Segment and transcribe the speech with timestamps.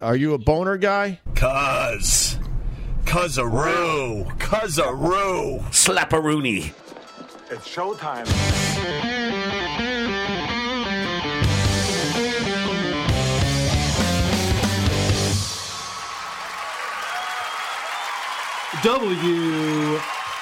[0.00, 1.18] Are you a boner guy?
[1.34, 2.38] Cuz.
[3.04, 4.30] Cuzaroo.
[4.38, 5.60] Cuzaroo.
[5.72, 6.72] Slapperoonie.
[7.50, 8.28] It's showtime.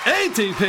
[0.04, 0.60] WATP.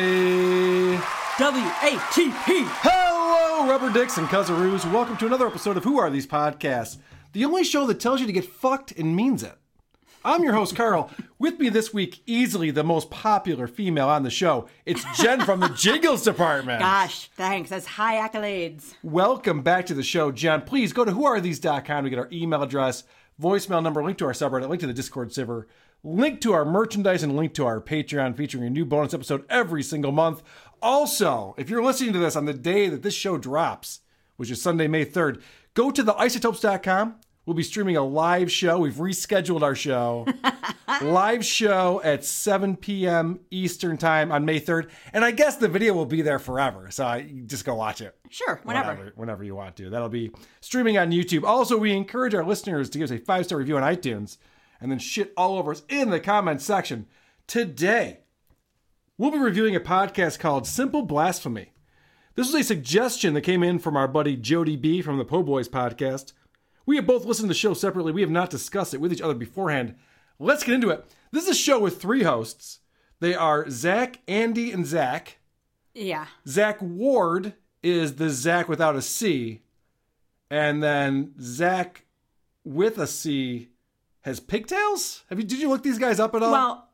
[1.37, 2.65] WATP.
[2.81, 4.89] Hello, Rubber Dicks and Cuzzaroos.
[4.93, 6.97] Welcome to another episode of Who Are These Podcasts,
[7.37, 9.53] the only show that tells you to get fucked and means it.
[10.25, 11.11] I'm your host, Carl.
[11.37, 15.59] With me this week, easily the most popular female on the show, it's Jen from
[15.59, 16.79] the Jiggles Department.
[16.79, 17.69] Gosh, thanks.
[17.69, 18.95] That's high accolades.
[19.03, 20.61] Welcome back to the show, Jen.
[20.61, 23.03] Please go to whoarethese.com to get our email address,
[23.39, 25.67] voicemail number, link to our subreddit, link to the Discord server,
[26.03, 29.83] link to our merchandise, and link to our Patreon featuring a new bonus episode every
[29.83, 30.41] single month.
[30.81, 33.99] Also, if you're listening to this on the day that this show drops,
[34.37, 35.39] which is Sunday, May 3rd,
[35.75, 37.17] go to theisotopes.com.
[37.47, 38.77] We'll be streaming a live show.
[38.79, 40.27] We've rescheduled our show.
[41.01, 43.39] live show at 7 p.m.
[43.49, 44.89] Eastern Time on May 3rd.
[45.13, 46.91] And I guess the video will be there forever.
[46.91, 48.89] So I, you just go watch it Sure, whenever.
[48.89, 49.89] whenever, whenever you want to.
[49.89, 51.45] That'll be streaming on YouTube.
[51.45, 54.37] Also, we encourage our listeners to give us a five star review on iTunes
[54.81, 57.05] and then shit all over us in the comments section.
[57.47, 58.19] Today,
[59.17, 61.71] we'll be reviewing a podcast called Simple Blasphemy.
[62.35, 65.41] This was a suggestion that came in from our buddy Jody B from the Po
[65.43, 66.33] Boys podcast.
[66.87, 68.13] We have both listened to the show separately.
[68.13, 69.95] We have not discussed it with each other beforehand.
[70.39, 71.05] Let's get into it.
[71.31, 72.79] This is a show with three hosts.
[73.19, 75.37] They are Zach, Andy, and Zach.
[75.93, 76.27] Yeah.
[76.47, 77.53] Zach Ward
[77.83, 79.61] is the Zach without a C,
[80.49, 82.05] and then Zach
[82.63, 83.69] with a C
[84.21, 85.23] has pigtails.
[85.29, 85.45] Have you?
[85.45, 86.51] Did you look these guys up at all?
[86.51, 86.89] Well,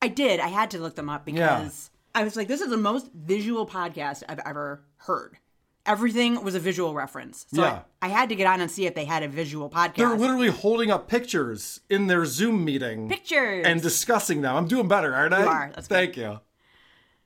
[0.00, 0.38] I did.
[0.38, 3.66] I had to look them up because I was like, this is the most visual
[3.66, 5.38] podcast I've ever heard.
[5.86, 7.46] Everything was a visual reference.
[7.54, 7.82] So Yeah.
[8.00, 9.96] I, I had to get on and see if they had a visual podcast.
[9.96, 13.66] they're literally holding up pictures in their Zoom meeting, Pictures.
[13.66, 14.56] and discussing them.
[14.56, 15.42] I'm doing better, aren't I?
[15.42, 15.72] You are.
[15.74, 15.94] That's good.
[15.94, 16.40] Thank you.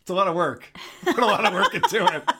[0.01, 0.77] It's a lot of work.
[1.05, 2.23] Put a lot of work into it.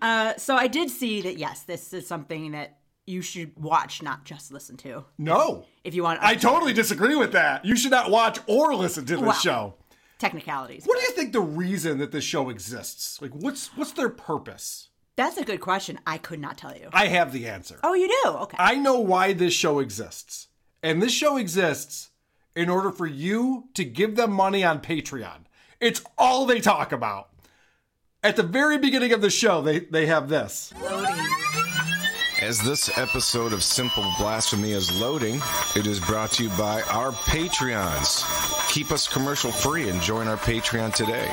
[0.00, 4.24] Uh, so I did see that, yes, this is something that you should watch, not
[4.24, 5.04] just listen to.
[5.16, 7.64] No, If you want I totally disagree with that.
[7.64, 9.74] You should not watch or listen to this Well, show.
[10.18, 10.84] Technicalities.
[10.84, 13.20] What do you think the reason that this show exists?
[13.22, 14.88] Like, what's what's their purpose?
[15.16, 15.98] That's a good question.
[16.06, 16.90] I could not tell you.
[16.92, 17.80] I have the answer.
[17.82, 18.30] Oh, you do?
[18.30, 18.56] Okay.
[18.60, 20.46] I know why this show exists.
[20.80, 22.10] And this show exists
[22.54, 25.46] in order for you to give them money on Patreon.
[25.80, 27.30] It's all they talk about.
[28.22, 30.72] At the very beginning of the show, they, they have this.
[32.40, 35.40] As this episode of Simple Blasphemy is loading,
[35.74, 38.57] it is brought to you by our Patreons.
[38.78, 41.26] Keep us commercial free and join our Patreon today.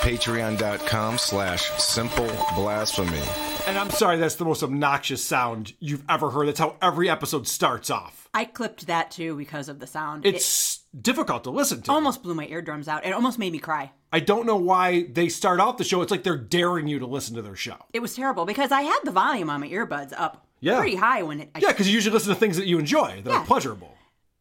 [0.00, 3.22] Patreon.com slash simple blasphemy.
[3.68, 6.48] And I'm sorry, that's the most obnoxious sound you've ever heard.
[6.48, 8.28] That's how every episode starts off.
[8.34, 10.26] I clipped that too because of the sound.
[10.26, 11.92] It's difficult to listen it to.
[11.92, 13.06] almost blew my eardrums out.
[13.06, 13.92] It almost made me cry.
[14.12, 16.02] I don't know why they start off the show.
[16.02, 17.76] It's like they're daring you to listen to their show.
[17.92, 20.78] It was terrible because I had the volume on my earbuds up Yeah.
[20.80, 21.50] pretty high when it.
[21.54, 23.38] I, Yeah, because you usually listen to things that you enjoy, that Yeah.
[23.42, 23.95] are pleasurable.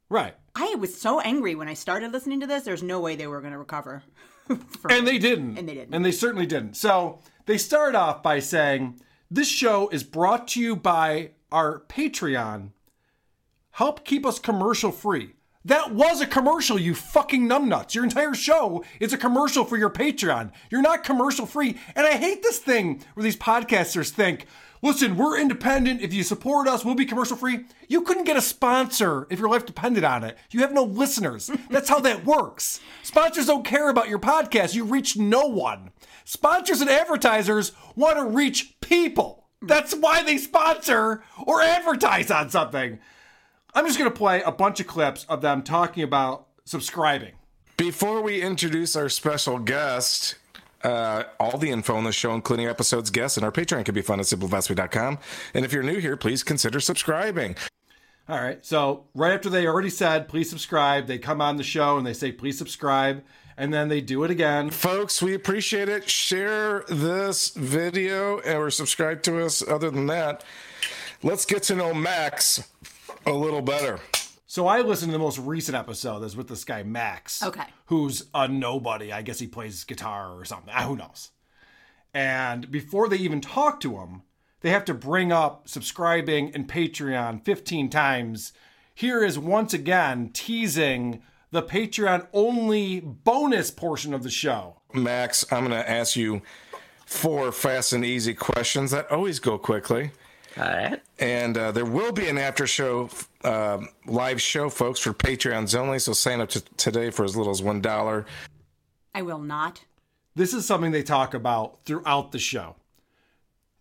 [0.10, 0.36] Right.
[0.56, 2.64] I was so angry when I started listening to this.
[2.64, 4.04] There's no way they were going to recover.
[4.88, 5.58] And they didn't.
[5.58, 5.96] And they didn't.
[5.96, 6.76] And they certainly didn't.
[6.76, 7.18] So
[7.48, 9.02] they start off by saying,
[9.32, 12.70] This show is brought to you by our Patreon.
[13.72, 15.34] Help keep us commercial free.
[15.66, 17.96] That was a commercial, you fucking numbnuts.
[17.96, 20.52] Your entire show is a commercial for your Patreon.
[20.70, 21.80] You're not commercial free.
[21.96, 24.46] And I hate this thing where these podcasters think,
[24.86, 26.02] listen, we're independent.
[26.02, 27.66] If you support us, we'll be commercial free.
[27.90, 30.38] You couldn't get a sponsor if your life depended on it.
[30.52, 31.50] You have no listeners.
[31.70, 32.80] That's how that works.
[33.04, 34.76] Sponsors don't care about your podcast.
[34.76, 35.92] You reach no one.
[36.24, 39.48] Sponsors and advertisers want to reach people.
[39.62, 43.00] That's why they sponsor or advertise on something.
[43.74, 47.34] I'm just going to play a bunch of clips of them talking about subscribing.
[47.78, 50.36] Before we introduce our special guest,
[50.84, 54.02] uh, all the info on the show, including episodes, guests, and our Patreon can be
[54.02, 55.20] found at simpleblasphemy.com.
[55.54, 57.56] And if you're new here, please consider subscribing.
[58.28, 58.66] All right.
[58.66, 62.14] So, right after they already said, please subscribe, they come on the show and they
[62.14, 63.24] say, please subscribe.
[63.58, 64.70] And then they do it again.
[64.70, 66.10] Folks, we appreciate it.
[66.10, 69.66] Share this video or subscribe to us.
[69.66, 70.44] Other than that,
[71.24, 72.68] let's get to know Max.
[73.26, 74.00] A little better.
[74.56, 76.20] So I listened to the most recent episode.
[76.20, 77.44] That's with this guy Max.
[77.44, 77.66] Okay.
[77.88, 79.12] Who's a nobody.
[79.12, 80.74] I guess he plays guitar or something.
[80.74, 81.32] Who knows?
[82.14, 84.22] And before they even talk to him,
[84.62, 88.54] they have to bring up subscribing and Patreon 15 times.
[88.94, 91.22] Here is once again teasing
[91.52, 94.80] the Patreon only bonus portion of the show.
[94.94, 96.42] Max, I'm going to ask you
[97.06, 100.12] four fast and easy questions that always go quickly.
[100.58, 101.02] All right.
[101.20, 103.10] And uh, there will be an after show
[103.44, 106.00] uh, live show, folks, for Patreons only.
[106.00, 108.26] So sign up to today for as little as one dollar.
[109.14, 109.84] I will not.
[110.36, 112.76] This is something they talk about throughout the show.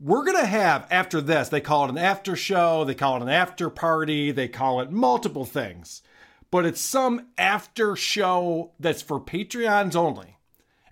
[0.01, 3.23] We're going to have, after this, they call it an after show, they call it
[3.23, 6.03] an after party, they call it multiple things.
[6.51, 10.37] But it's some after show that's for Patreons only.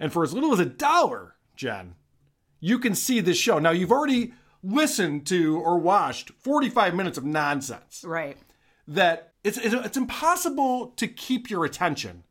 [0.01, 1.95] And for as little as a dollar, Jen,
[2.59, 3.59] you can see this show.
[3.59, 4.33] Now, you've already
[4.63, 8.37] listened to or watched 45 minutes of nonsense Right.
[8.87, 12.25] that it's, it's, it's impossible to keep your attention.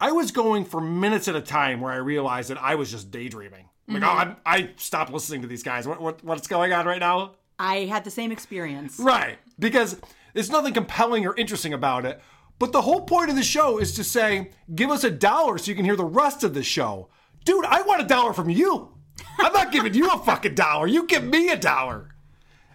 [0.00, 3.10] I was going for minutes at a time where I realized that I was just
[3.10, 3.68] daydreaming.
[3.88, 4.18] Like, oh, mm-hmm.
[4.18, 5.86] I'm, I stopped listening to these guys.
[5.86, 7.32] What, what, what's going on right now?
[7.58, 8.98] I had the same experience.
[8.98, 9.38] Right.
[9.58, 9.96] Because
[10.34, 12.20] there's nothing compelling or interesting about it.
[12.58, 15.70] But the whole point of the show is to say, give us a dollar so
[15.70, 17.08] you can hear the rest of the show.
[17.44, 18.95] Dude, I want a dollar from you.
[19.38, 20.86] I'm not giving you a fucking dollar.
[20.86, 22.14] You give me a dollar.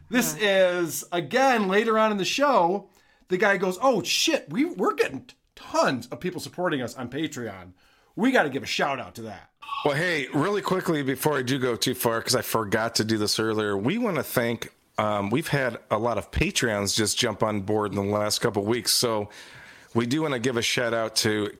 [0.09, 2.89] This is, again, later on in the show,
[3.29, 7.73] the guy goes, Oh shit, we, we're getting tons of people supporting us on Patreon.
[8.15, 9.49] We got to give a shout out to that.
[9.85, 13.17] Well, hey, really quickly before I do go too far, because I forgot to do
[13.17, 14.69] this earlier, we want to thank.
[14.97, 18.63] Um, we've had a lot of Patreons just jump on board in the last couple
[18.63, 19.29] weeks, so
[19.95, 21.51] we do want to give a shout out to.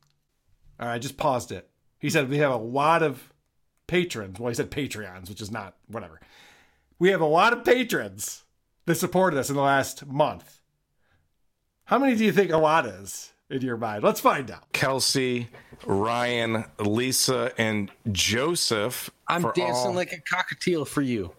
[0.79, 1.67] All right, I just paused it.
[1.97, 3.30] He said we have a lot of
[3.91, 4.39] patrons.
[4.39, 6.21] Well, he said Patreons, which is not whatever.
[6.97, 8.45] We have a lot of patrons
[8.85, 10.61] that supported us in the last month.
[11.83, 14.01] How many do you think a lot is in your mind?
[14.01, 14.71] Let's find out.
[14.71, 15.49] Kelsey,
[15.85, 19.09] Ryan, Lisa, and Joseph.
[19.27, 21.33] I'm dancing all, like a cockatiel for you.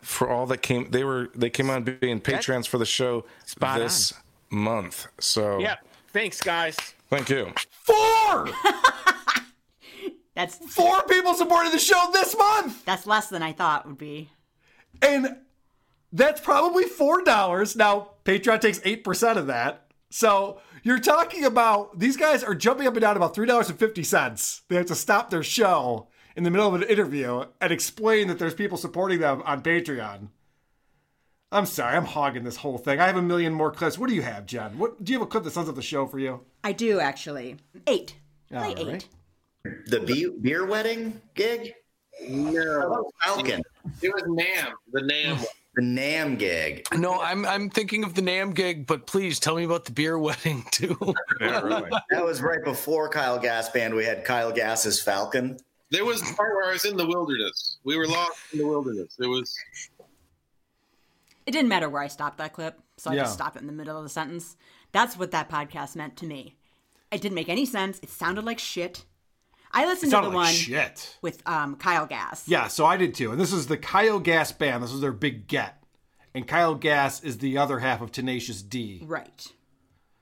[0.00, 0.90] for all that came.
[0.90, 4.12] They were they came on being patrons for the show Spot this
[4.50, 5.06] month.
[5.20, 5.76] So Yeah.
[6.12, 6.76] Thanks, guys.
[7.08, 7.52] thank you.
[7.84, 8.48] Four!
[10.34, 12.84] That's Four people supported the show this month!
[12.84, 14.30] that's less than I thought would be.
[15.02, 15.36] And
[16.12, 17.76] that's probably $4.
[17.76, 19.86] Now, Patreon takes 8% of that.
[20.10, 24.60] So you're talking about these guys are jumping up and down about $3.50.
[24.68, 28.38] They have to stop their show in the middle of an interview and explain that
[28.38, 30.28] there's people supporting them on Patreon.
[31.50, 32.98] I'm sorry, I'm hogging this whole thing.
[33.00, 33.98] I have a million more clips.
[33.98, 34.78] What do you have, Jen?
[34.78, 36.40] What do you have a clip that sums up the show for you?
[36.64, 37.56] I do actually.
[37.86, 38.16] Eight.
[38.50, 38.86] Play All eight.
[38.86, 39.08] right.
[39.64, 41.74] The beer, beer wedding gig?
[42.28, 43.62] No, Falcon.
[44.02, 44.74] it was Nam.
[44.92, 45.38] The Nam.
[45.74, 46.86] The Nam gig.
[46.92, 50.18] No, I'm I'm thinking of the Nam gig, but please tell me about the beer
[50.18, 50.96] wedding too.
[51.40, 51.90] Yeah, really.
[52.10, 53.94] That was right before Kyle Gass Band.
[53.94, 55.56] We had Kyle Gass's Falcon.
[55.90, 57.78] There was the part where I was in the wilderness.
[57.84, 59.16] We were lost in the wilderness.
[59.18, 59.54] It was
[61.46, 63.22] It didn't matter where I stopped that clip, so I Yeah.
[63.22, 64.56] just stopped it in the middle of the sentence.
[64.92, 66.56] That's what that podcast meant to me.
[67.10, 67.98] It didn't make any sense.
[68.02, 69.04] It sounded like shit.
[69.72, 71.16] I listened to the like one shit.
[71.22, 72.46] with um, Kyle Gass.
[72.46, 73.30] Yeah, so I did too.
[73.32, 74.82] And this is the Kyle Gass band.
[74.82, 75.82] This was their big get.
[76.34, 79.00] And Kyle Gass is the other half of Tenacious D.
[79.04, 79.46] Right.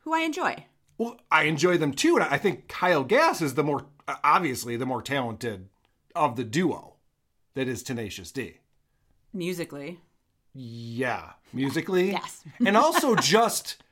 [0.01, 0.67] Who I enjoy.
[0.99, 3.87] Well, I enjoy them too, and I think Kyle Gass is the more
[4.25, 5.69] obviously the more talented
[6.15, 6.97] of the duo
[7.55, 8.59] that is Tenacious D.
[9.33, 10.01] Musically.
[10.55, 12.11] Yeah, musically.
[12.13, 12.43] Yes.
[12.65, 13.83] and also just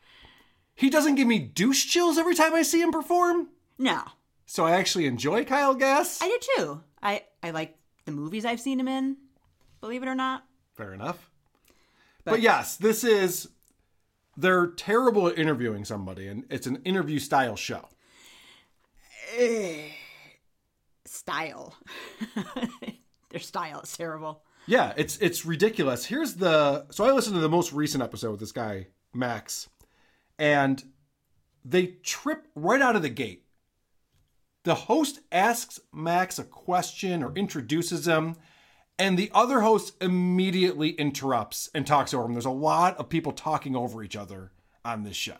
[0.74, 3.48] he doesn't give me douche chills every time I see him perform.
[3.78, 4.02] No.
[4.50, 6.20] So I actually enjoy Kyle Gass.
[6.22, 6.80] I do too.
[7.02, 7.76] I, I like
[8.06, 9.18] the movies I've seen him in,
[9.82, 10.42] believe it or not.
[10.74, 11.30] Fair enough.
[12.24, 13.50] But, yes, this is
[14.38, 17.88] they're terrible at interviewing somebody, and it's an interview style show.
[19.36, 19.90] Eh,
[21.04, 21.74] style.
[23.30, 24.44] Their style is terrible.
[24.66, 26.06] Yeah, it's it's ridiculous.
[26.06, 29.68] Here's the so I listened to the most recent episode with this guy Max,
[30.38, 30.82] and
[31.66, 33.44] they trip right out of the gate.
[34.64, 38.36] The host asks Max a question or introduces him,
[38.98, 42.32] and the other host immediately interrupts and talks over him.
[42.32, 44.50] There's a lot of people talking over each other
[44.84, 45.36] on this show.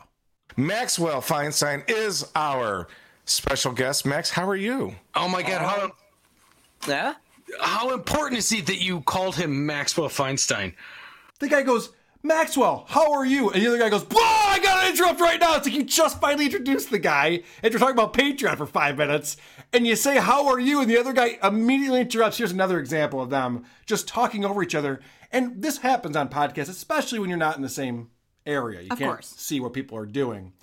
[0.57, 2.89] Maxwell Feinstein is our
[3.25, 4.07] special guest.
[4.07, 4.95] Max, how are you?
[5.15, 5.93] oh my god, how um,
[6.87, 7.15] Yeah?
[7.61, 10.75] how important is it that you called him Maxwell Feinstein?
[11.41, 11.91] The guy goes,
[12.23, 13.51] Maxwell, how are you?
[13.51, 15.57] And the other guy goes, Whoa, I gotta interrupt right now.
[15.57, 18.97] It's like you just finally introduced the guy, and you're talking about Patreon for five
[18.99, 19.37] minutes,
[19.73, 20.81] and you say, How are you?
[20.81, 22.39] And the other guy immediately interrupts.
[22.39, 25.01] Here's another example of them just talking over each other.
[25.31, 28.09] And this happens on podcasts, especially when you're not in the same
[28.47, 28.81] area.
[28.81, 29.35] You Of can't course.
[29.37, 30.55] see what people are doing.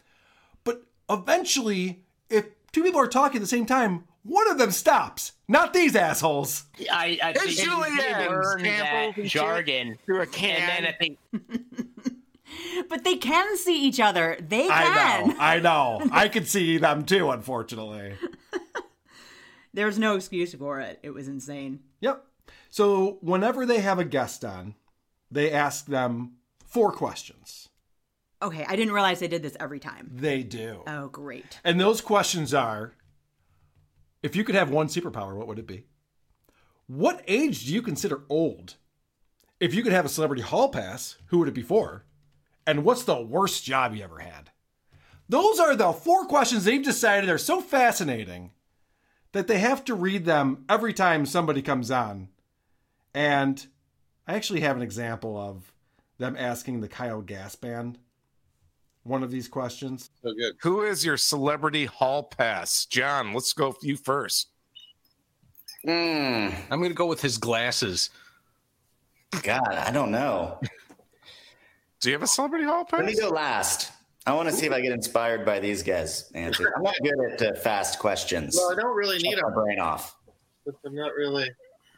[0.63, 5.33] But eventually, if two people are talking at the same time, one of them stops.
[5.47, 6.65] Not these assholes.
[6.91, 7.95] I, I It's julienne.
[8.27, 10.57] learn that Samples and shit jargon through a can.
[10.57, 11.19] and then I think
[12.89, 14.37] But they can see each other.
[14.39, 14.71] They can.
[14.71, 15.35] I know.
[15.39, 16.09] I know.
[16.11, 18.15] I could see them too, unfortunately.
[19.73, 20.99] There's no excuse for it.
[21.03, 21.81] It was insane.
[22.01, 22.23] Yep.
[22.69, 24.75] So whenever they have a guest on,
[25.29, 26.33] they ask them
[26.65, 27.69] four questions.
[28.41, 30.11] Okay, I didn't realize they did this every time.
[30.13, 30.83] They do.
[30.87, 31.59] Oh, great.
[31.63, 32.93] And those questions are
[34.21, 35.85] if you could have one superpower, what would it be?
[36.87, 38.75] What age do you consider old?
[39.59, 42.05] If you could have a celebrity hall pass, who would it be for?
[42.67, 44.51] And what's the worst job you ever had?
[45.27, 48.51] Those are the four questions they've decided are so fascinating
[49.31, 52.29] that they have to read them every time somebody comes on.
[53.13, 53.65] And
[54.27, 55.73] I actually have an example of
[56.17, 57.97] them asking the Kyle Gass Band
[59.03, 60.09] one of these questions.
[60.23, 60.55] So good.
[60.61, 62.85] Who is your celebrity hall pass?
[62.85, 64.49] John, let's go with you first.
[65.83, 66.49] Hmm.
[66.71, 68.09] I'm going to go with his glasses.
[69.43, 70.59] God, I don't know.
[72.05, 72.99] Do you have a celebrity hall pass?
[72.99, 73.91] Let me go last.
[74.27, 76.67] I want to see if I get inspired by these guys' answers.
[76.77, 78.55] I'm not good at uh, fast questions.
[78.55, 79.51] Well, I don't really need Shut my a.
[79.51, 80.15] brain off.
[80.67, 81.49] I'm not really.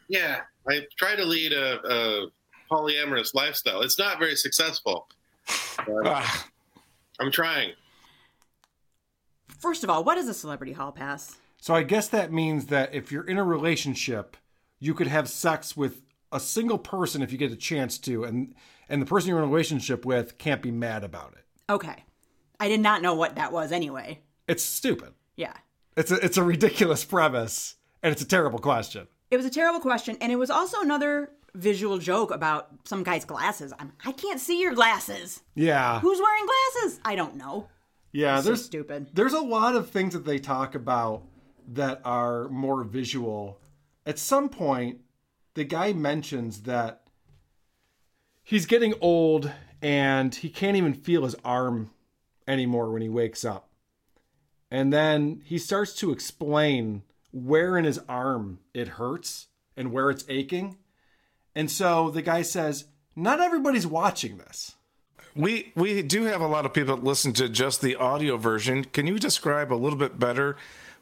[0.08, 2.26] Yeah, I try to lead a, a
[2.70, 3.82] polyamorous lifestyle.
[3.82, 5.08] It's not very successful.
[6.06, 6.48] Ah,
[7.20, 7.72] I'm trying.
[9.58, 11.36] First of all, what is a celebrity hall pass?
[11.58, 14.38] So I guess that means that if you're in a relationship,
[14.78, 16.00] you could have sex with
[16.32, 18.54] a single person if you get a chance to, and
[18.88, 21.44] and the person you're in a relationship with can't be mad about it.
[21.70, 22.04] Okay.
[22.60, 24.20] I did not know what that was anyway.
[24.48, 25.12] It's stupid.
[25.36, 25.54] Yeah.
[25.96, 29.06] It's a it's a ridiculous premise, and it's a terrible question.
[29.30, 33.24] It was a terrible question, and it was also another visual joke about some guy's
[33.24, 33.72] glasses.
[33.78, 35.42] I'm, I can't see your glasses.
[35.54, 37.00] Yeah, Who's wearing glasses?
[37.04, 37.68] I don't know.
[38.12, 38.38] yeah.
[38.40, 39.08] so There's stupid.
[39.12, 41.24] There's a lot of things that they talk about
[41.68, 43.60] that are more visual.
[44.06, 45.00] At some point,
[45.54, 47.07] the guy mentions that
[48.48, 49.52] he's getting old
[49.82, 51.90] and he can't even feel his arm
[52.46, 53.68] anymore when he wakes up.
[54.70, 60.24] And then he starts to explain where in his arm it hurts and where it's
[60.30, 60.78] aching.
[61.54, 64.76] And so the guy says, Not everybody's watching this.
[65.36, 68.84] we we do have a lot of people that listen to just the audio version.
[68.84, 70.56] Can you describe a little bit better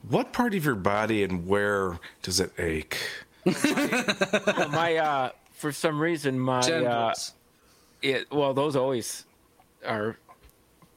[0.08, 2.98] what part of your body and where does it ache?
[3.46, 7.32] my uh for some reason my uh Genitals.
[8.02, 9.24] It well those always
[9.86, 10.16] are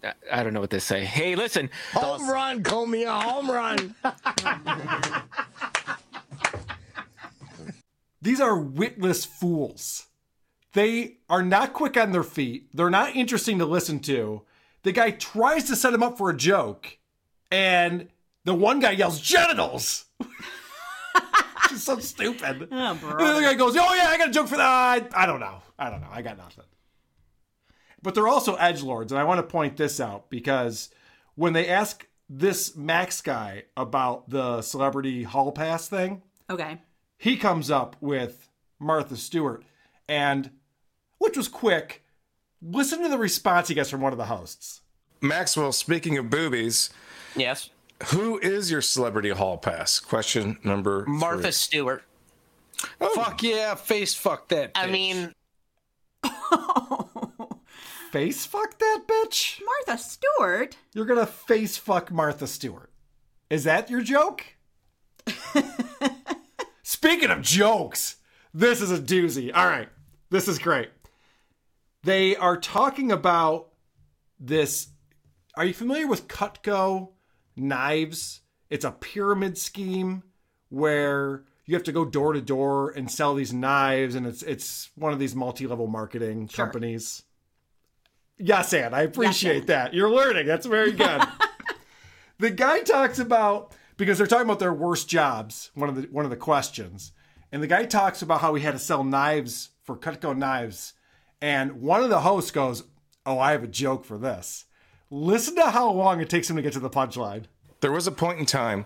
[0.03, 1.03] I- I don't know what they say.
[1.03, 1.69] Hey, listen.
[1.93, 3.95] Home run, call me a home run.
[8.21, 10.07] These are witless fools.
[10.73, 12.67] They are not quick on their feet.
[12.73, 14.43] They're not interesting to listen to.
[14.83, 16.97] The guy tries to set him up for a joke,
[17.51, 18.07] and
[18.45, 20.05] the one guy yells genitals.
[21.71, 22.67] It's so stupid.
[22.71, 25.05] Oh, And the other guy goes, "Oh yeah, I got a joke for that." I,
[25.13, 25.61] I don't know.
[25.77, 26.07] I don't know.
[26.11, 26.63] I got nothing.
[28.01, 30.89] But they're also edge lords, and I want to point this out because
[31.35, 36.81] when they ask this Max guy about the celebrity hall pass thing, Okay.
[37.17, 39.63] he comes up with Martha Stewart,
[40.07, 40.51] and
[41.17, 42.03] which was quick.
[42.61, 44.81] Listen to the response he gets from one of the hosts.
[45.21, 46.89] Maxwell, speaking of boobies,
[47.35, 47.69] yes.
[48.07, 49.99] who is your celebrity hall pass?
[49.99, 51.51] Question number Martha three.
[51.51, 52.03] Stewart.
[53.01, 53.11] Oh.
[53.15, 54.71] Fuck yeah, face fuck that.
[54.75, 55.33] I mean,
[58.11, 59.61] Face fuck that bitch?
[59.63, 60.75] Martha Stewart?
[60.95, 62.91] You're gonna face fuck Martha Stewart.
[63.51, 64.43] Is that your joke?
[66.81, 68.15] Speaking of jokes,
[68.51, 69.51] this is a doozy.
[69.53, 69.89] All right,
[70.31, 70.89] this is great.
[72.01, 73.73] They are talking about
[74.39, 74.87] this.
[75.53, 77.09] Are you familiar with Cutco
[77.55, 78.41] knives?
[78.71, 80.23] It's a pyramid scheme
[80.69, 84.89] where you have to go door to door and sell these knives, and it's it's
[84.95, 87.21] one of these multi-level marketing companies.
[88.39, 89.93] Yes, Ann, I appreciate that.
[89.93, 90.47] You're learning.
[90.47, 91.21] That's very good.
[92.39, 95.71] the guy talks about because they're talking about their worst jobs.
[95.75, 97.11] One of the one of the questions,
[97.51, 100.93] and the guy talks about how he had to sell knives for Cutco knives,
[101.41, 102.83] and one of the hosts goes,
[103.25, 104.65] "Oh, I have a joke for this."
[105.11, 107.45] Listen to how long it takes him to get to the punchline.
[107.81, 108.85] There was a point in time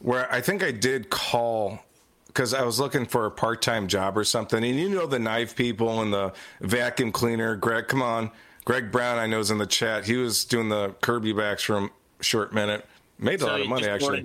[0.00, 1.80] where I think I did call
[2.26, 4.64] because I was looking for a part time job or something.
[4.64, 7.56] And you know, the knife people and the vacuum cleaner.
[7.56, 8.30] Greg, come on.
[8.64, 10.04] Greg Brown, I know, is in the chat.
[10.04, 11.90] He was doing the Kirby vacs for a
[12.20, 12.86] short minute.
[13.18, 14.20] Made a so lot of money, actually.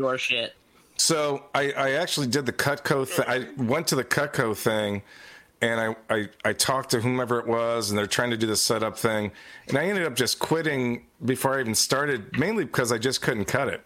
[0.97, 3.25] So I, I actually did the Cutco thing.
[3.27, 5.03] I went to the Cutco thing,
[5.61, 8.55] and I, I, I talked to whomever it was, and they're trying to do the
[8.55, 9.31] setup thing,
[9.67, 13.45] and I ended up just quitting before I even started, mainly because I just couldn't
[13.45, 13.85] cut it.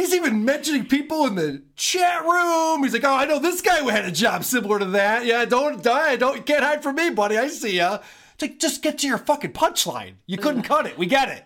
[0.00, 2.82] He's even mentioning people in the chat room.
[2.82, 5.26] He's like, "Oh, I know this guy who had a job similar to that.
[5.26, 6.16] Yeah, don't die.
[6.16, 7.36] Don't you can't hide from me, buddy.
[7.36, 7.98] I see ya."
[8.32, 10.14] It's like, just get to your fucking punchline.
[10.26, 10.96] You couldn't cut it.
[10.96, 11.44] We get it.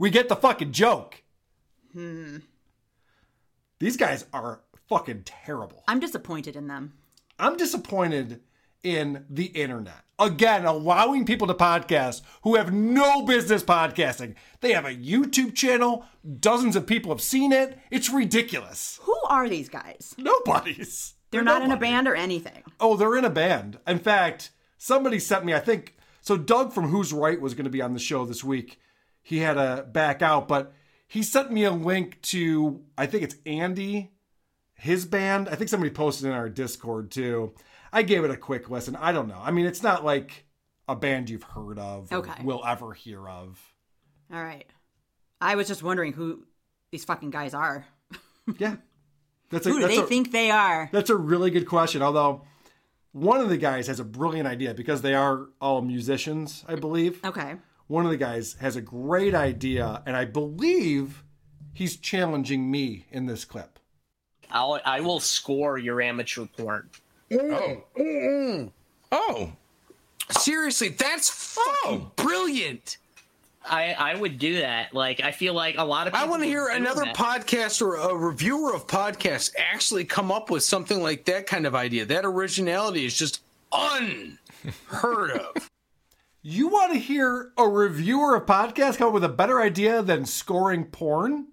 [0.00, 1.22] We get the fucking joke.
[1.92, 2.38] Hmm.
[3.78, 5.84] These guys are fucking terrible.
[5.86, 6.94] I'm disappointed in them.
[7.38, 8.40] I'm disappointed
[8.82, 10.04] in the internet.
[10.18, 14.34] Again, allowing people to podcast who have no business podcasting.
[14.60, 16.04] They have a YouTube channel,
[16.38, 17.78] dozens of people have seen it.
[17.90, 19.00] It's ridiculous.
[19.02, 20.14] Who are these guys?
[20.18, 21.14] Nobody's.
[21.30, 22.62] They're, not in a band or anything.
[22.78, 23.78] Oh, they're in a band.
[23.86, 27.70] In fact, somebody sent me, I think, so Doug from Who's Right was going to
[27.70, 28.78] be on the show this week.
[29.22, 30.74] He had to back out, but
[31.08, 34.12] he sent me a link to, I think it's Andy,
[34.74, 35.48] his band.
[35.48, 37.54] I think somebody posted in our Discord too.
[37.92, 38.96] I gave it a quick listen.
[38.96, 39.40] I don't know.
[39.42, 40.46] I mean, it's not like
[40.88, 42.42] a band you've heard of or Okay.
[42.42, 43.60] will ever hear of.
[44.32, 44.66] All right.
[45.40, 46.44] I was just wondering who
[46.90, 47.86] these fucking guys are.
[48.58, 48.76] Yeah.
[49.50, 50.88] That's who do that's they a- think they are?
[50.92, 52.02] That's a really good question.
[52.02, 52.42] Although
[53.12, 57.24] one of the guys has a brilliant idea because they are all musicians, I believe.
[57.24, 57.54] Okay.
[57.86, 61.22] One of the guys has a great idea, and I believe
[61.74, 63.78] he's challenging me in this clip.
[64.50, 66.90] I'll, I will score your amateur porn.
[67.32, 68.70] Oh.
[69.10, 69.52] Oh.
[70.30, 72.12] Seriously, that's fucking oh.
[72.16, 72.98] brilliant.
[73.64, 74.92] I, I would do that.
[74.94, 77.16] Like, I feel like a lot of I want to hear another that.
[77.16, 81.74] podcast or a reviewer of podcasts actually come up with something like that kind of
[81.74, 82.04] idea.
[82.04, 83.40] That originality is just
[83.72, 85.70] unheard of.
[86.44, 90.24] You want to hear a reviewer of podcasts come up with a better idea than
[90.24, 91.46] scoring porn?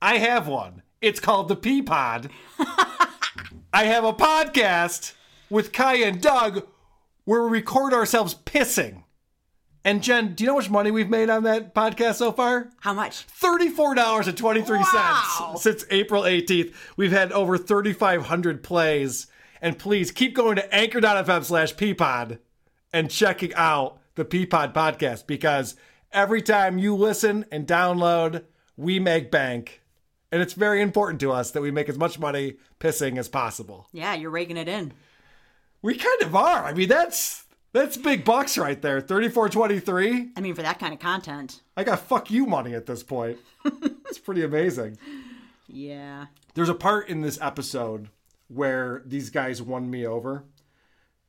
[0.00, 0.80] I have one.
[1.02, 2.30] It's called the Peapod.
[2.58, 5.12] I have a podcast
[5.50, 6.66] with Kai and Doug
[7.24, 9.04] where we record ourselves pissing.
[9.84, 12.68] And Jen, do you know how much money we've made on that podcast so far?
[12.80, 13.26] How much?
[13.28, 16.74] $34.23 since April 18th.
[16.96, 19.26] We've had over 3,500 plays.
[19.62, 22.40] And please keep going to anchor.fm slash peapod
[22.92, 25.76] and checking out the Peapod podcast because
[26.12, 28.44] every time you listen and download,
[28.76, 29.82] we make bank.
[30.32, 33.86] And it's very important to us that we make as much money pissing as possible.
[33.92, 34.92] Yeah, you're raking it in.
[35.82, 36.64] We kind of are.
[36.64, 39.00] I mean, that's that's big bucks right there.
[39.00, 40.30] 34.23.
[40.36, 41.62] I mean, for that kind of content.
[41.76, 43.38] I got fuck you money at this point.
[43.64, 44.98] it's pretty amazing.
[45.68, 46.26] Yeah.
[46.54, 48.08] There's a part in this episode
[48.48, 50.44] where these guys won me over.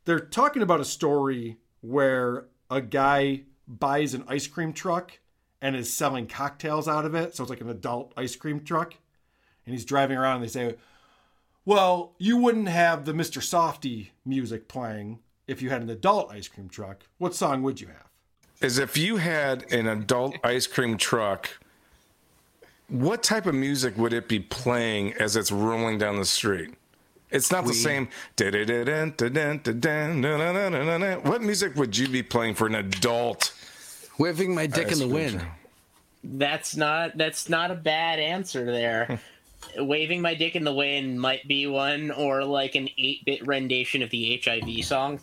[0.04, 5.20] They're talking about a story where a guy buys an ice cream truck
[5.60, 7.36] and is selling cocktails out of it.
[7.36, 8.94] So it's like an adult ice cream truck.
[9.64, 10.74] And he's driving around and they say,
[11.64, 13.40] Well, you wouldn't have the Mr.
[13.40, 17.04] Softee music playing if you had an adult ice cream truck.
[17.18, 18.08] What song would you have?
[18.60, 21.50] Is if you had an adult ice cream truck,
[22.88, 26.74] what type of music would it be playing as it's rolling down the street?
[27.30, 28.08] It's not the We- same.
[31.24, 33.54] What music would you be playing for an adult?
[34.18, 35.42] Waving my dick in the wind.
[36.24, 39.18] That's not that's not a bad answer there.
[39.76, 44.10] Waving my dick in the wind might be one, or like an eight-bit rendition of
[44.10, 45.20] the HIV song.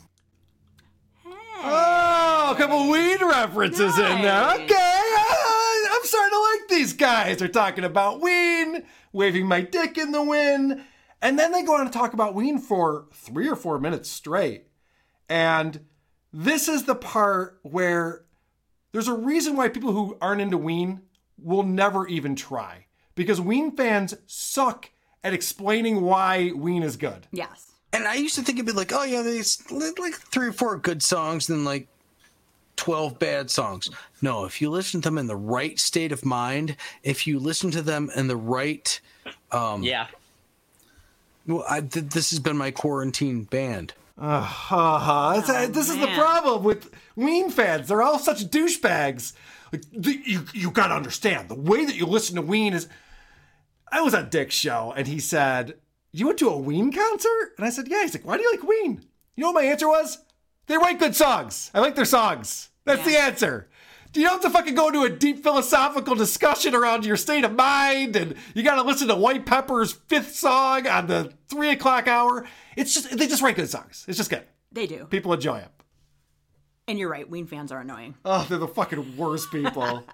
[1.26, 4.54] Oh, a couple Ween references in there.
[4.54, 7.38] Okay, ah, I'm starting to like these guys.
[7.38, 10.84] They're talking about Ween, waving my dick in the wind,
[11.22, 14.68] and then they go on to talk about Ween for three or four minutes straight.
[15.28, 15.86] And
[16.32, 18.24] this is the part where
[18.94, 21.02] there's a reason why people who aren't into Ween
[21.38, 22.86] will never even try
[23.20, 24.90] because Ween fans suck
[25.26, 27.28] at explaining why Ween is good.
[27.32, 27.74] Yes.
[27.92, 30.78] And I used to think it'd be like, oh yeah, there's like three or four
[30.78, 31.88] good songs and like
[32.78, 33.90] twelve bad songs.
[34.22, 37.72] No, if you listen to them in the right state of mind, if you listen
[37.72, 39.00] to them in the right,
[39.52, 40.08] um, Yeah.
[41.46, 43.94] Well, I, th- this has been my quarantine band.
[44.18, 47.90] Uh, uh, this is the problem with Ween fans.
[47.90, 49.34] They're all such douchebags.
[49.74, 52.88] Like, the, you you gotta understand the way that you listen to Ween is.
[53.92, 55.76] I was at Dick's show and he said,
[56.12, 58.52] "You went to a Ween concert?" And I said, "Yeah." He's like, "Why do you
[58.52, 60.20] like Ween?" You know what my answer was?
[60.68, 61.72] They write good songs.
[61.74, 62.70] I like their songs.
[62.86, 63.70] That's the answer.
[64.14, 67.54] You don't have to fucking go into a deep philosophical discussion around your state of
[67.54, 72.08] mind, and you got to listen to White Pepper's fifth song on the three o'clock
[72.08, 72.48] hour.
[72.76, 74.06] It's just they just write good songs.
[74.08, 74.44] It's just good.
[74.72, 75.06] They do.
[75.06, 75.70] People enjoy them.
[76.88, 78.16] And you're right, Ween fans are annoying.
[78.26, 80.04] Oh, they're the fucking worst people.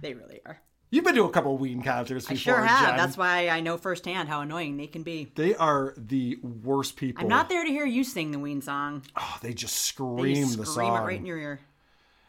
[0.00, 0.60] They really are.
[0.94, 2.54] You've been to a couple of Ween concerts before.
[2.54, 2.68] I before.
[2.68, 2.88] sure have.
[2.90, 2.96] Jen.
[2.96, 5.32] That's why I know firsthand how annoying they can be.
[5.34, 7.22] They are the worst people.
[7.22, 9.02] I'm not there to hear you sing the Ween song.
[9.16, 10.96] Oh, they just They scream scream the song.
[11.02, 11.60] it right in your ear.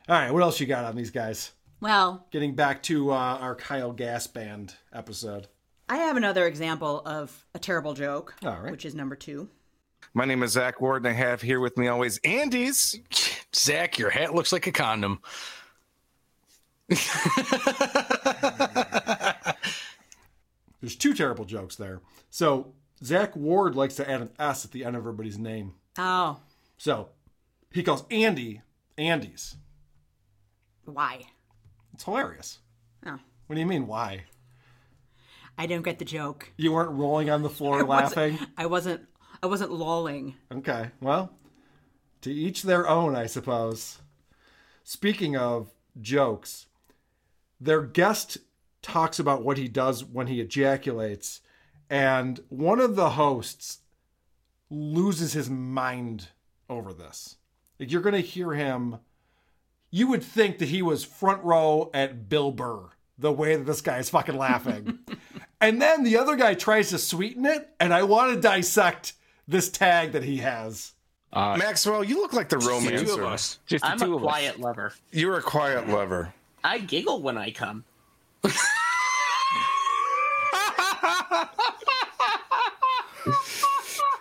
[0.09, 1.51] All right, what else you got on these guys?
[1.79, 5.47] Well, Getting back to uh, our Kyle Gass Band episode.
[5.87, 8.71] I have another example of a terrible joke, All right.
[8.71, 9.47] which is number two.
[10.15, 12.97] My name is Zach Ward, and I have here with me always Andy's.
[13.55, 15.19] Zach, your hat looks like a condom.
[20.81, 22.01] There's two terrible jokes there.
[22.29, 25.73] So Zach Ward likes to add an S at the end of everybody's name.
[25.97, 26.39] Oh,
[26.77, 27.09] So
[27.71, 28.61] he calls Andy
[28.97, 29.55] Andy's.
[30.85, 31.21] why?
[31.93, 32.59] It's hilarious.
[33.05, 33.17] Oh,
[33.47, 34.25] What do you mean, why?
[35.57, 36.51] I don't get the joke.
[36.57, 38.39] You weren't rolling on the floor I wasn't- laughing?
[38.57, 39.01] I wasn't.
[39.43, 40.35] I wasn't lolling.
[40.51, 41.31] Okay, well,
[42.21, 43.99] to each their own, I suppose.
[44.83, 45.69] Speaking of
[46.01, 46.65] jokes,
[47.59, 48.37] their guest
[48.81, 51.41] talks about what he does when he ejaculates,
[51.89, 53.79] and one of the hosts
[54.69, 56.29] loses his mind
[56.69, 57.37] over this.
[57.79, 58.97] Like you're going to hear him.
[59.91, 63.81] You would think that he was front row at Bill Burr, the way that this
[63.81, 64.99] guy is fucking laughing.
[65.61, 69.13] and then the other guy tries to sweeten it, and I want to dissect
[69.47, 70.93] this tag that he has.
[71.31, 73.59] Uh, Maxwell, you look like the Just the two of us.
[73.65, 74.27] Just the I'm a two of us.
[74.29, 74.93] quiet lover.
[75.11, 76.33] You're a quiet lover.
[76.65, 77.83] I giggle when I come.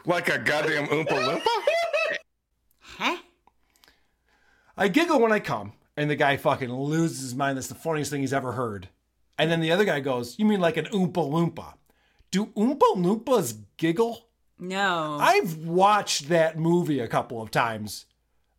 [0.07, 1.47] Like a goddamn Oompa Loompa?
[2.81, 3.17] Huh?
[4.77, 7.57] I giggle when I come, and the guy fucking loses his mind.
[7.57, 8.91] That's the funniest thing he's ever heard.
[9.39, 11.75] And then the other guy goes, You mean like an Oompa Loompa?
[12.31, 14.29] Do Oompa Loompas giggle?
[14.59, 15.17] No.
[15.19, 18.05] I've watched that movie a couple of times.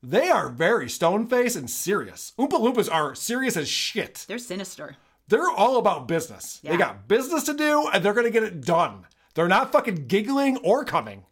[0.08, 2.34] They are very stone faced and serious.
[2.38, 4.26] Oompa Loompas are serious as shit.
[4.28, 4.98] They're sinister.
[5.28, 6.60] They're all about business.
[6.64, 9.08] They got business to do, and they're going to get it done.
[9.34, 11.26] They're not fucking giggling or coming.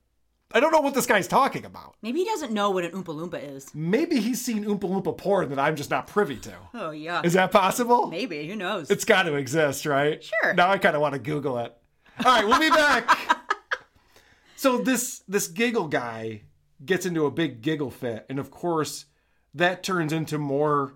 [0.51, 1.97] I don't know what this guy's talking about.
[2.01, 3.69] Maybe he doesn't know what an Oompa Loompa is.
[3.75, 6.53] Maybe he's seen Oompa Loompa porn that I'm just not privy to.
[6.73, 7.21] Oh, yeah.
[7.23, 8.07] Is that possible?
[8.07, 8.47] Maybe.
[8.47, 8.89] Who knows?
[8.89, 10.23] It's got to exist, right?
[10.23, 10.55] Sure.
[10.55, 11.75] Now I kind of want to Google it.
[12.25, 13.37] All right, we'll be back.
[14.55, 16.43] so this this giggle guy
[16.85, 19.05] gets into a big giggle fit, and of course,
[19.53, 20.93] that turns into more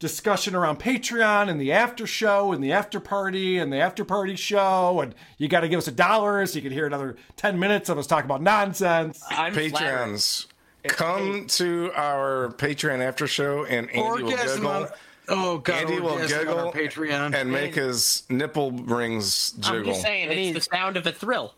[0.00, 4.36] discussion around Patreon and the after show and the after party and the after party
[4.36, 7.58] show, and you got to give us a dollar so you can hear another ten
[7.58, 9.22] minutes of us talk about nonsense.
[9.30, 10.46] Patreons,
[10.88, 14.70] come to our Patreon after show, and Andy will Orgasm giggle.
[14.70, 14.88] on-
[15.28, 17.34] oh, God, Andy will orgasm on giggle Patreon.
[17.34, 19.78] and make his nipple rings jiggle.
[19.78, 21.54] I'm just saying, it's the sound of a thrill.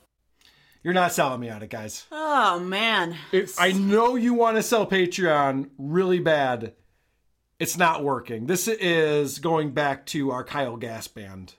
[0.86, 2.06] You're not selling me on it, guys.
[2.12, 3.16] Oh, man.
[3.32, 6.74] If I know you want to sell Patreon really bad.
[7.58, 8.46] It's not working.
[8.46, 11.54] This is going back to our Kyle Gass Band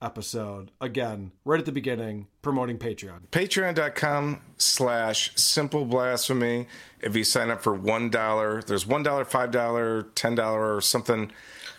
[0.00, 3.26] episode again, right at the beginning, promoting Patreon.
[3.30, 6.66] Patreon.com slash simple blasphemy.
[7.02, 10.80] If you sign up for one dollar, there's one dollar, five dollar, ten dollar, or
[10.80, 11.30] something.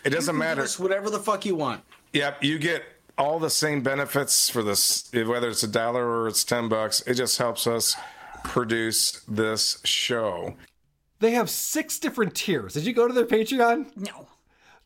[0.04, 0.60] It doesn't You can matter.
[0.60, 1.82] give us whatever the fuck you want.
[2.12, 2.84] Yep, you get
[3.16, 7.00] all the same benefits for this, whether it's a dollar or it's ten bucks.
[7.02, 7.96] It just helps us
[8.42, 10.54] produce this show.
[11.20, 12.74] They have six different tiers.
[12.74, 13.96] Did you go to their Patreon?
[13.96, 14.28] No.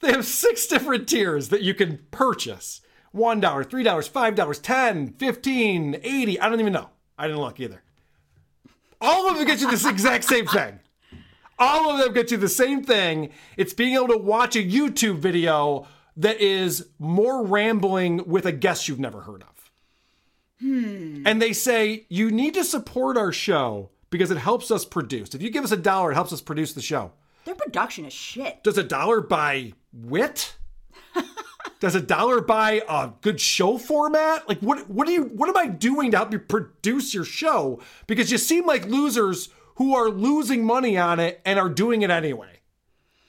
[0.00, 2.80] They have six different tiers that you can purchase.
[3.14, 6.90] $1, $3, $5, 10 15 80 I don't even know.
[7.18, 7.82] I didn't look either.
[9.00, 10.80] All of them get you this exact same thing.
[11.58, 13.30] All of them get you the same thing.
[13.56, 18.88] It's being able to watch a YouTube video that is more rambling with a guest
[18.88, 19.70] you've never heard of.
[20.60, 21.22] Hmm.
[21.24, 25.34] And they say you need to support our show because it helps us produce.
[25.34, 27.12] If you give us a dollar, it helps us produce the show.
[27.44, 28.64] Their production is shit.
[28.64, 30.56] Does a dollar buy wit?
[31.80, 34.48] Does a dollar buy a good show format?
[34.48, 37.80] Like what what do you what am I doing to help you produce your show?
[38.08, 42.10] Because you seem like losers who are losing money on it and are doing it
[42.10, 42.58] anyway.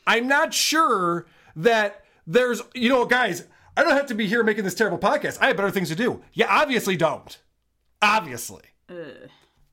[0.07, 4.63] I'm not sure that there's you know guys, I don't have to be here making
[4.63, 5.39] this terrible podcast.
[5.41, 6.21] I have better things to do.
[6.33, 7.37] You obviously don't.
[8.01, 8.63] Obviously.
[8.89, 9.29] Ugh.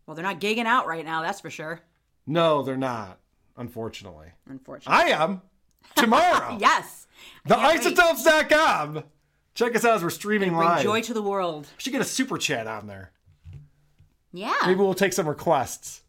[0.06, 1.80] Well, they're not gigging out right now, that's for sure.
[2.26, 3.18] No, they're not,
[3.56, 4.28] unfortunately.
[4.48, 5.12] Unfortunately.
[5.12, 5.42] I am.
[5.96, 6.58] Tomorrow.
[6.60, 7.06] yes.
[7.44, 9.04] the TheIsotopes.com.
[9.54, 10.82] Check us out as we're streaming Bring live.
[10.82, 11.66] joy to the world.
[11.76, 13.12] We should get a super chat on there.
[14.32, 14.54] Yeah.
[14.66, 16.02] Maybe we'll take some requests.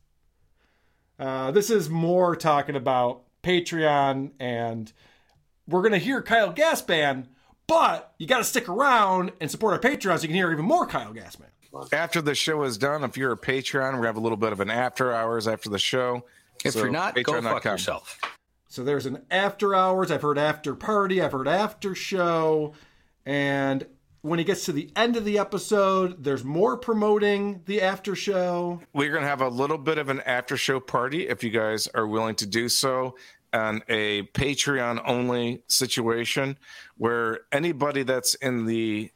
[1.19, 4.91] Uh, this is more talking about Patreon, and
[5.67, 7.27] we're going to hear Kyle Gass Band,
[7.67, 10.65] but you got to stick around and support our Patreon so you can hear even
[10.65, 11.51] more Kyle Gass Band.
[11.91, 14.59] After the show is done, if you're a Patreon, we have a little bit of
[14.59, 16.23] an after hours after the show.
[16.65, 17.71] If So, you're not, go fuck patreon.com.
[17.73, 18.19] yourself.
[18.69, 20.09] So there's an after hours.
[20.09, 21.21] I've heard after party.
[21.21, 22.73] I've heard after show.
[23.25, 23.85] And
[24.21, 28.81] when he gets to the end of the episode, there's more promoting the after show.
[28.93, 31.87] We're going to have a little bit of an after show party if you guys
[31.93, 33.15] are willing to do so
[33.57, 36.57] on a Patreon only situation
[36.97, 39.11] where anybody that's in the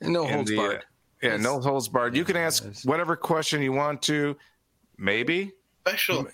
[0.00, 0.84] no in holds the, barred.
[1.22, 2.16] yeah, no holds barred.
[2.16, 4.36] You can ask whatever question you want to.
[4.98, 5.52] Maybe
[5.84, 6.28] Special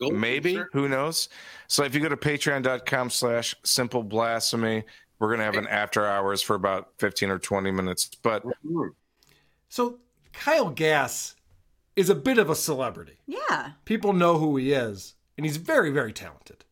[0.00, 1.28] maybe who knows
[1.66, 4.82] so if you go to patreon.com slash simple blasphemy
[5.18, 8.42] we're going to have an after hours for about 15 or 20 minutes but
[9.68, 9.98] So
[10.32, 11.36] Kyle Gass
[11.96, 13.18] is a bit of a celebrity.
[13.26, 13.72] Yeah.
[13.84, 16.63] People know who he is, and he's very, very talented.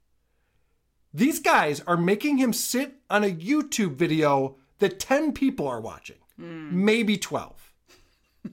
[1.15, 6.17] These guys are making him sit on a YouTube video that 10 people are watching,
[6.39, 6.85] hmm.
[6.85, 7.73] maybe 12.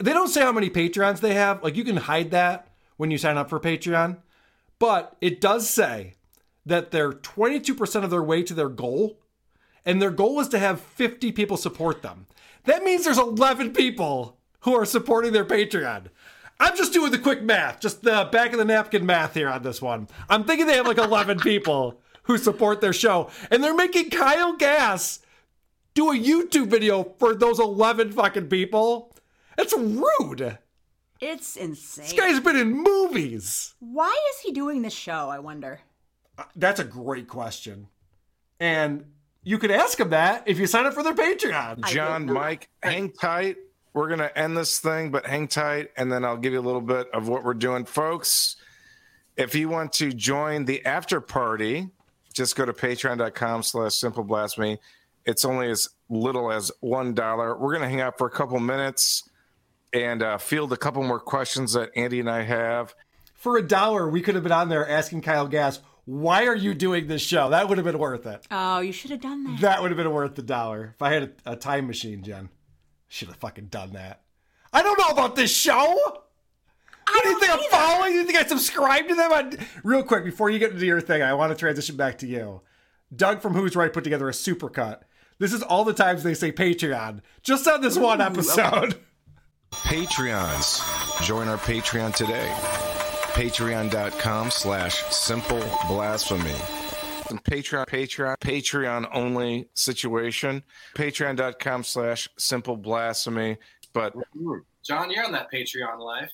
[0.00, 1.62] they don't say how many Patreons they have.
[1.62, 4.18] Like, you can hide that when you sign up for Patreon,
[4.78, 6.14] but it does say
[6.66, 9.20] that they're 22% of their way to their goal,
[9.84, 12.26] and their goal is to have 50 people support them.
[12.64, 16.08] That means there's 11 people who are supporting their Patreon.
[16.60, 19.62] I'm just doing the quick math, just the back of the napkin math here on
[19.62, 20.08] this one.
[20.28, 24.54] I'm thinking they have like 11 people who support their show, and they're making Kyle
[24.56, 25.20] Gass
[25.94, 29.14] do a YouTube video for those 11 fucking people.
[29.56, 30.58] That's rude.
[31.20, 32.04] It's insane.
[32.04, 33.74] This guy's been in movies.
[33.80, 35.28] Why is he doing this show?
[35.28, 35.80] I wonder.
[36.36, 37.88] Uh, that's a great question.
[38.60, 39.06] And
[39.42, 41.84] you could ask him that if you sign up for their Patreon.
[41.86, 43.56] john mike hang tight
[43.98, 46.62] we're going to end this thing but hang tight and then i'll give you a
[46.62, 48.56] little bit of what we're doing folks
[49.36, 51.88] if you want to join the after party
[52.32, 54.78] just go to patreon.com slash simple blasphemy
[55.26, 58.58] it's only as little as one dollar we're going to hang out for a couple
[58.60, 59.28] minutes
[59.92, 62.94] and uh, field a couple more questions that andy and i have
[63.34, 66.72] For a dollar, we could have been on there asking Kyle Gass, why are you
[66.74, 67.50] doing this show?
[67.50, 68.46] That would have been worth it.
[68.50, 69.60] Oh, you should have done that.
[69.60, 70.94] That would have been worth the dollar.
[70.96, 72.48] If I had a, a time machine, Jen,
[73.08, 74.22] should have fucking done that.
[74.72, 75.98] I don't know about this show.
[77.10, 78.12] What do you think I'm following?
[78.12, 79.32] Do You think I subscribe to them?
[79.32, 79.50] I,
[79.82, 82.60] real quick, before you get into your thing, I want to transition back to you.
[83.14, 85.00] Doug from Who's Right put together a supercut.
[85.38, 88.98] This is all the times they say Patreon, just on this one episode.
[89.70, 91.24] Patreons.
[91.24, 92.52] Join our Patreon today.
[93.32, 96.54] Patreon.com slash simple blasphemy.
[97.28, 100.62] Patreon, Patreon, Patreon only situation.
[100.94, 103.58] Patreon.com slash simple blasphemy.
[103.92, 104.14] But
[104.84, 106.30] John, you're on that Patreon live.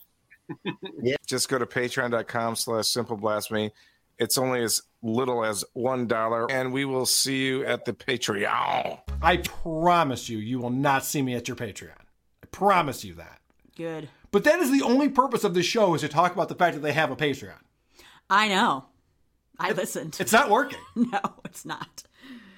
[1.27, 3.73] just go to patreon.com slash simple blasphemy.
[4.19, 9.01] It's only as little as one dollar, and we will see you at the Patreon.
[9.23, 11.99] I promise you, you will not see me at your Patreon.
[12.43, 13.41] I promise you that.
[13.77, 14.09] Good.
[14.31, 16.75] But that is the only purpose of this show is to talk about the fact
[16.75, 17.59] that they have a Patreon.
[18.31, 18.87] I know.
[19.59, 20.17] I listened.
[20.19, 20.79] It's not working.
[20.97, 22.03] no, it's not.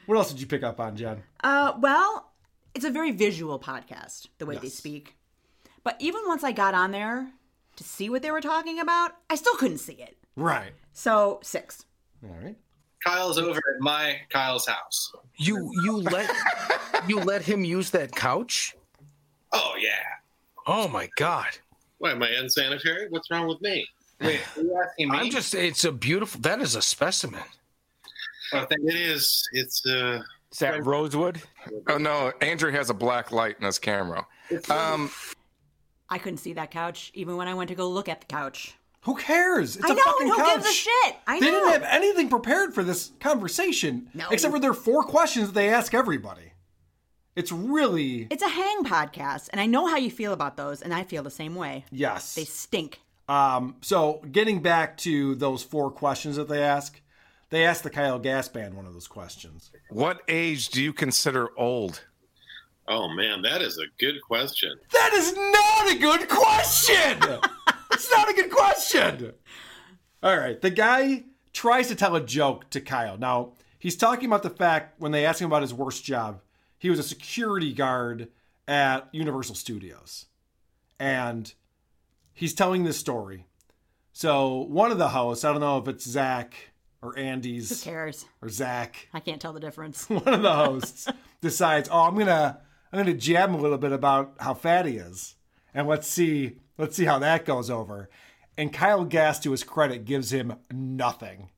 [0.07, 1.23] What else did you pick up on, Jen?
[1.43, 2.33] Uh, well,
[2.75, 5.17] it's a very visual podcast, the way they speak.
[5.83, 7.29] But even once I got on there
[7.77, 10.17] to see what they were talking about, I still couldn't see it.
[10.37, 10.73] Right.
[10.93, 11.85] So six.
[12.25, 12.57] All right.
[13.05, 15.13] Kyle's over at my Kyle's house.
[15.37, 16.31] You you let
[17.09, 18.75] you let him use that couch?
[19.53, 19.91] Oh yeah.
[20.67, 21.59] Oh my god.
[21.99, 23.07] Why am I unsanitary?
[23.09, 23.87] What's wrong with me?
[24.21, 25.19] Wait, are you asking me?
[25.19, 27.43] I'm just it's a beautiful that is a specimen.
[28.53, 29.49] Oh, It is.
[29.53, 30.23] It's uh.
[30.53, 31.43] Is that rosewood?
[31.89, 34.27] Oh no, Andrew has a black light in his camera.
[34.71, 35.11] Um,
[36.09, 38.75] I couldn't see that couch even when I went to go look at the couch.
[39.03, 39.77] Who cares?
[39.77, 40.55] It's I a know, fucking who couch.
[40.55, 41.17] gives a shit?
[41.27, 41.53] I they know.
[41.53, 44.29] didn't have anything prepared for this conversation, No.
[44.31, 46.53] except for their four questions that they ask everybody.
[47.37, 50.95] It's really It's a hang podcast, and I know how you feel about those, and
[50.95, 51.85] I feel the same way.
[51.91, 52.35] yes.
[52.35, 53.01] They stink.
[53.29, 57.01] Um, so getting back to those four questions that they ask,
[57.51, 59.71] they asked the Kyle Gass Band one of those questions.
[59.91, 62.03] what age do you consider old?
[62.89, 64.79] Oh man, that is a good question.
[64.93, 67.19] That is not a good question.
[67.93, 69.33] it's not a good question.
[70.23, 73.19] All right, the guy tries to tell a joke to Kyle.
[73.19, 76.43] Now he's talking about the fact when they ask him about his worst job,
[76.79, 78.29] he was a security guard
[78.69, 80.27] at Universal Studios,
[81.01, 81.53] and
[82.37, 83.47] he's telling this story.
[84.13, 86.55] So one of the hosts, I don't know if it's Zach
[87.03, 88.25] or Who Andy's cares?
[88.41, 90.09] or Zach, I can't tell the difference.
[90.09, 91.09] one of the hosts
[91.41, 92.61] decides, "Oh, I'm gonna
[92.93, 95.35] I'm gonna jab him a little bit about how fat he is,
[95.75, 98.09] and let's see let's see how that goes over."
[98.59, 101.51] And Kyle Gass, to his credit, gives him nothing.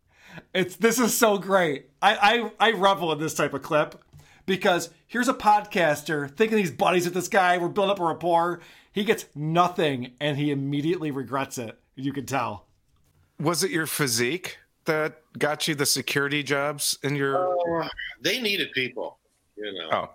[0.52, 1.90] It's this is so great.
[2.02, 4.02] I I, I revel in this type of clip
[4.48, 7.56] because here's a podcaster thinking he's buddies with this guy.
[7.58, 8.60] We're building up a rapport.
[8.90, 11.78] He gets nothing, and he immediately regrets it.
[11.94, 12.66] You can tell.
[13.38, 17.82] Was it your physique that got you the security jobs in your?
[17.84, 17.88] Uh,
[18.20, 19.18] they needed people,
[19.56, 19.88] you know.
[19.92, 20.10] Oh,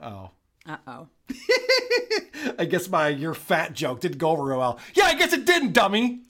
[0.00, 0.30] Oh.
[0.66, 1.08] Uh oh.
[2.58, 4.78] I guess my your fat joke didn't go over real well.
[4.94, 6.20] Yeah, I guess it didn't, dummy.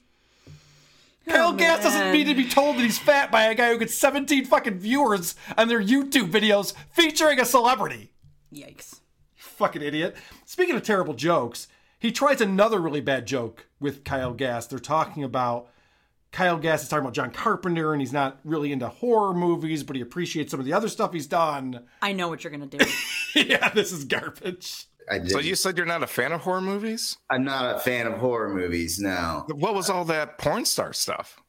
[1.27, 3.77] Oh, Kyle Gass doesn't need to be told that he's fat by a guy who
[3.77, 8.13] gets 17 fucking viewers on their YouTube videos featuring a celebrity.
[8.53, 8.99] Yikes.
[9.35, 10.15] Fucking idiot.
[10.45, 11.67] Speaking of terrible jokes,
[11.99, 14.67] he tries another really bad joke with Kyle Gass.
[14.67, 15.69] They're talking about
[16.31, 19.95] Kyle Gass is talking about John Carpenter and he's not really into horror movies, but
[19.95, 21.85] he appreciates some of the other stuff he's done.
[22.01, 22.77] I know what you're gonna do.
[23.35, 24.85] yeah, this is garbage.
[25.09, 25.31] I did.
[25.31, 27.17] so you said you're not a fan of horror movies?
[27.29, 28.99] I'm not a fan of horror movies.
[28.99, 29.45] No.
[29.49, 31.41] What was all that porn star stuff?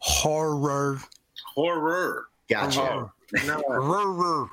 [0.00, 1.00] Horror.
[1.54, 2.26] Horror.
[2.48, 3.10] Gotcha.
[3.38, 4.48] Horror.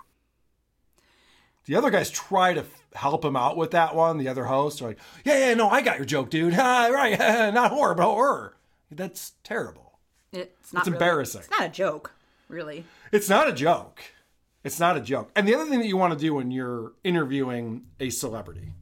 [1.66, 4.18] The other guys try to help him out with that one.
[4.18, 6.54] The other hosts are like, "Yeah, yeah, no, I got your joke, dude.
[6.58, 7.18] Right,
[7.54, 8.56] not horror, but horror."
[8.92, 9.94] That's terrible.
[10.34, 10.82] It's not.
[10.82, 11.42] It's really- embarrassing.
[11.42, 12.12] It's not a joke,
[12.50, 12.84] really.
[13.12, 14.02] It's not a joke.
[14.63, 15.32] It's not a joke.
[15.36, 18.73] And the other thing that you want to do when you're interviewing a celebrity,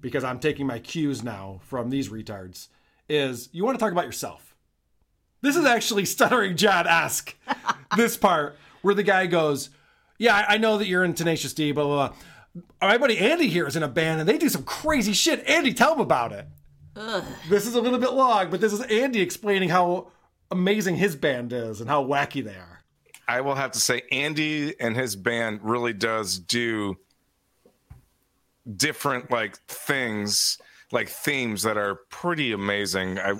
[0.00, 2.68] because I'm taking my cues now from these retards,
[3.08, 4.56] is you want to talk about yourself.
[5.40, 7.36] This is actually Stuttering John esque.
[7.96, 9.70] this part where the guy goes,
[10.18, 12.16] Yeah, I I know that you're in Tenacious D, blah, blah, blah.
[12.82, 15.46] My buddy Andy here is in a band and they do some crazy shit.
[15.48, 16.46] Andy, tell him about it.
[16.96, 17.24] Ugh.
[17.48, 20.10] This is a little bit long, but this is Andy explaining how
[20.50, 22.71] amazing his band is and how wacky they are.
[23.28, 26.96] I will have to say, Andy and his band really does do
[28.76, 30.58] different like things,
[30.90, 33.18] like themes that are pretty amazing.
[33.18, 33.34] I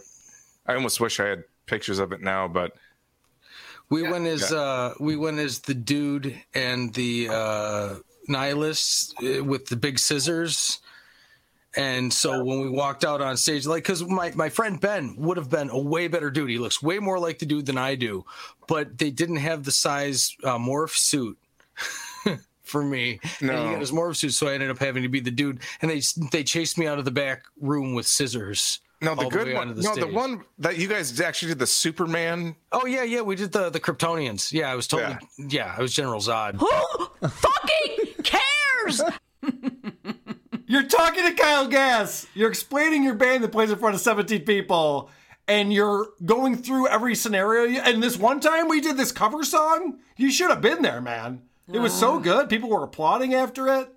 [0.66, 2.72] I almost wish I had pictures of it now, but
[3.90, 4.56] We went as Yeah.
[4.58, 7.94] uh, we went as the dude and the uh,
[8.28, 10.80] nihilist uh, with the big scissors.
[11.76, 15.38] And so when we walked out on stage, like, because my, my friend Ben would
[15.38, 16.50] have been a way better dude.
[16.50, 18.24] He looks way more like the dude than I do,
[18.68, 21.38] but they didn't have the size uh, morph suit
[22.62, 23.20] for me.
[23.40, 23.70] And he No.
[23.72, 25.60] got his morph suit, so I ended up having to be the dude.
[25.80, 28.80] And they they chased me out of the back room with scissors.
[29.00, 29.70] no, the all good way one.
[29.70, 32.54] onto no, the one that you guys actually did the Superman.
[32.70, 34.52] Oh yeah, yeah, we did the the Kryptonians.
[34.52, 35.16] Yeah, I was totally.
[35.38, 36.56] Yeah, I was General Zod.
[36.56, 39.00] Who fucking cares?
[40.72, 42.26] You're talking to Kyle Gass.
[42.32, 45.10] You're explaining your band that plays in front of 17 people,
[45.46, 47.78] and you're going through every scenario.
[47.82, 51.42] And this one time we did this cover song, you should have been there, man.
[51.70, 52.48] It was so good.
[52.48, 53.92] People were applauding after it.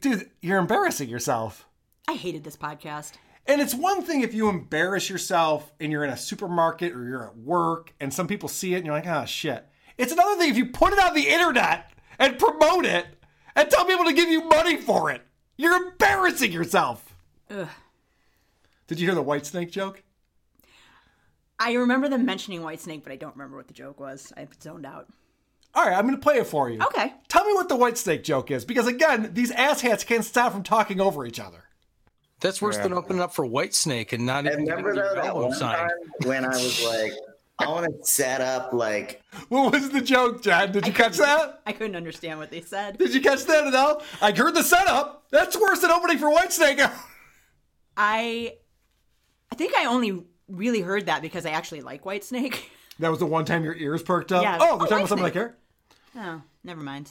[0.00, 1.68] Dude, you're embarrassing yourself.
[2.08, 3.12] I hated this podcast.
[3.46, 7.28] And it's one thing if you embarrass yourself and you're in a supermarket or you're
[7.28, 9.68] at work and some people see it and you're like, ah, shit.
[9.96, 13.06] It's another thing if you put it on the internet and promote it
[13.56, 15.22] and tell people to give you money for it.
[15.56, 17.14] You're embarrassing yourself.
[17.50, 17.68] Ugh.
[18.86, 20.02] Did you hear the Whitesnake joke?
[21.58, 24.32] I remember them mentioning Whitesnake, but I don't remember what the joke was.
[24.36, 25.08] I zoned out.
[25.74, 26.80] All right, I'm going to play it for you.
[26.82, 27.12] Okay.
[27.28, 30.62] Tell me what the white snake joke is because, again, these asshats can't stop from
[30.62, 31.64] talking over each other.
[32.40, 32.82] That's worse Yeah.
[32.84, 35.52] than opening up for Whitesnake and not I even remember getting though your that one
[35.54, 35.90] signed.
[35.90, 37.12] time when I was like,
[37.58, 40.72] I want to set up like What was the joke, John?
[40.72, 41.60] Did you catch that?
[41.66, 42.98] I couldn't understand what they said.
[42.98, 44.02] Did you catch that at all?
[44.20, 45.26] I heard the setup.
[45.30, 46.78] That's worse than opening for Whitesnake.
[47.96, 48.54] I,
[49.50, 52.58] I think I only really heard that because I actually like Whitesnake.
[52.98, 54.42] that was the one time your ears perked up.
[54.42, 54.58] Yeah.
[54.60, 55.36] Oh, we're Oh, talking about something like Whitesnake.
[55.36, 55.56] here.
[56.16, 57.10] Oh, never mind.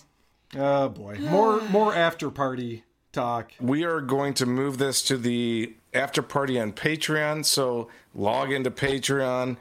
[0.57, 3.53] Oh boy, more more after party talk.
[3.61, 7.45] We are going to move this to the after party on Patreon.
[7.45, 9.55] So log into Patreon,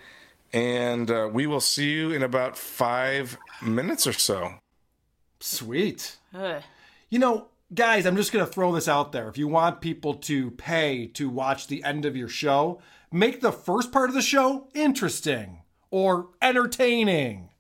[0.53, 4.55] and uh, we will see you in about five minutes or so.
[5.41, 6.17] Sweet.
[6.35, 6.63] Ugh.
[7.09, 9.29] You know, guys, I'm just gonna throw this out there.
[9.29, 13.53] If you want people to pay to watch the end of your show, make the
[13.53, 17.51] first part of the show interesting or entertaining.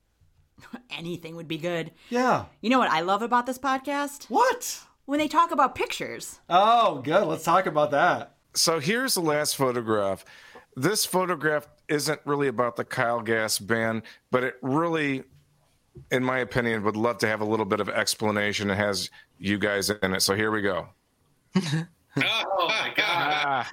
[0.90, 1.90] Anything would be good.
[2.11, 2.46] Yeah.
[2.61, 4.26] You know what I love about this podcast?
[4.26, 4.81] What?
[5.07, 6.38] When they talk about pictures.
[6.48, 7.26] Oh, good.
[7.26, 8.37] Let's talk about that.
[8.55, 10.24] So here's the last photograph.
[10.76, 15.24] This photograph isn't really about the Kyle Gass band, but it really,
[16.11, 18.70] in my opinion, would love to have a little bit of explanation.
[18.70, 20.20] It has you guys in it.
[20.22, 20.88] So here we go.
[22.16, 23.66] Oh my god!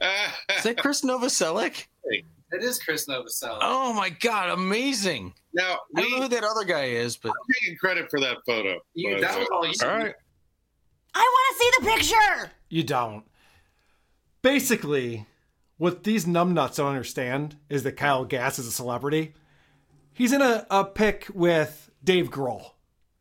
[0.56, 1.86] Is that Chris Novoselic?
[2.04, 2.24] It
[2.62, 3.58] is Chris Novoselic.
[3.60, 5.34] Oh my god, amazing!
[5.52, 8.38] Now I don't know who that other guy is, but I'm taking credit for that
[8.46, 8.78] photo.
[8.94, 9.74] You- that was all you.
[9.82, 10.14] All right.
[11.14, 12.50] I want to see the picture.
[12.70, 13.24] You don't.
[14.40, 15.26] Basically,
[15.76, 19.34] what these numbnuts don't understand is that Kyle Gass is a celebrity.
[20.12, 22.72] He's in a, a pic with Dave Grohl,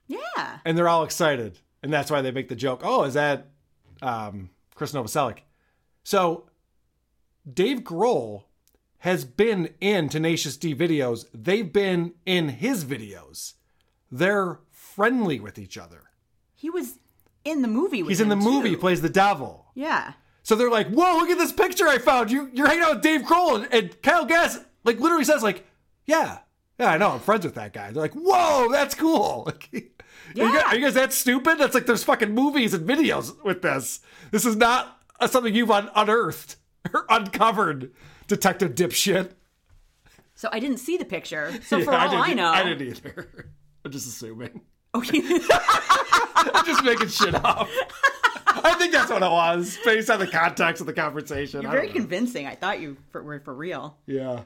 [0.07, 0.59] Yeah.
[0.63, 1.59] and they're all excited.
[1.81, 3.47] And that's why they make the joke, oh, is that
[4.01, 5.39] um, Chris Novoselic?
[6.03, 6.49] So,
[7.51, 8.43] Dave Grohl
[8.99, 11.25] has been in Tenacious D videos.
[11.33, 13.53] They've been in his videos.
[14.11, 16.03] They're friendly with each other.
[16.55, 16.99] He was
[17.43, 18.77] in the movie with He's in the him, movie, too.
[18.77, 19.65] plays the devil.
[19.75, 20.13] Yeah.
[20.43, 22.29] So they're like, "Whoa, look at this picture I found.
[22.31, 25.65] You you're hanging out with Dave Grohl and, and Kyle Gass like literally says like,
[26.05, 26.39] yeah,
[26.77, 29.49] yeah, I know, I'm friends with that guy." They're like, "Whoa, that's cool."
[30.35, 31.57] Like, are, you guys, are you guys that stupid?
[31.59, 33.99] That's like there's fucking movies and videos with this.
[34.31, 36.55] This is not uh, something you've un- unearthed
[36.93, 37.91] or uncovered,
[38.27, 39.31] detective dipshit.
[40.35, 41.51] So I didn't see the picture.
[41.63, 43.47] So Yeah, for all I, didn't- know, I didn't either.
[43.85, 44.61] I'm just assuming.
[44.95, 45.21] Okay.
[46.35, 47.67] I'm just making shit up.
[48.63, 51.61] I think that's what it was, based on the context of the conversation.
[51.61, 52.45] you're very convincing.
[52.47, 53.97] I thought you for, were for real.
[54.05, 54.41] Yeah.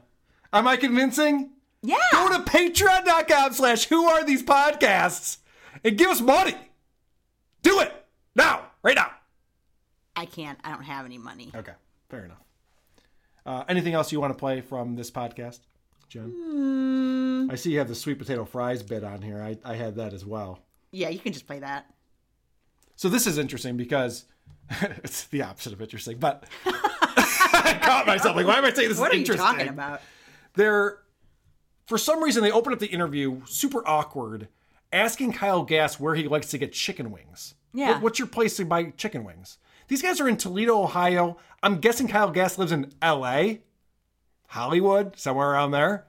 [0.54, 1.52] Am I convincing?
[1.84, 1.98] Yeah.
[2.12, 5.38] Go to patreon.com slash who are these podcasts
[5.84, 6.56] and give us money.
[7.62, 7.94] Do it
[8.36, 9.12] now, right now.
[10.16, 10.58] I can't.
[10.64, 11.52] I don't have any money.
[11.56, 11.74] Okay,
[12.10, 12.42] fair enough.
[13.46, 15.60] Uh, anything else you want to play from this podcast,
[16.10, 16.34] Jen?
[16.34, 19.42] Mm, I see you have the sweet potato fries bit on here.
[19.42, 20.60] I, I had that as well.
[20.92, 21.86] yeah, you can just play that.
[22.98, 24.26] So this is interesting because
[24.82, 29.00] it's the opposite of interesting, but I caught myself like, why am I saying this
[29.00, 29.46] what is are you interesting?
[29.48, 30.02] talking about?
[30.56, 30.98] they're
[31.86, 34.48] for some reason they open up the interview super awkward
[34.92, 37.94] asking kyle gass where he likes to get chicken wings Yeah.
[37.94, 41.78] What- what's your place to buy chicken wings these guys are in toledo ohio i'm
[41.80, 43.44] guessing kyle gass lives in la
[44.48, 46.08] hollywood somewhere around there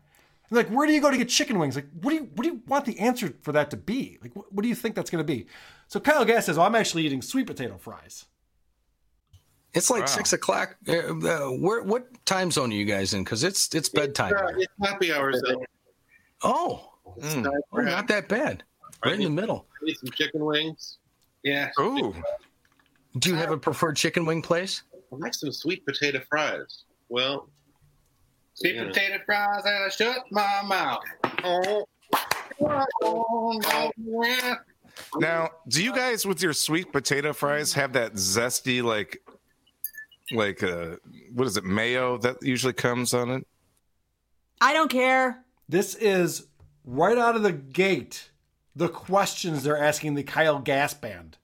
[0.50, 2.42] and like where do you go to get chicken wings like what do you what
[2.44, 4.94] do you want the answer for that to be like what, what do you think
[4.94, 5.46] that's going to be
[5.88, 8.26] so kyle gass says oh, i'm actually eating sweet potato fries
[9.74, 10.06] It's like Wow.
[10.06, 10.76] six o'clock.
[10.88, 11.82] Uh, uh, where?
[11.82, 13.22] What time zone are you guys in?
[13.22, 14.32] Because it's it's bedtime.
[14.32, 15.64] Uh, it's happy hour zone.
[16.42, 17.46] Oh, mm.
[17.72, 18.64] Oh, not that bad.
[19.04, 19.66] Right in the middle.
[19.82, 20.96] Need some chicken wings.
[21.44, 21.68] Yeah.
[21.78, 22.14] Ooh.
[23.18, 24.82] Do you have a preferred chicken wing place?
[25.12, 26.84] I like some sweet potato fries.
[27.10, 27.50] Well,
[28.60, 28.84] Sweet Yeah.
[28.86, 31.04] potato fries and I shut my mouth.
[31.44, 31.86] Oh.
[35.18, 39.22] Now, do you guys with your sweet potato fries have that zesty like
[40.32, 40.96] like uh
[41.32, 43.46] what is it, mayo that usually comes on it?
[44.60, 45.44] I don't care.
[45.68, 46.48] This is
[46.84, 48.30] right out of the gate
[48.74, 51.36] the questions they're asking the Kyle Gass band.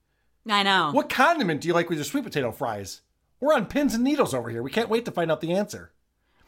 [0.49, 0.91] I know.
[0.93, 3.03] What condiment do you like with your sweet potato fries?
[3.41, 4.63] We're on pins and needles over here.
[4.63, 5.93] We can't wait to find out the answer.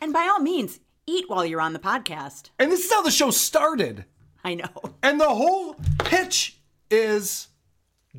[0.01, 2.51] And by all means, eat while you're on the podcast.
[2.59, 4.05] And this is how the show started.
[4.45, 4.69] I know.
[5.03, 6.59] And the whole pitch
[6.91, 7.49] is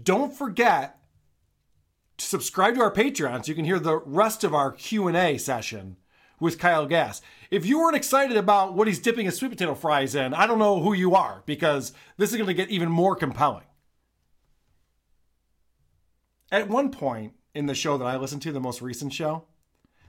[0.02, 1.00] don't forget
[2.18, 5.98] to subscribe to our Patreon so you can hear the rest of our Q&A session
[6.40, 7.22] with Kyle Gass.
[7.52, 10.60] If you weren't excited about what he's dipping his sweet potato fries in, I don't
[10.60, 13.66] know who you are because this is going to get even more compelling.
[16.52, 19.46] At one point in the show that I listened to, the most recent show,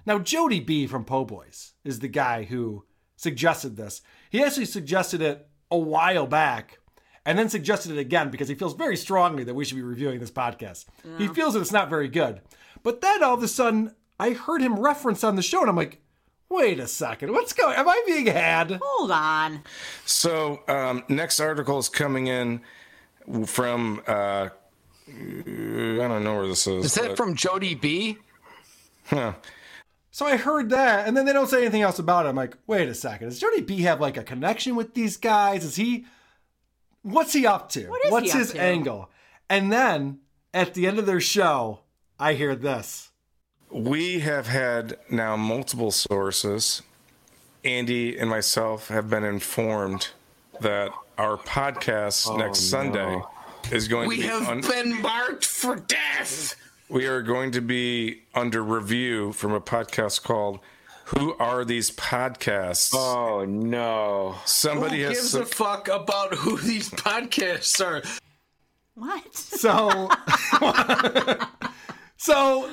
[0.09, 2.85] now Jody B from Po Boys is the guy who
[3.17, 4.01] suggested this.
[4.31, 6.79] He actually suggested it a while back
[7.27, 10.19] and then suggested it again because he feels very strongly that we should be reviewing
[10.19, 10.87] this podcast.
[11.19, 12.41] He feels that it's not very good.
[12.83, 15.77] But then all of a sudden, I heard him reference on the show and I'm
[15.77, 16.01] like,
[16.49, 18.81] wait a second, what's going Am I being had?
[18.83, 19.63] Hold on.
[20.07, 22.63] So um, next article is coming in
[23.45, 24.49] from uh,
[25.07, 26.87] I don't know where this is.
[26.87, 28.17] Is that but- from Jody B?
[29.07, 29.35] Huh.
[30.11, 32.31] So I heard that, and then they don't say anything else about it.
[32.31, 35.65] I'm like, wait a second, does Jody B have like a connection with these guys?
[35.65, 36.07] Is he
[37.03, 37.87] what's he up to?
[37.89, 38.61] What is he what's up his to?
[38.61, 39.11] angle?
[39.51, 40.21] And then
[40.53, 41.81] at the end of their show,
[42.19, 43.11] I hear this.
[43.71, 46.83] We have had now multiple sources.
[47.65, 50.09] Andy and myself have been informed
[50.61, 53.21] that our podcast oh, next Sunday
[53.71, 56.55] is going We to be We have un- been marked for death.
[56.89, 60.61] We are going to be under review from a podcast called
[61.07, 62.95] Who Are These Podcasts?
[62.95, 64.37] Oh no.
[64.45, 68.03] Somebody Who has gives some- a fuck about who these podcasts are?
[68.95, 69.37] What?
[69.37, 70.11] So,
[72.17, 72.71] so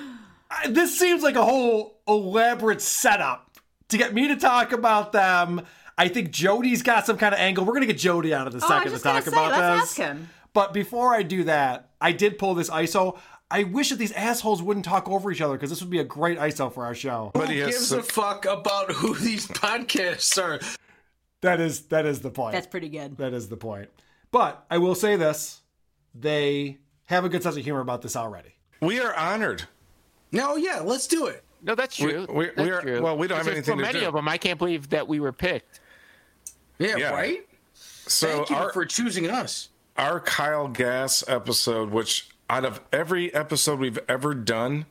[0.50, 3.58] I- this seems like a whole elaborate setup
[3.90, 5.62] to get me to talk about them.
[5.98, 7.64] I think Jody's got some kind of angle.
[7.64, 9.26] We're gonna get Jody out of the Oh, I was second to just gonna talk
[9.26, 10.00] say, about let's this.
[10.00, 10.30] ask him.
[10.54, 13.18] But before I do that, I did pull this ISO.
[13.52, 16.04] I wish that these assholes wouldn't talk over each other because this would be a
[16.04, 17.32] great ISO for our show.
[17.34, 20.60] But Who gives a fuck about who these podcasts are?
[21.42, 22.54] That is that is the point.
[22.54, 23.18] That's pretty good.
[23.18, 23.90] That is the point.
[24.32, 25.62] But I will say this:
[26.16, 28.56] they have a good sense of humor about this already.
[28.82, 29.64] We are honored.
[30.32, 31.44] No, yeah, let's do it.
[31.62, 32.26] No, that's true.
[32.30, 33.02] we- we That's are- true.
[33.02, 34.08] well, we don't have There's anything so to many do.
[34.08, 34.28] of them.
[34.28, 35.80] I can't believe that we were picked.
[36.78, 37.12] Yeah, Yeah.
[37.12, 37.48] right?
[37.74, 39.70] So Thank you our, for choosing us.
[39.98, 44.86] our Kyle Gass episode, which out of every episode we've ever done,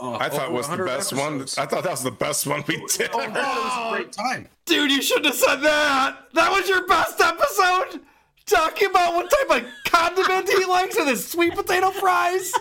[0.00, 1.42] uh, I thought was the 100 best one.
[1.58, 3.10] I thought that was the best one we did.
[3.12, 4.48] Oh, God, it was a great time.
[4.64, 6.16] Dude, you shouldn't have said that.
[6.34, 8.00] That was your best episode.
[8.46, 12.52] Talking about what type of condiment he likes with his sweet potato fries.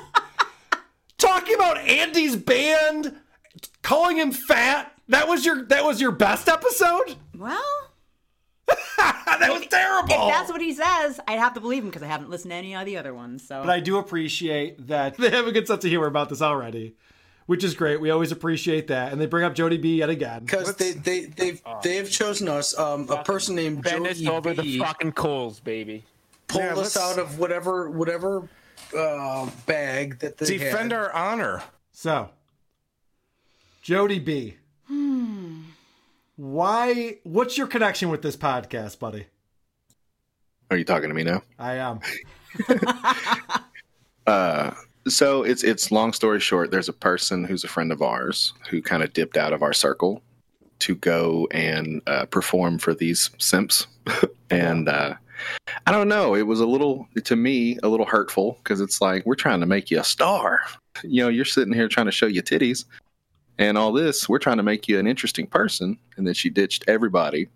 [1.17, 3.15] Talking about Andy's band,
[3.81, 4.93] calling him fat.
[5.07, 7.15] That was your that was your best episode.
[7.35, 7.88] Well,
[8.97, 10.13] that was terrible.
[10.13, 12.55] if that's what he says, I'd have to believe him because I haven't listened to
[12.55, 13.45] any of the other ones.
[13.47, 16.41] So, But I do appreciate that they have a good sense of humor about this
[16.41, 16.95] already,
[17.45, 17.99] which is great.
[18.01, 21.25] We always appreciate that, and they bring up Jody B yet again Because they they
[21.25, 22.77] they've they've chosen us.
[22.77, 26.03] Um, a person named Bend us Jody over the fucking coals, baby.
[26.47, 28.47] pulled Yeah, us out of whatever whatever
[28.97, 30.99] uh, bag that they Defend had.
[30.99, 31.63] our honor.
[31.91, 32.29] So,
[33.81, 34.55] Jody B.
[36.39, 37.17] Why?
[37.23, 39.25] What's your connection with this podcast, buddy?
[40.71, 41.43] Are you talking to me now?
[41.59, 41.99] I am.
[44.27, 44.75] Uh,
[45.07, 46.69] so it's it's long story short.
[46.69, 49.73] There's a person who's a friend of ours who kind of dipped out of our
[49.73, 50.21] circle
[50.79, 53.87] to go and uh, perform for these simps,
[54.51, 55.15] and uh,
[55.87, 56.35] I don't know.
[56.35, 59.65] It was a little to me a little hurtful because it's like we're trying to
[59.65, 60.61] make you a star.
[61.01, 62.85] You know, you're sitting here trying to show your titties
[63.59, 64.27] and all this.
[64.27, 67.47] We're trying to make you an interesting person, and then she ditched everybody.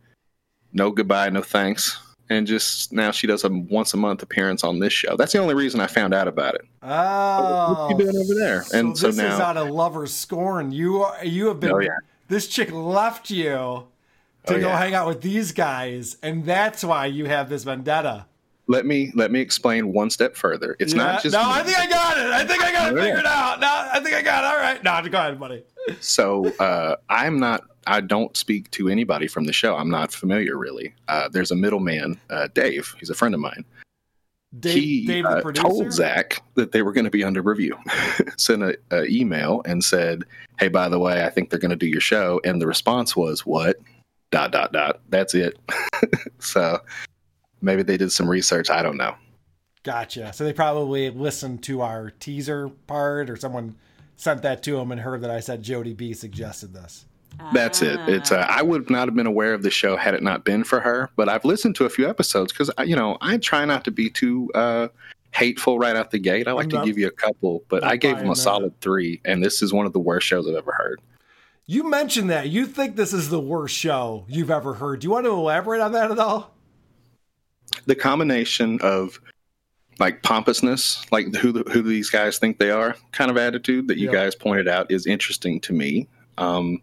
[0.73, 1.97] No goodbye, no thanks.
[2.29, 5.15] And just now she does a once a month appearance on this show.
[5.17, 6.61] That's the only reason I found out about it.
[6.81, 8.63] Oh, What you doing over there?
[8.73, 10.71] And so, this now is out of lover's scorn.
[10.71, 11.71] You are, you have been.
[11.71, 11.89] Oh, yeah.
[12.29, 13.85] This chick left you to
[14.55, 14.77] Oh, go yeah.
[14.77, 18.25] hang out with these guys, and that's why you have this vendetta.
[18.67, 20.75] Let me let me explain one step further.
[20.79, 21.41] It's Yeah, not just no.
[21.43, 22.27] I think I got it.
[22.27, 23.03] I think I got it yeah.
[23.03, 23.59] figured out.
[23.59, 24.47] No, I think I got it.
[24.47, 24.83] All right.
[24.83, 25.63] No, go ahead, buddy.
[25.99, 27.63] so uh, I'm not.
[27.85, 29.75] I don't speak to anybody from the show.
[29.75, 30.93] I'm not familiar really.
[31.09, 32.95] Uh, there's a middleman, uh, Dave.
[32.99, 33.65] He's a friend of mine.
[34.59, 37.75] Dave, he Dave uh, told Zach that they were going to be under review.
[38.37, 40.23] Sent a, a email and said,
[40.59, 43.15] "Hey, by the way, I think they're going to do your show." And the response
[43.15, 43.77] was, "What?"
[44.31, 45.01] Dot dot dot.
[45.09, 45.59] That's it.
[46.39, 46.79] so
[47.63, 48.69] maybe they did some research.
[48.69, 49.15] I don't know.
[49.83, 50.31] Gotcha.
[50.33, 53.75] So they probably listened to our teaser part, or someone
[54.15, 57.05] sent that to him and heard that I said Jody B suggested this.
[57.51, 57.99] That's it.
[58.07, 60.63] It's uh, I would not have been aware of the show had it not been
[60.63, 61.09] for her.
[61.15, 64.09] But I've listened to a few episodes because you know I try not to be
[64.09, 64.89] too uh,
[65.31, 66.47] hateful right out the gate.
[66.47, 68.35] I like I'm to not- give you a couple, but I gave them a that.
[68.35, 71.01] solid three, and this is one of the worst shows I've ever heard.
[71.65, 74.99] You mentioned that you think this is the worst show you've ever heard.
[74.99, 76.52] Do you want to elaborate on that at all?
[77.85, 79.19] The combination of
[79.99, 83.97] like pompousness, like who the, who these guys think they are, kind of attitude that
[83.97, 84.13] you Yeah.
[84.13, 86.07] guys pointed out is interesting to me.
[86.37, 86.81] Um,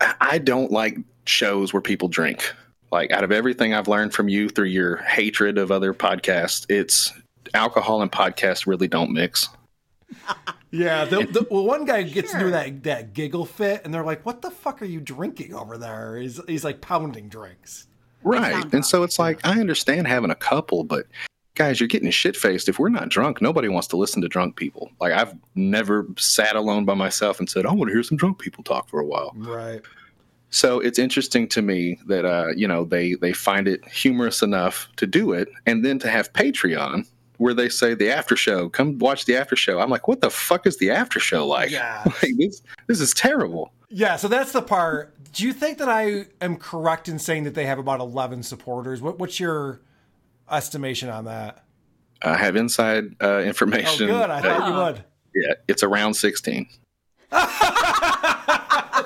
[0.00, 2.52] I- I don't like shows where people drink.
[2.90, 7.12] Like out of everything I've learned from you through your hatred of other podcasts, it's
[7.54, 9.48] alcohol and podcasts really don't mix.
[10.70, 14.26] Yeah, the, the well, one guy gets into that that giggle fit, and they're like,
[14.26, 17.86] "What the fuck are you drinking over there?" He's he's like pounding drinks.
[18.22, 18.64] Right.
[18.72, 21.06] And so it's like, I understand having a couple, but
[21.54, 22.68] guys, you're getting shit faced.
[22.68, 24.90] If we're not drunk, nobody wants to listen to drunk people.
[25.00, 28.38] Like, I've never sat alone by myself and said, I want to hear some drunk
[28.38, 29.32] people talk for a while.
[29.36, 29.80] Right.
[30.50, 34.88] So it's interesting to me that, uh, you know, they, they find it humorous enough
[34.96, 35.48] to do it.
[35.66, 37.06] And then to have Patreon
[37.36, 39.78] where they say the after show, come watch the after show.
[39.78, 41.70] I'm like, what the fuck is the after show like?
[41.78, 42.02] Yeah.
[42.04, 43.72] like this, this is terrible.
[43.90, 45.14] Yeah, so that's the part.
[45.32, 49.00] Do you think that I am correct in saying that they have about eleven supporters?
[49.00, 49.80] What, what's your
[50.50, 51.64] estimation on that?
[52.22, 54.08] I have inside uh, Oh, information.
[54.08, 54.30] good.
[54.30, 55.04] I thought you would.
[55.34, 56.66] Yeah, it's around 16.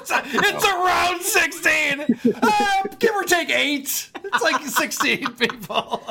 [0.05, 2.01] It's around sixteen,
[2.43, 4.11] uh, give or take eight.
[4.25, 6.05] It's like sixteen people.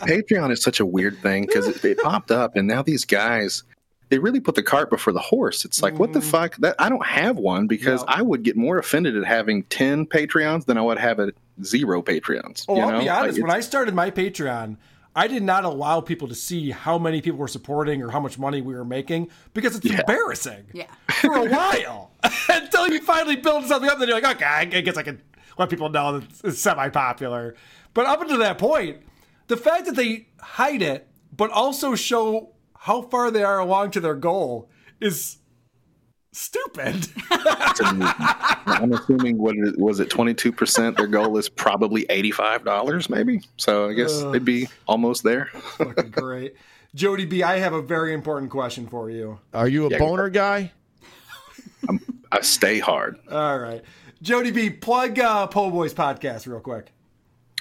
[0.00, 3.64] Patreon is such a weird thing because it, it popped up, and now these guys
[4.12, 5.64] they really put the cart before the horse.
[5.64, 6.30] It's like, what the mm.
[6.30, 6.56] fuck?
[6.58, 10.66] That I don't have one because I would get more offended at having ten Patreons
[10.66, 11.32] than I would have at
[11.62, 12.66] zero Patreons.
[12.68, 12.98] Oh, you I'll know?
[12.98, 13.40] be Like, honest.
[13.40, 14.76] when I started my Patreon,
[15.16, 18.38] I did not allow people to see how many people were supporting or how much
[18.38, 20.66] money we were making because it's embarrassing.
[20.74, 20.88] Yeah.
[21.22, 22.10] For a while,
[22.50, 25.22] until you finally build something up, then you're like, okay, I guess I can
[25.56, 27.54] let people know that it's semi-popular.
[27.94, 28.98] But up until that point,
[29.46, 32.50] the fact that they hide it, but also show
[32.82, 34.68] how far they are along to their goal,
[35.00, 35.36] is
[36.32, 37.06] stupid.
[37.30, 40.96] I'm assuming what it, was it 22 percent.
[40.96, 43.40] Their goal is probably 85 dollars, maybe.
[43.56, 44.32] So I guess Ugh.
[44.32, 45.46] they'd be almost there.
[45.78, 46.56] Fucking great.
[46.94, 49.38] Jody B, I have a very important question for you.
[49.54, 50.72] Are you a Yeah, boner guy?
[52.32, 53.16] I stay hard.
[53.30, 53.82] All right.
[54.22, 56.92] Jody B, plug uh, Po Boys podcast real quick.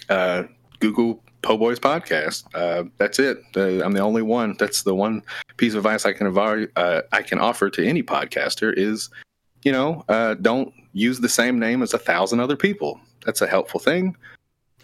[0.10, 0.44] Uh,
[0.80, 2.44] Google Po Boys podcast.
[2.54, 3.40] Uh, that's it.
[3.56, 4.56] Uh, I'm the only one.
[4.60, 5.24] That's the one
[5.58, 9.10] piece of advice I can avar- uh, I can offer to any podcaster is,
[9.64, 13.00] you know, uh, don't use the same name as a thousand other people.
[13.26, 14.16] That's a helpful thing.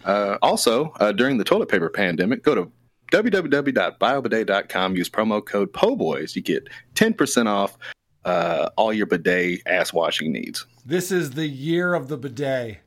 [0.04, 2.70] Uh, also, uh, during the toilet paper pandemic, go to
[3.12, 4.96] www.biobidet.com.
[4.96, 6.36] Use promo code POBOYS.
[6.36, 7.78] You get 10% off
[8.24, 10.66] uh, all your bidet ass washing needs.
[10.84, 12.78] This is the year of the bidet.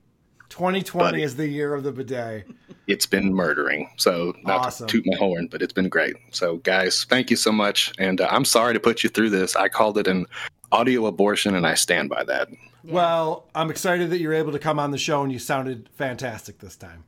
[0.50, 1.24] 2020 Buddy.
[1.24, 2.46] is the year of the bidet.
[2.88, 3.90] It's been murdering.
[3.98, 4.88] So, not Awesome.
[4.88, 6.16] to toot my horn, but it's been great.
[6.32, 7.94] So, guys, thank you so much.
[8.00, 9.56] And uh, I'm sorry to put you through this.
[9.56, 10.26] I called it an
[10.72, 12.48] audio abortion, and I stand by that.
[12.84, 16.58] Well, I'm excited that you're able to come on the show and you sounded fantastic
[16.60, 17.04] this time.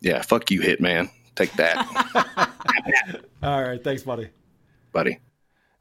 [0.00, 1.10] Yeah, fuck you, Hitman.
[1.36, 1.76] Take that,
[3.42, 3.82] All right.
[3.82, 4.30] Thanks, buddy.
[4.92, 5.18] buddy.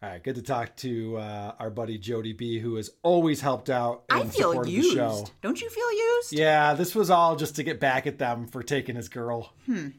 [0.01, 0.23] All right.
[0.23, 4.23] Good to talk to uh, our buddy Jody B, who has always helped out I
[4.25, 5.31] feel used.
[5.41, 6.33] Don't you feel used?
[6.33, 9.53] Yeah, this was all just to get back at them for taking his girl.
[9.65, 9.89] Hmm.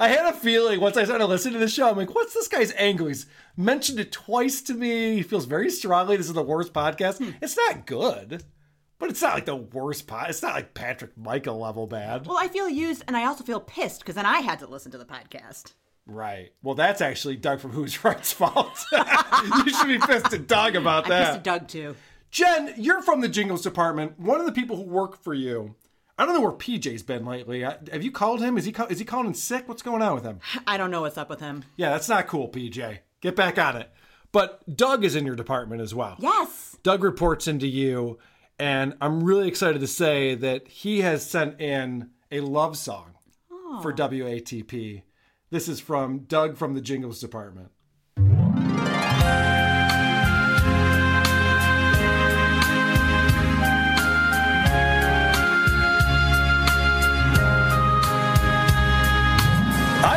[0.00, 2.48] I had a feeling once I started listening to the show, I'm like, what's this
[2.48, 3.08] guy's angle?
[3.08, 3.26] He's
[3.56, 5.16] mentioned it twice to me.
[5.16, 7.18] He feels very strongly this is the worst podcast.
[7.18, 7.30] Hmm.
[7.40, 8.42] It's not good,
[8.98, 10.30] but it's not like the worst pod.
[10.30, 12.26] It's not like Patrick Michael level bad.
[12.26, 14.90] Well, I feel used, and I also feel pissed because then I had to listen
[14.92, 15.74] to the podcast.
[16.10, 16.52] Right.
[16.62, 18.84] Well, that's actually Doug from Who's Right's fault.
[18.92, 21.22] you should be pissed at Doug about that.
[21.22, 21.96] I pissed at Doug too.
[22.30, 24.18] Jen, you're from the Jingles department.
[24.18, 25.74] One of the people who work for you.
[26.18, 27.64] I don't know where PJ's been lately.
[27.64, 28.58] I- Have you called him?
[28.58, 29.66] Is he call, is he calling in sick?
[29.68, 30.40] What's going on with him?
[30.66, 31.64] I don't know what's up with him.
[31.76, 32.98] Yeah, that's not cool, PJ.
[33.22, 33.90] Get back on it.
[34.32, 36.16] But Doug is in your department as well.
[36.18, 36.76] Yes.
[36.82, 38.18] Doug reports into you,
[38.58, 43.14] and I'm really excited to say that he has sent in a love song
[43.82, 45.02] for WATP.
[45.52, 47.72] This is from Doug from the Jingles department.
[48.16, 48.20] I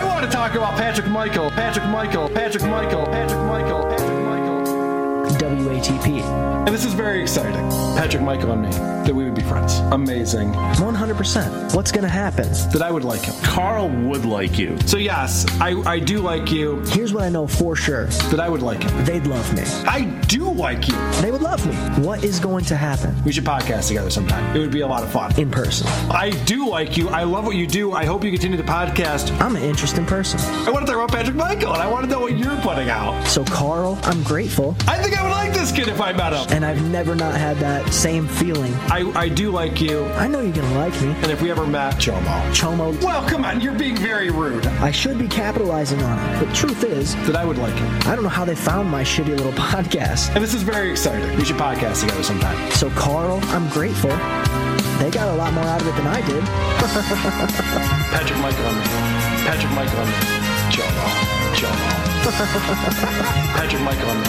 [0.06, 4.23] want to talk about Patrick Michael, Patrick Michael, Patrick Michael, Patrick Michael, Patrick Michael.
[5.64, 6.22] WATP.
[6.66, 7.70] And this is very exciting.
[7.96, 9.80] Patrick Michael and me, that we would be friends.
[9.92, 10.54] Amazing.
[10.54, 11.76] 100%.
[11.76, 12.48] What's going to happen?
[12.72, 13.36] That I would like him.
[13.44, 14.78] Carl would like you.
[14.86, 16.82] So, yes, I, I do like you.
[16.88, 18.06] Here's what I know for sure.
[18.32, 19.06] That I would like him.
[19.06, 19.64] They'd love me.
[19.88, 20.96] I do like you.
[21.22, 21.76] They would love me.
[22.04, 23.16] What is going to happen?
[23.24, 24.56] We should podcast together sometime.
[24.56, 25.38] It would be a lot of fun.
[25.40, 25.88] In person.
[26.10, 27.10] I do like you.
[27.10, 27.92] I love what you do.
[27.94, 29.32] I hope you continue the podcast.
[29.42, 30.40] I'm an interesting person.
[30.66, 32.90] I want to talk about Patrick Michael, and I want to know what you're putting
[32.90, 33.22] out.
[33.28, 34.76] So, Carl, I'm grateful.
[34.88, 36.46] I think I would like this kid if I met him.
[36.56, 38.74] And I've never not had that same feeling.
[38.92, 40.06] I, I do like you.
[40.14, 41.10] I know you're going to like me.
[41.10, 42.42] And if we ever met, Chomo.
[42.54, 43.02] Chomo.
[43.04, 44.66] Well, come on, you're being very rude.
[44.68, 46.40] I should be capitalizing on it.
[46.40, 47.94] But the truth is, That I would like him.
[48.08, 50.34] I don't know how they found my shitty little podcast.
[50.36, 51.38] And this is very exciting.
[51.38, 52.72] We should podcast together sometime.
[52.72, 54.12] So, Carl, I'm grateful.
[55.00, 56.44] They got a lot more out of it than I did.
[58.14, 58.84] Patrick Michael and me.
[59.46, 60.16] Patrick Michael and me.
[60.72, 61.56] Chomo.
[61.56, 62.03] Chomo.
[62.24, 64.26] Patrick Michael and me.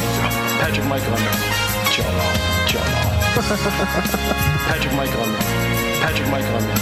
[0.59, 1.31] Patrick Michael and me.
[1.95, 2.27] Chomo.
[2.67, 3.01] Chomo.
[4.67, 5.39] Patrick Michael and me.
[6.01, 6.73] Patrick Michael and me.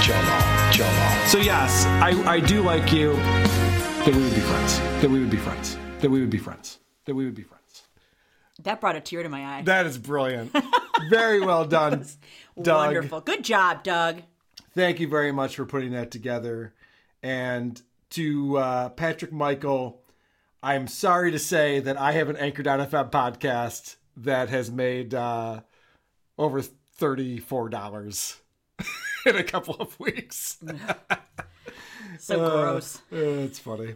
[0.00, 0.72] Chomo.
[0.72, 1.26] Chomo.
[1.28, 3.12] So yes, I, I do like you.
[3.12, 4.78] That we would be friends.
[5.02, 5.76] That we would be friends.
[6.00, 6.78] That we would be friends.
[7.04, 7.82] That we would be friends.
[8.62, 9.62] That brought a tear to my eye.
[9.62, 10.56] That is brilliant.
[11.10, 12.06] Very well done,
[12.60, 12.86] Doug.
[12.86, 13.20] Wonderful.
[13.20, 14.22] Good job, Doug.
[14.74, 16.72] thank you very much for putting that together.
[17.22, 17.80] And
[18.10, 20.00] to uh, Patrick Michael,
[20.62, 25.60] I'm sorry to say that I have an Anchor.fm podcast that has made uh,
[26.38, 26.62] over
[27.00, 28.36] $34
[29.26, 30.58] in a couple of weeks.
[32.18, 32.96] So Uh, gross.
[33.12, 33.94] uh, it's funny.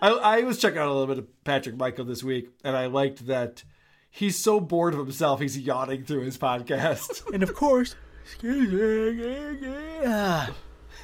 [0.00, 2.86] I, I was checking out a little bit of Patrick Michael this week, and I
[2.86, 3.64] liked that
[4.08, 7.22] he's so bored of himself, he's yawning through his podcast.
[7.34, 9.64] And of course, excuse me.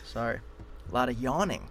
[0.04, 0.38] Sorry.
[0.88, 1.68] A lot of yawning.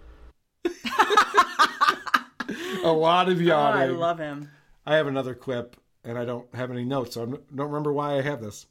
[2.83, 3.81] a lot of Oh, yawning.
[3.81, 4.49] I love him.
[4.85, 8.17] I have another clip, and I don't have any notes, so I don't remember why
[8.17, 8.67] I have this.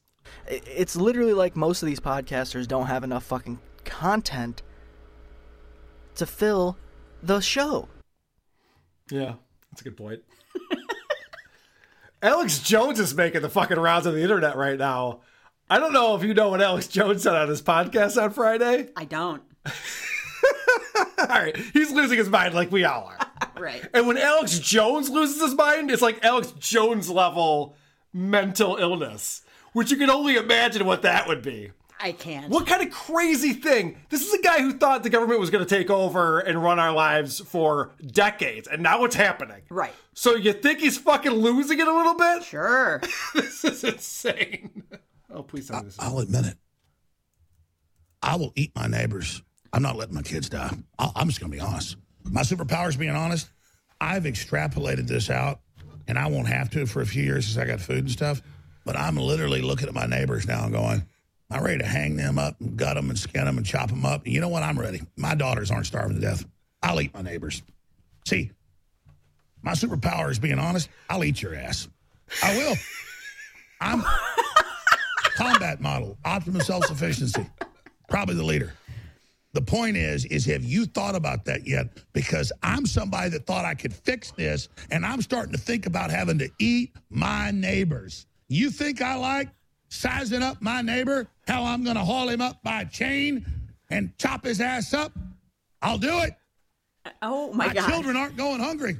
[0.46, 4.62] It's literally like most of these podcasters don't have enough fucking content
[6.16, 6.76] to fill
[7.22, 7.88] the show.
[9.10, 9.34] Yeah,
[9.70, 10.20] that's a good point.
[12.22, 15.20] Alex Jones is making the fucking rounds on the internet right now.
[15.70, 18.88] I don't know if you know what Alex Jones said on his podcast on Friday.
[18.96, 19.42] I don't.
[21.18, 23.18] All right, he's losing his mind like we all are.
[23.60, 23.86] Right.
[23.94, 27.76] And when Alex Jones loses his mind, it's like Alex Jones level
[28.12, 29.42] mental illness,
[29.72, 31.70] which you can only imagine what that would be.
[32.02, 32.48] I can't.
[32.48, 33.98] What kind of crazy thing?
[34.08, 36.78] This is a guy who thought the government was going to take over and run
[36.78, 39.62] our lives for decades, and now it's happening.
[39.68, 39.92] Right.
[40.14, 42.44] So you think he's fucking losing it a little bit?
[42.44, 43.02] Sure.
[43.34, 44.84] this is insane.
[45.30, 45.96] Oh, please tell me this.
[45.98, 46.56] I'll admit it.
[48.22, 49.42] I will eat my neighbors
[49.72, 50.76] I'm not letting my kids die.
[50.98, 51.96] I- I'm just going to be honest.
[52.24, 53.48] My superpower is being honest.
[54.00, 55.60] I've extrapolated this out,
[56.08, 58.42] and I won't have to for a few years since I got food and stuff.
[58.84, 61.06] But I'm literally looking at my neighbors now and going,
[61.50, 64.06] I'm ready to hang them up and gut them and skin them and chop them
[64.06, 64.26] up.
[64.26, 64.62] You know what?
[64.62, 65.02] I'm ready.
[65.16, 66.44] My daughters aren't starving to death.
[66.82, 67.62] I'll eat my neighbors.
[68.24, 68.52] See,
[69.62, 70.88] my superpower is being honest.
[71.08, 71.88] I'll eat your ass.
[72.42, 72.76] I will.
[73.80, 74.04] I'm
[75.34, 77.46] combat model, optimum self sufficiency,
[78.08, 78.74] probably the leader.
[79.52, 81.88] The point is, is have you thought about that yet?
[82.12, 86.10] Because I'm somebody that thought I could fix this, and I'm starting to think about
[86.10, 88.26] having to eat my neighbors.
[88.48, 89.48] You think I like
[89.88, 91.26] sizing up my neighbor?
[91.48, 93.44] How I'm going to haul him up by a chain
[93.90, 95.12] and chop his ass up?
[95.82, 96.34] I'll do it.
[97.22, 97.88] Oh my, my god.
[97.88, 98.98] children aren't going hungry.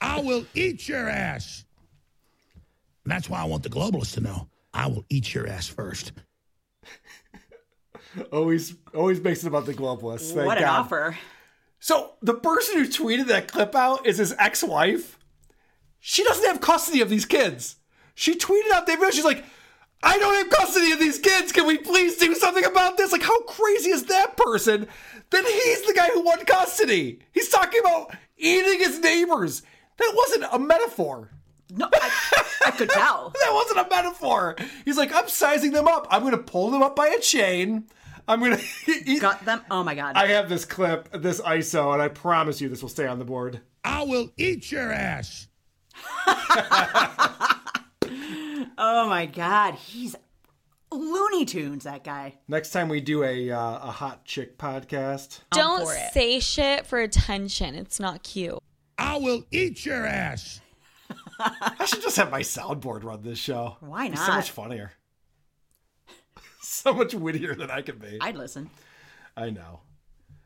[0.00, 1.64] I will eat your ass.
[3.04, 4.48] And that's why I want the globalists to know.
[4.74, 6.12] I will eat your ass first.
[8.32, 10.32] Always, always makes it about the globalists.
[10.32, 10.80] Thank what an God.
[10.80, 11.18] offer.
[11.78, 15.18] So the person who tweeted that clip out is his ex-wife.
[15.98, 17.76] She doesn't have custody of these kids.
[18.14, 19.10] She tweeted out video.
[19.10, 19.44] She's like,
[20.02, 21.52] "I don't have custody of these kids.
[21.52, 24.88] Can we please do something about this?" Like, how crazy is that person?
[25.30, 27.20] Then he's the guy who won custody.
[27.32, 29.62] He's talking about eating his neighbors.
[29.98, 31.30] That wasn't a metaphor.
[31.70, 33.30] No, I, I could tell.
[33.40, 34.56] that wasn't a metaphor.
[34.84, 36.06] He's like, I'm sizing them up.
[36.10, 37.84] I'm going to pull them up by a chain.
[38.30, 38.56] I'm going
[38.86, 39.60] to got them.
[39.72, 40.14] Oh my god.
[40.14, 43.24] I have this clip, this ISO, and I promise you this will stay on the
[43.24, 43.60] board.
[43.84, 45.48] I will eat your ass.
[48.78, 49.74] oh my god.
[49.74, 50.14] He's
[50.92, 51.82] Looney Tunes.
[51.82, 52.38] That guy.
[52.46, 57.74] Next time we do a uh, a hot chick podcast, Don't say shit for attention.
[57.74, 58.60] It's not cute.
[58.96, 60.60] I will eat your ass.
[61.40, 63.76] I should just have my soundboard run this show.
[63.80, 64.12] Why not?
[64.12, 64.92] It's so much funnier.
[66.84, 68.18] so much wittier than I can be.
[68.22, 68.70] I'd listen.
[69.36, 69.80] I know.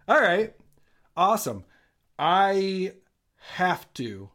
[0.08, 0.52] All right.
[1.16, 1.64] Awesome.
[2.18, 2.92] I
[3.52, 4.30] have to,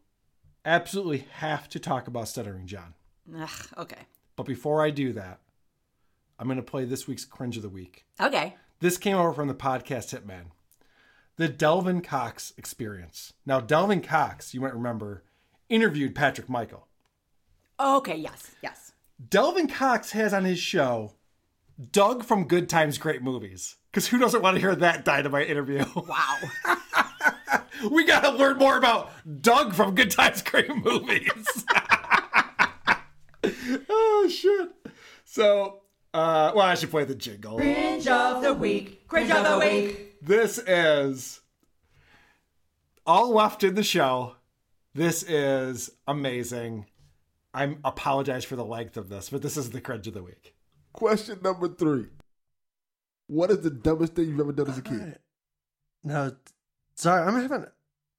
[0.64, 2.94] absolutely have to talk about Stuttering John.
[3.38, 4.04] Ugh, okay.
[4.38, 5.40] But before I do that,
[6.40, 8.06] I'm going to play this week's Cringe of the Week.
[8.20, 8.56] Okay.
[8.80, 10.52] This came over from the podcast Hitman.
[11.36, 13.34] The Delvin Cox experience.
[13.46, 15.26] Now, Delvin Cox, you might remember,
[15.68, 16.88] interviewed Patrick Michael.
[17.78, 18.16] Okay.
[18.16, 18.52] Yes.
[18.64, 18.94] Yes.
[19.30, 21.14] Delvin Cox has on his show
[21.92, 23.78] Doug from Good Times, Great Movies.
[23.92, 25.86] Because who doesn't want to hear that dynamite interview?
[25.96, 26.38] Wow.
[27.92, 29.12] we got to learn more about
[29.42, 31.66] Doug from Good Times, Great Movies.
[33.90, 34.70] oh, shit.
[35.24, 35.82] So,
[36.14, 37.58] uh, well, I should play the jingle.
[37.58, 39.08] Cringe of the week.
[39.08, 40.22] Cringe of the week.
[40.22, 41.40] This is
[43.06, 44.36] all left in the show.
[44.94, 46.88] This is amazing.
[47.54, 50.56] I apologize for the length of this, but this is the cringe of the week.
[51.00, 52.08] Question number three.
[53.28, 55.18] What is the dumbest thing you've ever done as a kid?
[56.04, 56.36] No,
[56.96, 57.66] sorry, I'm having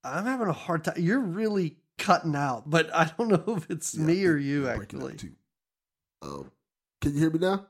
[0.03, 0.95] I'm having a hard time.
[0.97, 5.17] You're really cutting out, but I don't know if it's me or you actually.
[6.23, 6.49] Um,
[7.01, 7.67] can you hear me now?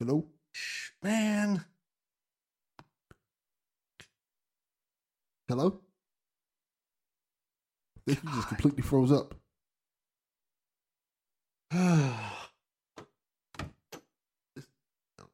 [0.00, 0.26] Hello?
[1.00, 1.64] Man,
[5.48, 5.80] Hello?
[7.96, 9.39] I think you just completely froze up.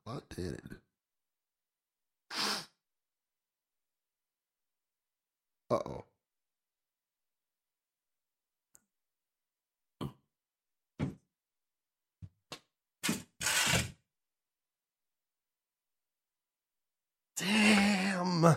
[0.05, 0.63] What did it?
[5.69, 6.05] Uh oh.
[17.37, 18.57] damn.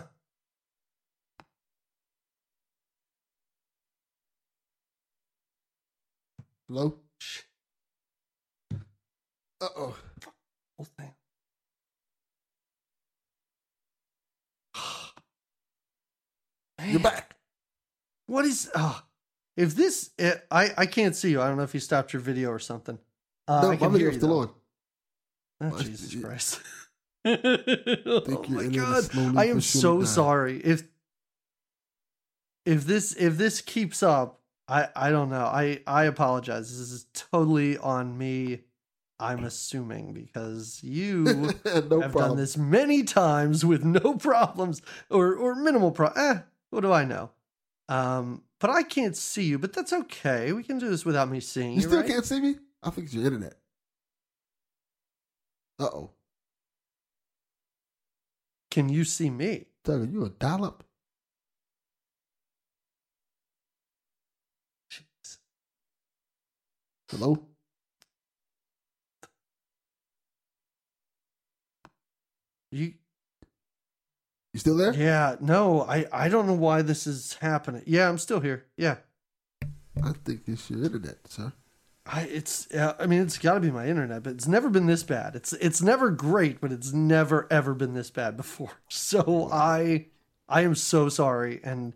[6.68, 7.09] Hello?
[9.60, 9.96] Uh oh.
[10.76, 11.12] Whole thing.
[16.90, 17.36] You're back.
[18.26, 18.70] What is?
[18.74, 19.02] Oh,
[19.56, 21.42] if this, eh, I I can't see you.
[21.42, 22.98] I don't know if you stopped your video or something.
[23.46, 24.50] Uh, no, I can hear you, still on.
[25.60, 26.22] Oh, Jesus yeah.
[26.22, 26.60] Christ.
[27.26, 29.10] Oh my god.
[29.36, 30.06] I am so dying.
[30.06, 30.60] sorry.
[30.64, 30.84] If
[32.64, 35.44] if this if this keeps up, I I don't know.
[35.44, 36.70] I I apologize.
[36.70, 38.60] This is totally on me.
[39.20, 41.24] I'm assuming because you
[41.64, 46.08] No have done this many times with no problems or or minimal pro.
[46.08, 46.38] Eh,
[46.70, 47.30] what do I know?
[47.88, 49.58] Um, but I can't see you.
[49.58, 50.52] But that's okay.
[50.52, 51.82] We can do this without me seeing You you.
[51.82, 52.08] still right?
[52.08, 52.56] can't see me?
[52.82, 53.54] I think it's your internet.
[55.78, 56.10] Uh oh.
[58.70, 59.66] Can you see me?
[59.84, 60.84] Doug, are you a dial up?
[67.08, 67.49] Hello?
[72.70, 72.94] You
[74.52, 74.94] You still there?
[74.94, 77.82] Yeah, no, I I don't know why this is happening.
[77.86, 78.66] Yeah, I'm still here.
[78.76, 78.96] Yeah.
[80.02, 81.52] I think it's your internet, sir.
[82.06, 84.86] I it's yeah, I mean it's got to be my internet, but it's never been
[84.86, 85.36] this bad.
[85.36, 88.72] It's it's never great, but it's never ever been this bad before.
[88.88, 90.06] So I
[90.48, 91.94] I am so sorry and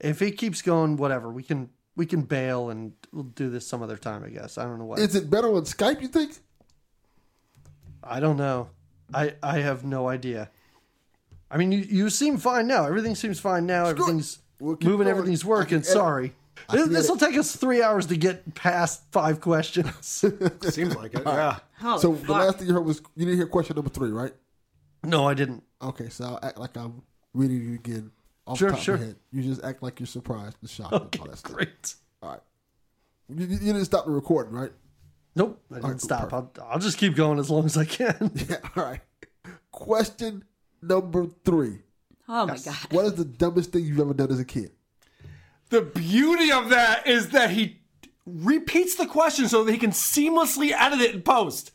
[0.00, 3.82] if it keeps going whatever, we can we can bail and we'll do this some
[3.82, 4.56] other time, I guess.
[4.56, 4.98] I don't know what.
[4.98, 6.00] Is it better on Skype?
[6.00, 6.38] You think?
[8.02, 8.70] I don't know.
[9.14, 10.50] I I have no idea.
[11.50, 12.86] I mean, you, you seem fine now.
[12.86, 13.86] Everything seems fine now.
[13.86, 14.88] Everything's moving.
[14.88, 15.08] going.
[15.08, 15.82] Everything's working.
[15.82, 16.32] Sorry.
[16.70, 20.06] This will take us three hours to get past five questions.
[20.62, 21.26] Seems like it.
[21.26, 21.58] All right.
[21.82, 24.32] Oh, so the last thing you heard was you didn't hear question number three, right?
[25.02, 25.64] No, I didn't.
[25.82, 27.02] Okay, so I'll act like I'm
[27.32, 28.10] reading it again
[28.46, 28.94] off Sure, the top sure.
[28.96, 29.16] of my head.
[29.32, 31.52] You just act like you're surprised and shocked Okay, and all that stuff.
[31.52, 31.94] great.
[32.22, 32.40] All right.
[33.30, 34.70] You, you didn't stop the recording, right?
[35.36, 36.32] Nope, I oh, didn't stop.
[36.32, 38.32] I'll, I'll just keep going as long as I can.
[38.48, 39.00] Yeah, all right.
[39.70, 40.44] Question
[40.82, 41.78] number three.
[42.28, 42.76] Oh my god.
[42.90, 44.72] What is the dumbest thing you've ever done as a kid?
[45.70, 47.80] The beauty of that is that he
[48.26, 51.70] repeats the question so that he can seamlessly edit it in post.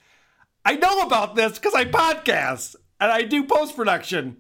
[0.66, 4.38] I know about this because I podcast and I do post production.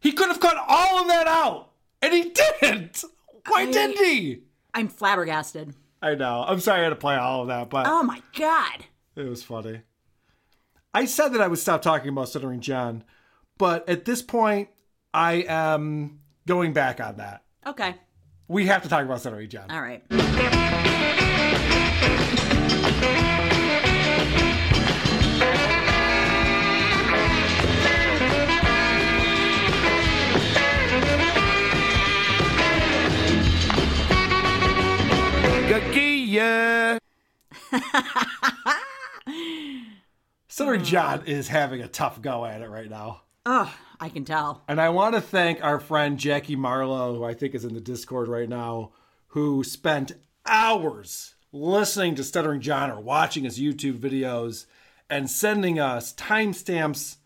[0.00, 1.70] He could have cut all of that out,
[2.02, 3.02] and he didn't.
[3.46, 4.42] Why I- didn't he?
[4.74, 5.74] I'm flabbergasted.
[6.00, 6.44] I know.
[6.46, 8.84] I'm sorry I had to play all of that, but Oh my god.
[9.16, 9.82] it was funny.
[10.94, 13.04] I said that I would stop talking about Stuttering John,
[13.58, 14.68] but at this point,
[15.12, 17.42] I am going back on that.
[17.66, 17.94] Okay.
[18.48, 19.70] We have to talk about Stuttering John.
[19.70, 20.02] All right.
[36.38, 37.00] Gagia.
[40.48, 43.22] Stuttering John is having a tough go at it right now.
[43.44, 44.62] Oh, I can tell.
[44.68, 47.80] And I want to thank our friend Jackie Marlowe, who I think is in the
[47.80, 48.92] Discord right now,
[49.28, 50.12] who spent
[50.46, 54.66] hours listening to Stuttering John or watching his YouTube videos
[55.10, 57.16] and sending us timestamps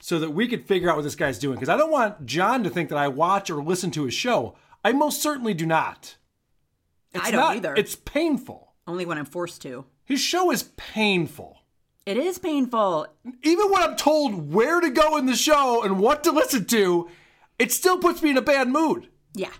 [0.00, 1.56] so that we could figure out what this guy's doing.
[1.56, 4.56] Because I don't want John to think that I watch or listen to his show.
[4.82, 6.16] I most certainly do not.
[7.14, 7.74] It's I don't not- either.
[7.74, 8.72] It's painful.
[8.86, 9.84] Only when I'm forced to.
[10.04, 11.58] His show is painful.
[12.06, 13.06] It is painful.
[13.42, 17.08] Even when I'm told where to go in the show and what to listen to,
[17.58, 19.08] it still puts me in a bad mood.
[19.34, 19.52] Yeah.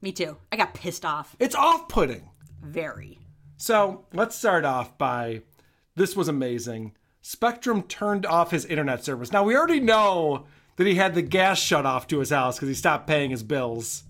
[0.00, 0.36] Me too.
[0.50, 1.36] I got pissed off.
[1.38, 2.30] It's off putting.
[2.60, 3.18] Very.
[3.56, 5.42] So let's start off by
[5.94, 6.96] this was amazing.
[7.20, 9.30] Spectrum turned off his internet service.
[9.30, 10.46] Now we already know
[10.76, 13.44] that he had the gas shut off to his house because he stopped paying his
[13.44, 14.02] bills.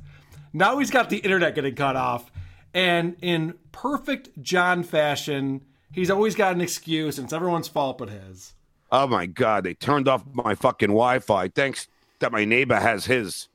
[0.54, 2.31] Now he's got the internet getting cut off.
[2.74, 5.62] And in perfect John fashion,
[5.92, 8.54] he's always got an excuse, and it's everyone's fault but his.
[8.90, 11.48] Oh my god, they turned off my fucking Wi-Fi.
[11.48, 13.48] Thanks that my neighbor has his,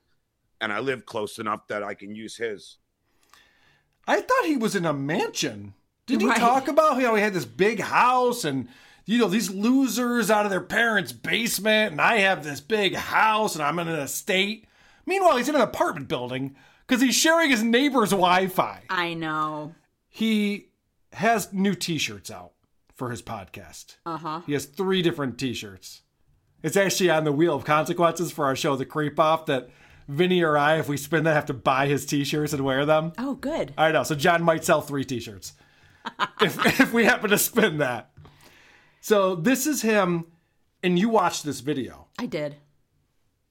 [0.62, 2.78] and I live close enough that I can use his.
[4.08, 5.74] I thought he was in a mansion.
[6.06, 8.70] Did he talk about how he had this big house and
[9.06, 13.56] you know these losers out of their parents' basement, and I have this big house
[13.56, 14.66] and I'm in an estate.
[15.06, 16.56] Meanwhile, he's in an apartment building
[16.88, 18.84] because he's sharing his neighbor's Wi-Fi.
[18.90, 19.76] I know.
[20.08, 20.70] He
[21.14, 22.54] has new T-shirts out
[22.96, 23.98] for his podcast.
[24.06, 24.42] Uh huh.
[24.46, 26.02] He has three different T-shirts.
[26.64, 29.70] It's actually on the wheel of consequences for our show, The Creep Off, that
[30.08, 33.12] Vinny or I, if we spin that, have to buy his T-shirts and wear them.
[33.18, 33.74] Oh, good.
[33.78, 34.04] I know.
[34.04, 35.54] So John might sell three T-shirts
[36.42, 38.12] if if we happen to spin that.
[39.02, 40.26] So this is him,
[40.82, 42.08] and you watched this video.
[42.18, 42.56] I did.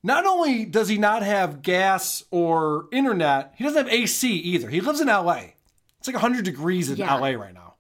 [0.07, 4.71] Not only does he not have gas or internet, he doesn't have AC either.
[4.71, 5.41] He lives in LA.
[5.99, 7.13] It's like 100 degrees in Yeah.
[7.17, 7.75] LA right now.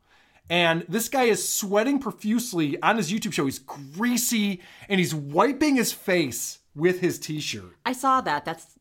[0.51, 3.45] And this guy is sweating profusely on his YouTube show.
[3.45, 7.77] He's greasy and he's wiping his face with his t shirt.
[7.87, 8.45] I saw that.
[8.45, 8.77] That's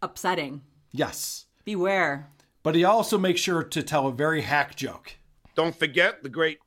[0.00, 0.62] upsetting.
[0.90, 1.44] Yes.
[1.66, 2.30] Beware.
[2.62, 5.16] But he also makes sure to tell a very hack joke.
[5.54, 6.60] Don't forget the great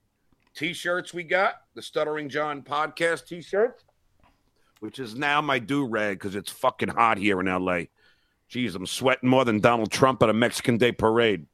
[0.55, 3.83] T-shirts we got, the Stuttering John podcast T-shirt,
[4.79, 7.89] which is now my do rag because it's fucking hot here in L.A.
[8.49, 11.45] Jeez, I'm sweating more than Donald Trump at a Mexican Day parade.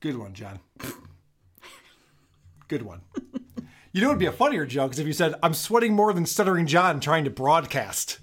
[0.00, 0.60] Good one, John.
[2.68, 3.00] Good one.
[3.92, 6.12] You know, it would be a funnier joke is if you said, I'm sweating more
[6.12, 8.20] than Stuttering John trying to broadcast.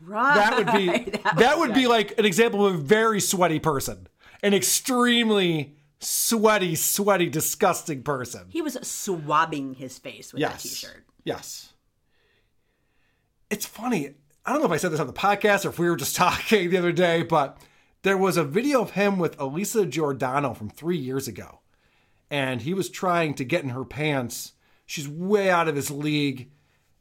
[0.00, 0.34] Right.
[0.34, 4.08] That would be that, would be like an example of a very sweaty person.
[4.42, 8.46] An extremely sweaty, sweaty, disgusting person.
[8.50, 10.62] He was swabbing his face with Yes.
[10.62, 11.04] that t-shirt.
[11.24, 11.72] Yes.
[13.54, 14.10] It's funny.
[14.44, 16.16] I don't know if I said this on the podcast or if we were just
[16.24, 17.56] talking the other day, but
[18.02, 21.60] there was a video of him with Elisa Jordana from three years ago.
[22.28, 24.54] And he was trying to get in her pants.
[24.86, 26.50] She's way out of his league.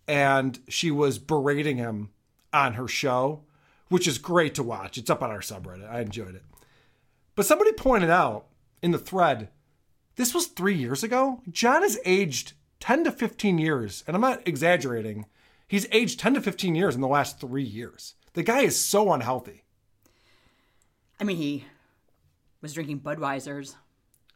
[0.08, 2.12] and she was berating him
[2.54, 3.46] on her show,
[3.90, 5.00] which is great to watch.
[5.00, 5.90] It's up on our subreddit.
[5.90, 6.44] I enjoyed it.
[7.34, 8.46] But somebody pointed out
[8.84, 9.50] in the thread,
[10.18, 11.42] this was three years ago.
[11.50, 15.26] John has aged 10 to 15 years, and I'm not exaggerating.
[15.74, 18.14] He's aged 10 to 15 years in the last three years.
[18.34, 19.64] The guy is so unhealthy.
[21.20, 21.66] I mean, he
[22.62, 23.74] was drinking Budweisers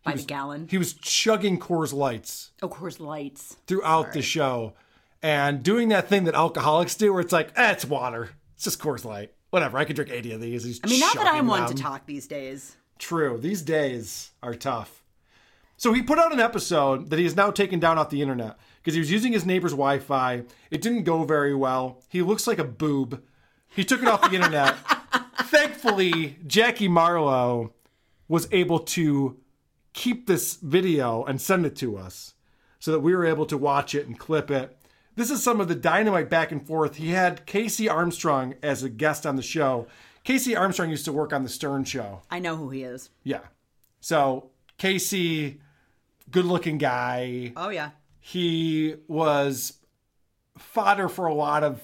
[0.03, 0.67] by the gallon.
[0.67, 3.55] He was chugging Coors Lights Of course, lights.
[3.67, 4.73] throughout the show
[5.21, 8.31] and doing that thing that alcoholics do where it's like, eh, it's water.
[8.55, 9.31] It's just Coors Light.
[9.51, 9.77] Whatever.
[9.77, 10.63] I could drink 80 of these.
[10.63, 12.77] He's I mean, not that I'm one to talk these days.
[12.97, 13.38] True.
[13.38, 15.03] These days are tough.
[15.77, 18.57] So he put out an episode that he has now taken down off the internet
[18.88, 20.43] because he was using his neighbor's Wi Fi.
[20.71, 22.01] It didn't go very well.
[22.07, 23.21] He looks like a boob.
[23.75, 24.77] He took it off the internet.
[25.41, 27.73] Thankfully, Jackie Marlowe
[28.29, 29.41] was able to
[29.91, 32.35] keep this video and send it to us
[32.79, 34.77] so that we were able to watch it and clip it.
[35.15, 36.95] This is some of the dynamite back and forth.
[36.95, 39.88] He had Casey Armstrong as a guest on the show.
[40.23, 42.21] Casey Armstrong used to work on the Stern Show.
[42.31, 43.09] I know who he is.
[43.25, 43.41] Yeah.
[43.99, 45.59] So Casey,
[46.31, 47.51] good looking guy.
[47.57, 47.89] Oh yeah.
[48.28, 49.80] He was
[50.57, 51.82] fodder for a lot of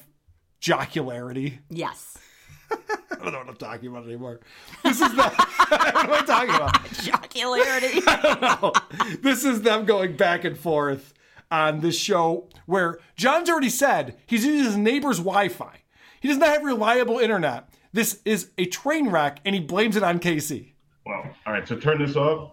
[0.60, 1.60] jocularity.
[1.70, 2.18] Yes.
[2.70, 2.76] I
[3.16, 4.42] don't know what I'm talking about anymore.
[4.84, 6.84] This is the what am I talking about?
[6.92, 8.02] Jocularity.
[8.06, 8.74] I don't know.
[9.22, 11.14] This is them going back and forth
[11.50, 15.78] on this show where John's already said he's using his neighbor's Wi-Fi.
[16.20, 17.70] He does not have reliable internet.
[17.94, 20.76] This is a train wreck, and he blames it on Casey.
[21.06, 21.66] Well, all right.
[21.66, 22.52] So turn this off.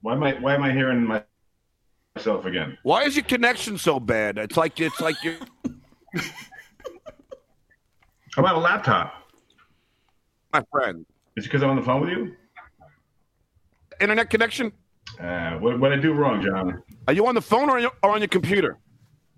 [0.00, 1.22] Why am I why am I hearing my,
[2.16, 2.76] myself again?
[2.82, 4.38] Why is your connection so bad?
[4.38, 5.36] It's like it's like you.
[8.36, 9.12] I'm on a laptop.
[10.52, 11.04] My friend.
[11.36, 12.34] Is it because I'm on the phone with you?
[14.00, 14.72] Internet connection?
[15.20, 16.82] Uh, what what I do wrong, John?
[17.06, 18.78] Are you on the phone or, on your- or on your computer?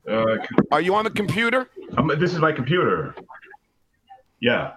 [0.08, 0.36] Uh,
[0.72, 1.68] Are you on the computer?
[1.98, 3.14] I'm, this is my computer.
[4.40, 4.72] Yeah.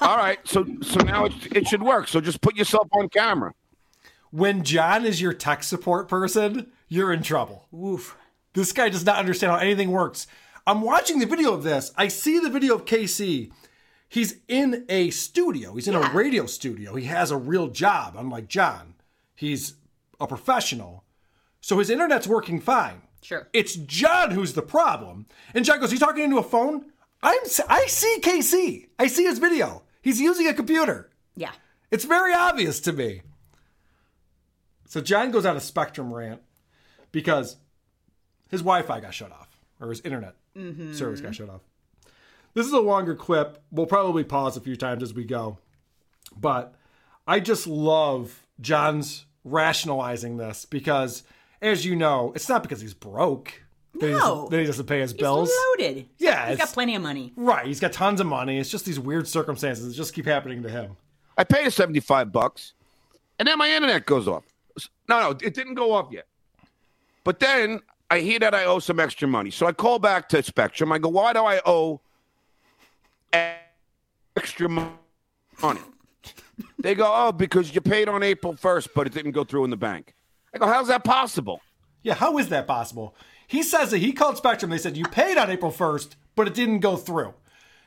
[0.00, 0.38] All right.
[0.44, 2.08] So so now it, it should work.
[2.08, 3.52] So just put yourself on camera.
[4.34, 7.68] When John is your tech support person, you're in trouble.
[7.72, 8.16] Oof.
[8.54, 10.26] This guy does not understand how anything works.
[10.66, 11.92] I'm watching the video of this.
[11.96, 13.52] I see the video of KC.
[14.08, 15.76] He's in a studio.
[15.76, 16.96] He's in a radio studio.
[16.96, 18.94] He has a real job, unlike John.
[19.36, 19.74] He's
[20.18, 21.04] a professional.
[21.60, 23.02] So his internet's working fine.
[23.22, 23.46] Sure.
[23.52, 25.26] It's John who's the problem.
[25.54, 26.86] And John goes, "He's talking into a phone."
[27.22, 28.88] I'm I see KC.
[28.98, 29.84] I see his video.
[30.02, 31.12] He's using a computer.
[31.36, 31.52] Yeah.
[31.92, 33.22] It's very obvious to me.
[34.94, 36.40] So John goes on a Spectrum rant
[37.10, 37.56] because
[38.48, 39.48] his Wi-Fi got shut off
[39.80, 40.94] or his internet Mhm.
[40.94, 41.62] service got shut off.
[42.54, 43.60] This is a longer clip.
[43.72, 45.58] We'll probably pause a few times as we go.
[46.36, 46.76] But
[47.26, 51.24] I just love John's rationalizing this because
[51.60, 53.64] as you know, it's not because he's broke.
[53.94, 54.18] That, he, No.
[54.20, 55.48] doesn't, that he doesn't pay his bills.
[55.50, 56.08] He's loaded.
[56.18, 57.32] Yeah, He's got plenty of money.
[57.34, 57.66] Right.
[57.66, 58.60] He's got tons of money.
[58.60, 60.96] It's just these weird circumstances that just keep happening to him.
[61.36, 62.74] I paid 75 bucks,
[63.40, 64.44] and then my internet goes off.
[65.08, 66.26] No, no, it didn't go off yet.
[67.24, 67.80] But then
[68.10, 69.50] I hear that I owe some extra money.
[69.50, 70.92] So I call back to Spectrum.
[70.92, 72.00] I go, why do I owe
[74.36, 75.80] extra money?
[76.78, 79.70] They go, oh, because you paid on April 1st, but it didn't go through in
[79.70, 80.14] the bank.
[80.54, 81.60] I go, how's that possible?
[82.02, 83.16] Yeah, how is that possible?
[83.46, 84.70] He says that he called Spectrum.
[84.70, 87.34] They said you paid on April 1st, but it didn't go through.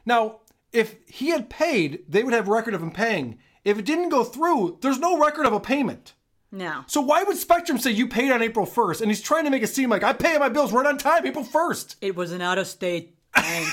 [0.05, 0.39] Now,
[0.73, 3.39] if he had paid, they would have record of him paying.
[3.63, 6.13] If it didn't go through, there's no record of a payment.
[6.51, 6.83] No.
[6.87, 9.01] So why would Spectrum say you paid on April 1st?
[9.01, 11.25] And he's trying to make it seem like I pay my bills right on time,
[11.25, 11.97] April 1st.
[12.01, 13.67] It was an out of state bank.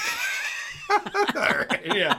[1.85, 2.18] yeah.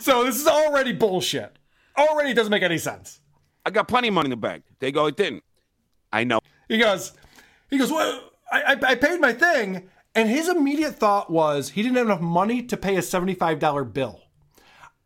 [0.00, 1.58] So this is already bullshit.
[1.96, 3.20] Already doesn't make any sense.
[3.64, 4.64] I got plenty of money in the bank.
[4.78, 5.42] They go, it didn't.
[6.12, 6.40] I know.
[6.68, 7.12] He goes,
[7.70, 9.88] he goes, well, I, I, I paid my thing.
[10.14, 14.20] And his immediate thought was he didn't have enough money to pay a $75 bill.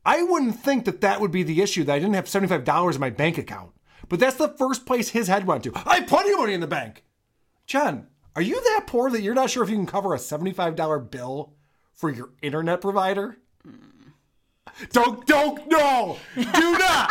[0.05, 3.01] I wouldn't think that that would be the issue, that I didn't have $75 in
[3.01, 3.72] my bank account.
[4.11, 5.72] But that's the first place his head went to.
[5.86, 7.04] I have plenty of money in the bank.
[7.66, 11.11] John, are you that poor that you're not sure if you can cover a $75
[11.11, 11.54] bill
[11.94, 13.36] for your internet provider?
[13.62, 14.08] Hmm.
[14.92, 17.11] Don't, don't, no, do not,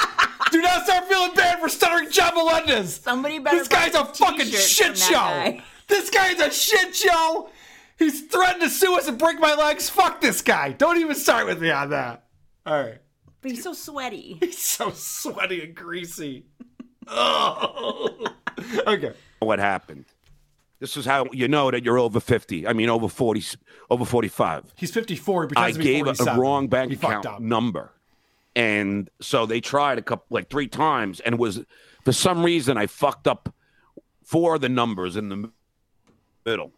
[0.51, 2.95] do not start feeling bad for stuttering John Melendez.
[2.95, 5.13] Somebody better This guy's a fucking shit show.
[5.13, 5.63] guy.
[5.87, 7.49] This guy's a shit show.
[7.97, 9.89] He's threatened to sue us and break my legs.
[9.89, 10.73] Fuck this guy.
[10.73, 12.25] Don't even start with me on that.
[12.65, 12.99] All right.
[13.41, 14.37] But he's so sweaty.
[14.41, 16.45] He's so sweaty and greasy.
[17.09, 18.15] Oh.
[18.85, 19.13] Okay.
[19.39, 20.05] What happened?
[20.79, 22.67] This is how you know that you're over 50.
[22.67, 23.43] I mean, over 40,
[23.89, 24.73] over 45.
[24.75, 25.43] He's 54.
[25.43, 26.39] He I to be gave a, 47.
[26.39, 27.91] wrong bank He account number.
[28.55, 31.61] And so they tried a couple, like three times, and it was
[32.03, 33.53] for some reason I fucked up
[34.23, 35.51] four of the numbers in the
[36.45, 36.73] middle.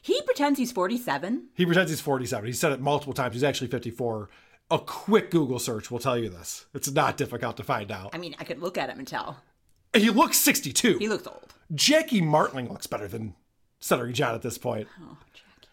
[0.00, 1.48] He pretends he's 47.
[1.54, 2.46] He pretends he's 47.
[2.46, 3.34] He said it multiple times.
[3.34, 4.28] He's actually 54.
[4.70, 6.66] A quick Google search will tell you this.
[6.74, 8.10] It's not difficult to find out.
[8.12, 9.38] I mean, I could look at him and tell.
[9.94, 10.98] He looks 62.
[10.98, 11.54] He looks old.
[11.74, 13.34] Jackie Martling looks better than
[13.78, 14.88] Stuttering John at this point.
[15.00, 15.68] Oh, Jackie.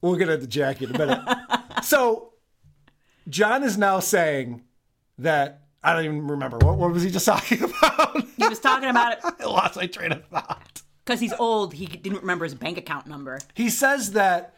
[0.00, 1.20] We'll get into Jackie in a minute.
[1.82, 2.34] so,
[3.28, 4.62] John is now saying
[5.18, 8.24] that I don't even remember what, what was he just talking about.
[8.36, 10.82] He was talking about it I lost my train of thought.
[11.04, 11.74] because he's old.
[11.74, 13.40] He didn't remember his bank account number.
[13.54, 14.54] He says that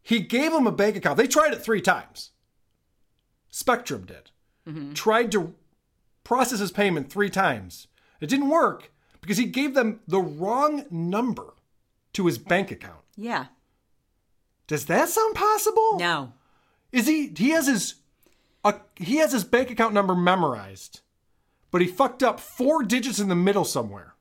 [0.00, 1.16] he gave him a bank account.
[1.16, 2.30] They tried it three times.
[3.50, 4.30] Spectrum did.
[4.68, 4.92] Mm-hmm.
[4.92, 5.54] Tried to
[6.24, 7.86] process his payment three times.
[8.20, 11.54] It didn't work because he gave them the wrong number
[12.12, 13.00] to his bank account.
[13.16, 13.46] Yeah.
[14.66, 15.98] Does that sound possible?
[15.98, 16.32] No.
[16.92, 17.94] Is he he has his
[18.64, 21.00] uh, he has his bank account number memorized,
[21.70, 24.14] but he fucked up four digits in the middle somewhere.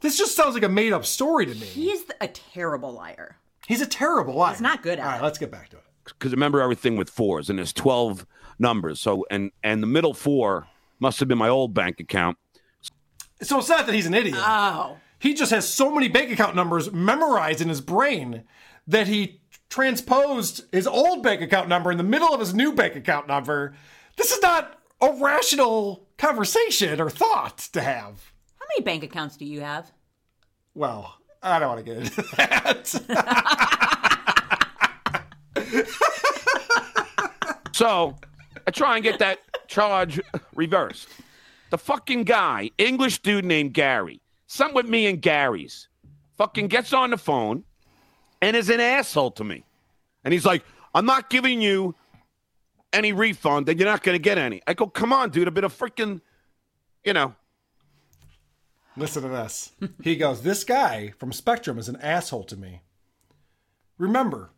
[0.00, 1.66] This just sounds like a made up story to me.
[1.66, 3.36] He is a terrible liar.
[3.66, 4.52] He's a terrible liar.
[4.52, 5.24] He's not good at All right, it.
[5.24, 5.84] let's get back to it.
[6.04, 8.26] Because I remember everything with fours and there's 12
[8.58, 10.66] numbers so and and the middle four
[11.00, 12.38] must have been my old bank account
[13.42, 14.36] So it's not that he's an idiot.
[14.38, 14.96] Oh.
[15.18, 18.44] He just has so many bank account numbers memorized in his brain
[18.86, 19.40] that he
[19.70, 23.74] transposed his old bank account number in the middle of his new bank account number.
[24.16, 28.32] This is not a rational conversation or thought to have.
[28.60, 29.90] How many bank accounts do you have?
[30.74, 32.94] Well, I don't want to get into that.
[37.72, 38.16] so
[38.66, 40.20] i try and get that charge
[40.54, 41.08] reversed.
[41.70, 44.20] The fucking guy english dude named gary.
[44.46, 45.88] Something with me and gary's.
[46.36, 47.64] Fucking gets on the phone
[48.42, 49.64] and is an asshole to me.
[50.24, 50.64] And he's like
[50.94, 51.94] i'm not giving you
[52.92, 54.62] any refund and you're not going to get any.
[54.66, 56.20] I go come on dude a bit of freaking
[57.04, 57.34] you know.
[58.96, 59.72] Listen to this.
[60.02, 62.82] He goes, This guy from Spectrum is an asshole to me.
[63.98, 64.50] Remember,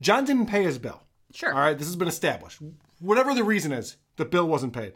[0.00, 1.02] John didn't pay his bill.
[1.32, 1.52] Sure.
[1.52, 2.60] All right, this has been established.
[3.00, 4.94] Whatever the reason is, the bill wasn't paid.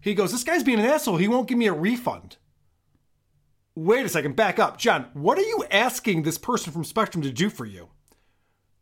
[0.00, 1.16] He goes, This guy's being an asshole.
[1.16, 2.36] He won't give me a refund.
[3.74, 4.76] Wait a second, back up.
[4.76, 7.88] John, what are you asking this person from Spectrum to do for you?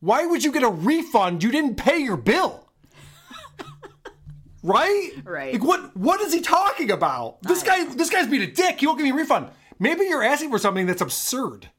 [0.01, 1.43] Why would you get a refund?
[1.43, 2.69] You didn't pay your bill.
[4.63, 5.11] right?
[5.25, 5.53] Right.
[5.55, 7.43] Like what what is he talking about?
[7.43, 8.81] This guy this guy's being a dick.
[8.81, 9.51] He won't give me a refund.
[9.79, 11.71] Maybe you're asking for something that's absurd.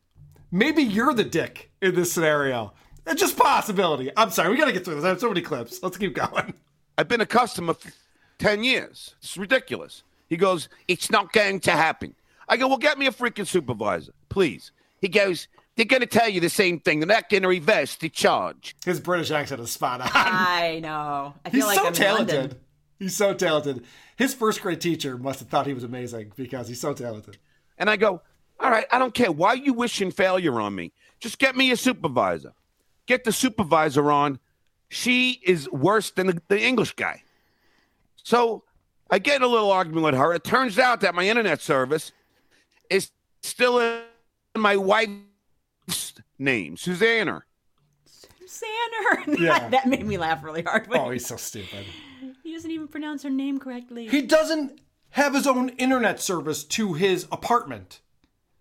[0.51, 2.73] Maybe you're the dick in this scenario.
[3.07, 4.11] It's just possibility.
[4.17, 5.03] I'm sorry, we gotta get through this.
[5.05, 5.81] I have so many clips.
[5.81, 6.53] Let's keep going.
[6.97, 7.91] I've been a customer for
[8.39, 9.15] 10 years.
[9.19, 10.03] It's ridiculous.
[10.29, 12.15] He goes, It's not going to happen.
[12.49, 14.71] I go, Well, get me a freaking supervisor, please.
[14.99, 16.99] He goes, They're going to tell you the same thing.
[16.99, 18.75] They're not going to reverse the charge.
[18.85, 20.09] His British accent is spot on.
[20.13, 21.33] I know.
[21.45, 22.27] I feel He's like so I'm in London.
[22.35, 22.59] talented.
[22.99, 23.85] He's so talented.
[24.15, 27.37] His first grade teacher must have thought he was amazing because he's so talented.
[27.77, 28.21] And I go,
[28.59, 29.31] All right, I don't care.
[29.31, 30.93] Why are you wishing failure on me?
[31.19, 32.53] Just get me a supervisor.
[33.07, 34.39] Get the supervisor on.
[34.89, 37.23] She is worse than the, the English guy.
[38.23, 38.63] So
[39.09, 40.33] I get in a little argument with her.
[40.33, 42.11] It turns out that my internet service
[42.89, 44.01] is still in
[44.55, 47.43] my wife's name, Susanna.
[48.45, 49.37] Sander.
[49.43, 49.69] Yeah.
[49.69, 50.87] that made me laugh really hard.
[50.91, 51.85] Oh, he's so stupid.
[52.43, 54.07] He doesn't even pronounce her name correctly.
[54.07, 54.79] He doesn't
[55.11, 57.99] have his own internet service to his apartment.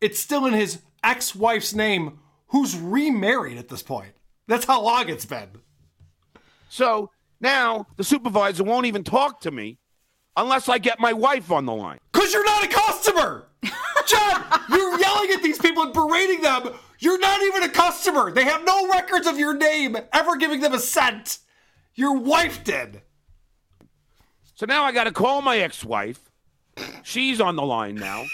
[0.01, 2.19] It's still in his ex wife's name,
[2.49, 4.13] who's remarried at this point.
[4.49, 5.49] That's how long it's been.
[6.69, 9.79] So now the supervisor won't even talk to me
[10.37, 11.99] unless I get my wife on the line.
[12.13, 13.49] Because you're not a customer!
[14.07, 16.75] John, you're yelling at these people and berating them.
[16.99, 18.31] You're not even a customer.
[18.31, 21.39] They have no records of your name ever giving them a cent.
[21.95, 23.03] Your wife did.
[24.55, 26.21] So now I got to call my ex-wife.
[27.03, 28.25] She's on the line now.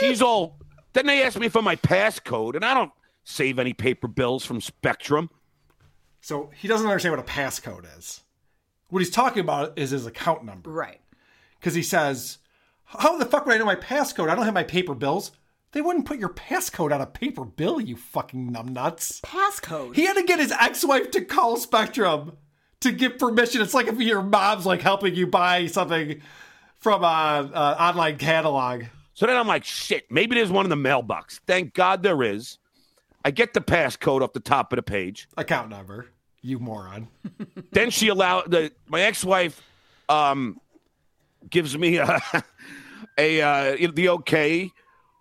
[0.00, 0.58] She's all.
[0.92, 2.92] Then they ask me for my passcode, and I don't
[3.24, 5.30] save any paper bills from Spectrum.
[6.22, 8.22] So he doesn't understand what a passcode is.
[8.88, 10.70] What he's talking about is his account number.
[10.70, 11.00] Right.
[11.58, 12.38] Because he says,
[12.84, 14.30] How the fuck would I know my passcode?
[14.30, 15.32] I don't have my paper bills.
[15.72, 19.20] They wouldn't put your passcode on a paper bill, you fucking numbnuts.
[19.22, 19.96] Passcode.
[19.96, 22.36] He had to get his ex wife to call Spectrum
[22.80, 23.60] to give permission.
[23.60, 26.20] It's like if your mom's like helping you buy something
[26.78, 28.84] from a, a online catalog.
[29.14, 31.40] So then I'm like, shit, maybe there's one in the mailbox.
[31.46, 32.58] Thank God there is.
[33.24, 35.28] I get the passcode off the top of the page.
[35.36, 36.08] Account number,
[36.42, 37.08] you moron.
[37.72, 39.62] then she allowed the my ex-wife
[40.08, 40.60] um
[41.48, 42.20] gives me a,
[43.18, 44.70] a uh, the okay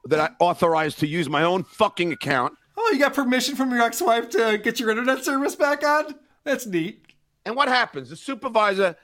[0.06, 2.54] that I authorized to use my own fucking account.
[2.76, 6.16] Oh, you got permission from your ex wife to get your internet service back on?
[6.44, 7.06] That's neat.
[7.46, 8.10] And what happens?
[8.10, 8.96] The supervisor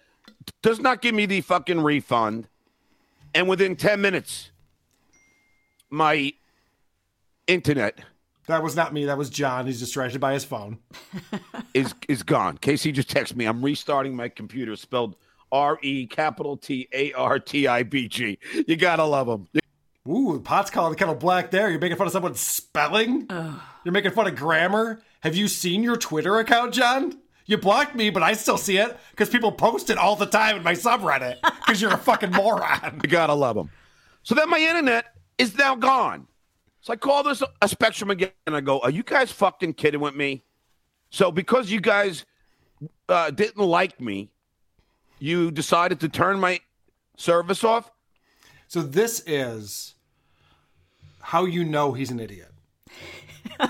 [0.61, 2.48] does not give me the fucking refund.
[3.35, 4.52] And within 10 minutes,
[5.89, 6.34] my
[7.45, 7.99] internet
[8.48, 9.06] That was not me.
[9.06, 9.65] That was John.
[9.65, 10.80] He's distracted by his phone.
[11.74, 12.57] is is gone.
[12.57, 13.45] Casey just texted me.
[13.45, 14.76] I'm restarting my computer.
[14.76, 15.15] Spelled
[15.52, 18.40] R E capital T A R T I B G.
[18.68, 19.48] You gotta love him.
[20.10, 21.69] Ooh, pot's calling the kettle black there.
[21.69, 23.28] You're making fun of someone's spelling?
[23.84, 25.02] You're making fun of grammar?
[25.19, 27.19] Have you seen your Twitter account, John?
[27.45, 30.57] You blocked me, but I still see it because people post it all the time
[30.57, 32.99] in my subreddit because you're a fucking moron.
[33.03, 33.69] You gotta love him.
[34.24, 35.06] So then my internet
[35.38, 36.28] is now gone.
[36.88, 39.99] So I call this a Spectrum again, and I go, "Are you guys fucking kidding
[39.99, 40.45] with me?"
[41.09, 42.26] So because you guys
[43.09, 44.30] uh, didn't like me,
[45.19, 46.61] you decided to turn my
[47.18, 47.91] service off.
[48.69, 49.95] So this is
[51.19, 52.53] how you know he's an idiot.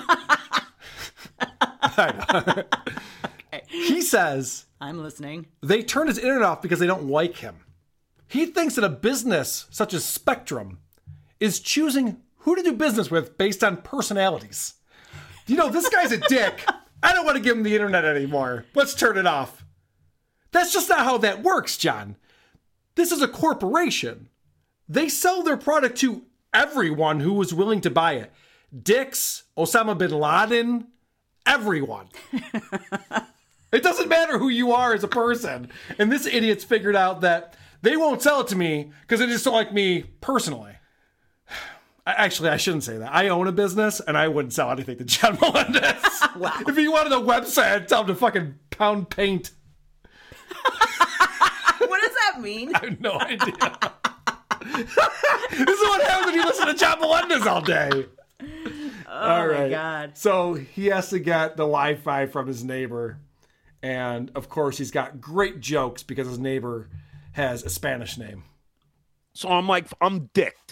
[3.67, 5.47] he says I'm listening.
[5.63, 7.55] they turn his internet off because they don't like him.
[8.27, 10.77] He thinks that a business such as Spectrum
[11.39, 14.75] is choosing who to do business with based on personalities.
[15.47, 16.65] You know, this guy's a dick.
[17.03, 18.63] I don't want to give him the internet anymore.
[18.73, 19.65] Let's turn it off.
[20.53, 22.15] That's just not how that works, John.
[22.95, 24.29] This is a corporation.
[24.87, 28.31] They sell their product to everyone who is willing to buy it.
[28.81, 30.87] Dicks, Osama bin Laden,
[31.45, 32.07] everyone.
[33.73, 35.69] it doesn't matter who you are as a person.
[35.99, 39.43] And this idiot's figured out that they won't sell it to me because they just
[39.43, 40.76] don't like me personally.
[42.07, 43.13] I- Actually, I shouldn't say that.
[43.13, 46.01] I own a business and I wouldn't sell anything to John Melendez.
[46.67, 49.51] If he wanted a website, I'd tell him to fucking pound paint.
[51.79, 52.73] what does that mean?
[52.75, 53.53] I have no idea.
[54.71, 58.05] this is what happens when you listen to John Melendez all day.
[59.09, 60.17] Oh my god.
[60.17, 63.17] So he has to get the Wi-Fi from his neighbor,
[63.81, 66.89] and of course he's got great jokes because his neighbor
[67.33, 68.43] has a Spanish name.
[69.33, 70.66] So I'm like, I'm dicked.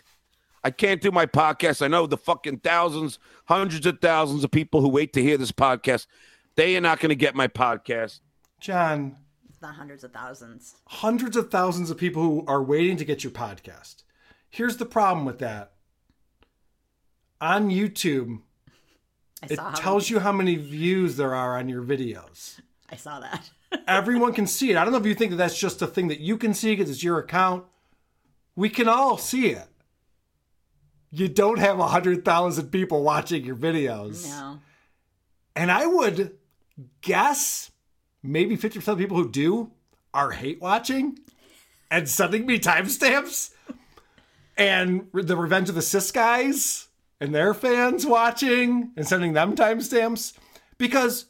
[0.66, 1.84] I can't do my podcast.
[1.84, 5.52] I know the fucking thousands, hundreds of thousands of people who wait to hear this
[5.52, 6.08] podcast.
[6.56, 8.22] They are not going to get my podcast.
[8.60, 9.16] John,
[9.48, 10.74] It's not hundreds of thousands.
[10.88, 13.98] hundreds of thousands of people who are waiting to get your podcast.
[14.50, 15.74] Here's the problem with that.
[17.40, 18.40] On YouTube,
[19.48, 22.60] it saw how tells you how many views there are on your videos.
[22.90, 23.52] I saw that.
[23.88, 24.78] Everyone can see it.
[24.78, 26.76] I don't know if you think that that's just a thing that you can see
[26.76, 27.66] because it's your account.
[28.56, 29.68] We can all see it.
[31.12, 34.28] You don't have 100,000 people watching your videos.
[34.28, 34.60] No.
[35.56, 36.38] And I would
[37.02, 37.72] guess
[38.22, 39.72] maybe 50% of people who do
[40.14, 41.20] are hate watching
[41.90, 43.52] and sending me timestamps.
[44.58, 46.88] And the Revenge of the Cis guys
[47.20, 50.34] and their fans watching and sending them timestamps
[50.78, 51.26] because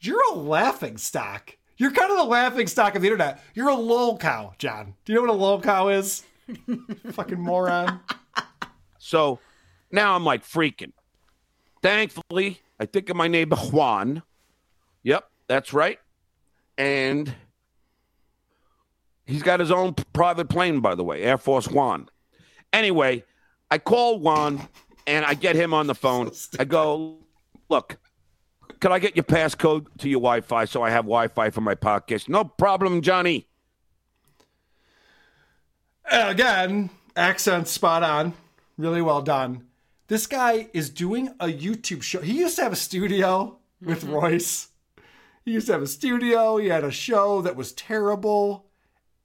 [0.00, 1.56] you're a laughing stock.
[1.76, 3.42] You're kind of the laughing stock of the internet.
[3.54, 4.94] You're a lol cow, John.
[5.04, 6.24] Do you know what a lol cow is?
[7.12, 8.00] Fucking moron.
[8.98, 9.38] So
[9.90, 10.92] now I'm like freaking.
[11.82, 14.22] Thankfully, I think of my neighbor Juan.
[15.02, 15.98] Yep, that's right.
[16.76, 17.32] And
[19.26, 22.08] he's got his own private plane, by the way, Air Force One.
[22.72, 23.24] Anyway,
[23.70, 24.68] I call Juan
[25.06, 26.30] and I get him on the phone.
[26.58, 27.18] I go,
[27.68, 27.98] look,
[28.80, 31.60] can I get your passcode to your Wi Fi so I have Wi Fi for
[31.60, 32.28] my podcast?
[32.28, 33.46] No problem, Johnny.
[36.10, 38.34] Again, accent spot on.
[38.78, 39.64] Really well done.
[40.06, 42.20] This guy is doing a YouTube show.
[42.20, 44.14] He used to have a studio with mm-hmm.
[44.14, 44.68] Royce.
[45.44, 46.56] He used to have a studio.
[46.58, 48.66] He had a show that was terrible.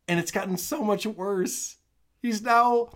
[0.08, 1.78] And it's gotten so much worse.
[2.22, 2.90] He's now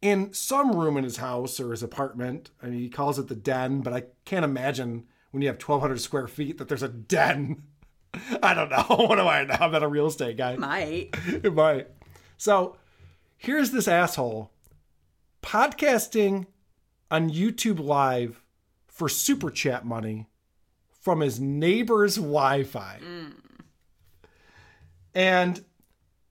[0.00, 2.50] in some room in his house or his apartment.
[2.62, 6.00] I mean, he calls it the den, but I can't imagine when you have 1,200
[6.00, 7.64] square feet that there's a den.
[8.42, 8.84] I don't know.
[9.08, 9.56] What do I know?
[9.60, 10.56] I'm not a real estate guy.
[10.56, 11.10] Might.
[11.26, 11.88] it might.
[12.38, 12.76] So
[13.36, 14.51] here's this asshole
[15.42, 16.46] podcasting
[17.10, 18.40] on YouTube Live
[18.86, 20.26] for super chat money
[21.00, 23.00] from his neighbor's Wi Fi.
[25.14, 25.64] And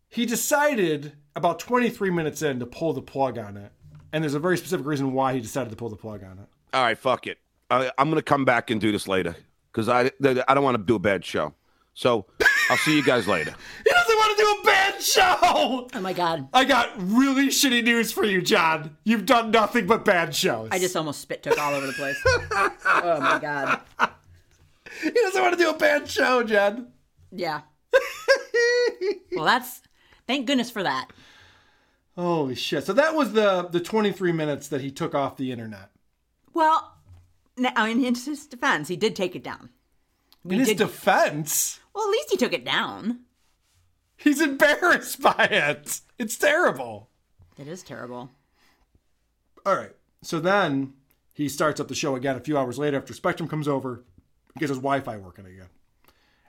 [0.10, 3.72] he decided about 23 minutes in to pull the plug on it.
[4.12, 6.48] And there's a very specific reason why he decided to pull the plug on it.
[6.74, 7.38] All right, fuck it.
[7.70, 9.36] I, I'm going to come back and do this later
[9.72, 10.12] because I,
[10.48, 11.54] I don't want to do a bad show.
[11.94, 12.26] So
[12.70, 13.54] I'll see you guys later.
[14.22, 15.36] Want to do a bad show!
[15.42, 16.48] Oh my god.
[16.54, 18.96] I got really shitty news for you, John.
[19.04, 20.70] You've done nothing but bad shows.
[20.72, 22.22] I just almost spit took all over the place.
[22.26, 23.82] oh my god.
[25.02, 26.90] He doesn't want to do a bad show, John.
[27.32, 27.62] Yeah.
[29.36, 29.82] well, that's
[30.28, 31.08] thank goodness for that.
[32.16, 32.84] Holy shit.
[32.84, 35.90] So that was the the 23 minutes that he took off the internet.
[36.54, 36.94] Well,
[37.58, 39.70] now in his defense, he did take it down.
[40.48, 43.22] In his defense, Well, at least he took it down.
[44.24, 46.02] He's embarrassed by it.
[46.18, 47.10] It's terrible.
[47.58, 48.32] It is terrible.
[49.66, 49.96] All right.
[50.22, 50.94] So then
[51.34, 54.04] he starts up the show again a few hours later after Spectrum comes over,
[54.58, 55.70] gets his Wi Fi working again.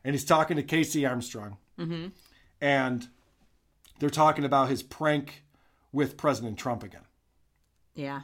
[0.04, 1.56] And he's talking to Casey Armstrong.
[1.78, 2.08] Mm-hmm.
[2.60, 3.08] And
[3.98, 5.44] they're talking about his prank
[5.92, 7.04] with President Trump again.
[7.94, 8.22] Yeah.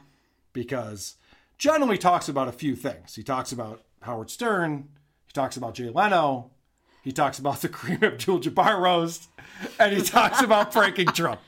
[0.53, 1.15] Because
[1.57, 3.15] John only talks about a few things.
[3.15, 4.89] He talks about Howard Stern,
[5.25, 6.51] he talks about Jay Leno,
[7.03, 9.29] he talks about the Kareem Abdul Jabbar roast,
[9.79, 11.39] and he talks about pranking Trump.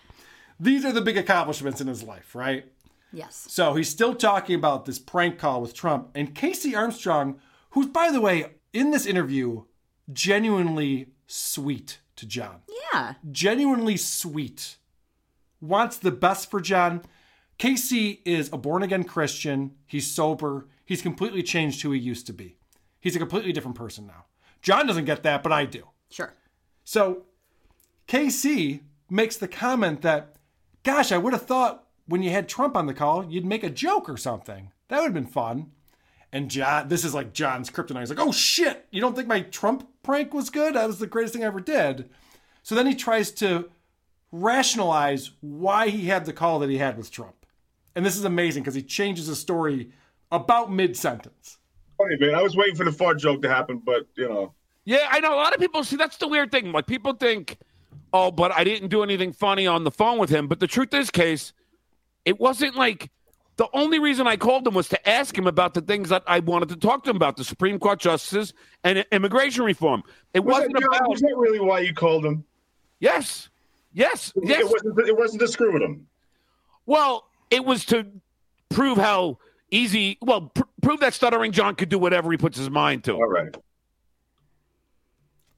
[0.60, 2.66] These are the big accomplishments in his life, right?
[3.12, 3.48] Yes.
[3.50, 6.10] So he's still talking about this prank call with Trump.
[6.16, 7.40] And Casey Armstrong,
[7.72, 9.64] who's, by the way, in this interview,
[10.14, 12.62] genuinely sweet to John.
[12.94, 13.16] Yeah.
[13.32, 14.78] Genuinely sweet.
[15.60, 17.02] Wants the best for John.
[17.58, 19.76] Casey is a born again Christian.
[19.86, 20.68] He's sober.
[20.86, 22.58] He's completely changed who he used to be.
[23.00, 24.26] He's a completely different person now.
[24.62, 25.84] John doesn't get that, but I do.
[26.10, 26.34] Sure.
[26.84, 27.24] So
[28.08, 30.36] KC makes the comment that,
[30.84, 33.70] gosh, I would have thought when you had Trump on the call, you'd make a
[33.70, 34.72] joke or something.
[34.90, 35.72] That would have been fun.
[36.34, 38.00] And John, this is like John's kryptonite.
[38.00, 40.76] He's like, oh shit, you don't think my Trump prank was good?
[40.76, 42.10] That was the greatest thing I ever did.
[42.64, 43.70] So then he tries to
[44.32, 47.46] rationalize why he had the call that he had with Trump.
[47.96, 49.92] And this is amazing because he changes the story
[50.32, 51.58] about mid sentence.
[52.02, 52.36] Funny, man.
[52.36, 54.54] I was waiting for the fart joke to happen, but you know.
[54.86, 56.72] Yeah, I know a lot of people see that's the weird thing.
[56.72, 57.58] Like people think,
[58.14, 60.48] oh, but I didn't do anything funny on the phone with him.
[60.48, 61.54] But the truth is, case,
[62.26, 63.12] it wasn't like
[63.58, 66.40] the only reason I called him was to ask him about the things that I
[66.40, 68.54] wanted to talk to him about the Supreme Court justices
[68.84, 70.02] and immigration reform.
[70.34, 71.10] It Was wasn't that, about.
[71.10, 72.44] was that really why you called him?
[73.00, 73.50] Yes,
[73.94, 74.62] yes, yes.
[74.62, 75.08] It wasn't.
[75.08, 76.08] It wasn't to screw with him.
[76.88, 78.08] Well, it was to
[78.70, 79.38] prove how
[79.70, 80.18] easy.
[80.22, 83.14] Well, pr- prove that stuttering John could do whatever he puts his mind to.
[83.14, 83.56] All right.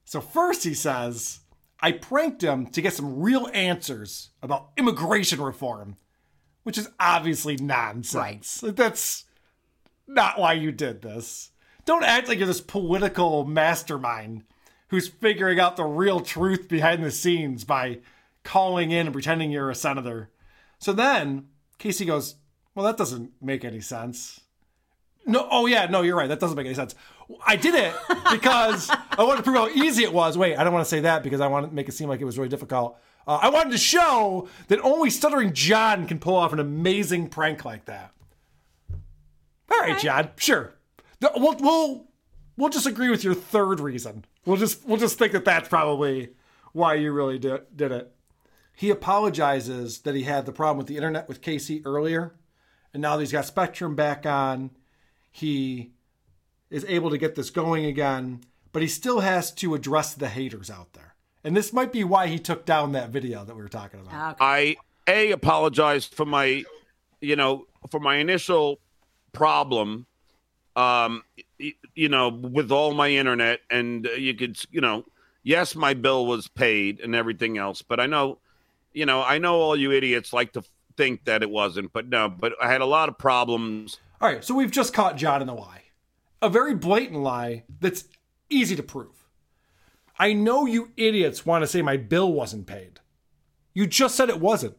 [0.04, 1.40] So first he says,
[1.80, 5.96] I pranked him to get some real answers about immigration reform,
[6.62, 8.62] which is obviously nonsense.
[8.62, 9.24] Like, That's
[10.06, 11.50] not why you did this.
[11.84, 14.44] Don't act like you're this political mastermind
[14.88, 17.98] who's figuring out the real truth behind the scenes by
[18.42, 20.30] calling in and pretending you're a senator.
[20.78, 21.48] So then
[21.78, 22.36] Casey goes,
[22.74, 24.40] Well, that doesn't make any sense.
[25.26, 26.28] No, oh yeah, no, you're right.
[26.28, 26.94] That doesn't make any sense.
[27.46, 27.94] I did it
[28.30, 30.36] because I wanted to prove how easy it was.
[30.36, 32.20] Wait, I don't want to say that because I want to make it seem like
[32.20, 32.98] it was really difficult.
[33.26, 37.64] Uh, I wanted to show that only stuttering John can pull off an amazing prank
[37.64, 38.12] like that.
[39.72, 40.74] All right, John, sure.
[41.20, 42.06] We'll we'll
[42.56, 44.26] we'll just agree with your third reason.
[44.44, 46.30] We'll just we'll just think that that's probably
[46.72, 48.14] why you really did did it.
[48.74, 52.34] He apologizes that he had the problem with the internet with Casey earlier,
[52.92, 54.70] and now that he's got Spectrum back on,
[55.34, 55.90] he
[56.70, 58.40] is able to get this going again,
[58.72, 61.16] but he still has to address the haters out there.
[61.42, 64.36] And this might be why he took down that video that we were talking about.
[64.40, 64.76] I
[65.08, 66.62] a apologized for my,
[67.20, 68.78] you know, for my initial
[69.32, 70.06] problem,
[70.76, 71.24] um,
[71.58, 75.04] you know, with all my internet, and uh, you could, you know,
[75.42, 78.38] yes, my bill was paid and everything else, but I know,
[78.92, 80.62] you know, I know all you idiots like to
[80.96, 83.98] think that it wasn't, but no, but I had a lot of problems.
[84.24, 85.82] All right, so we've just caught John in the lie.
[86.40, 88.04] A very blatant lie that's
[88.48, 89.28] easy to prove.
[90.18, 93.00] I know you idiots want to say my bill wasn't paid.
[93.74, 94.78] You just said it wasn't.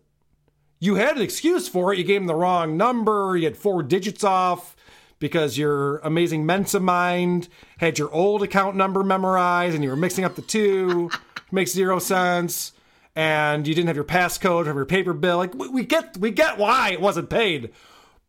[0.80, 2.00] You had an excuse for it.
[2.00, 3.38] You gave him the wrong number.
[3.38, 4.76] You had four digits off
[5.20, 7.48] because your amazing Mensa mind
[7.78, 11.12] had your old account number memorized and you were mixing up the two.
[11.52, 12.72] Makes zero sense.
[13.16, 15.38] And you didn't have your passcode from your paper bill.
[15.38, 17.74] Like we, we get we get why it wasn't paid.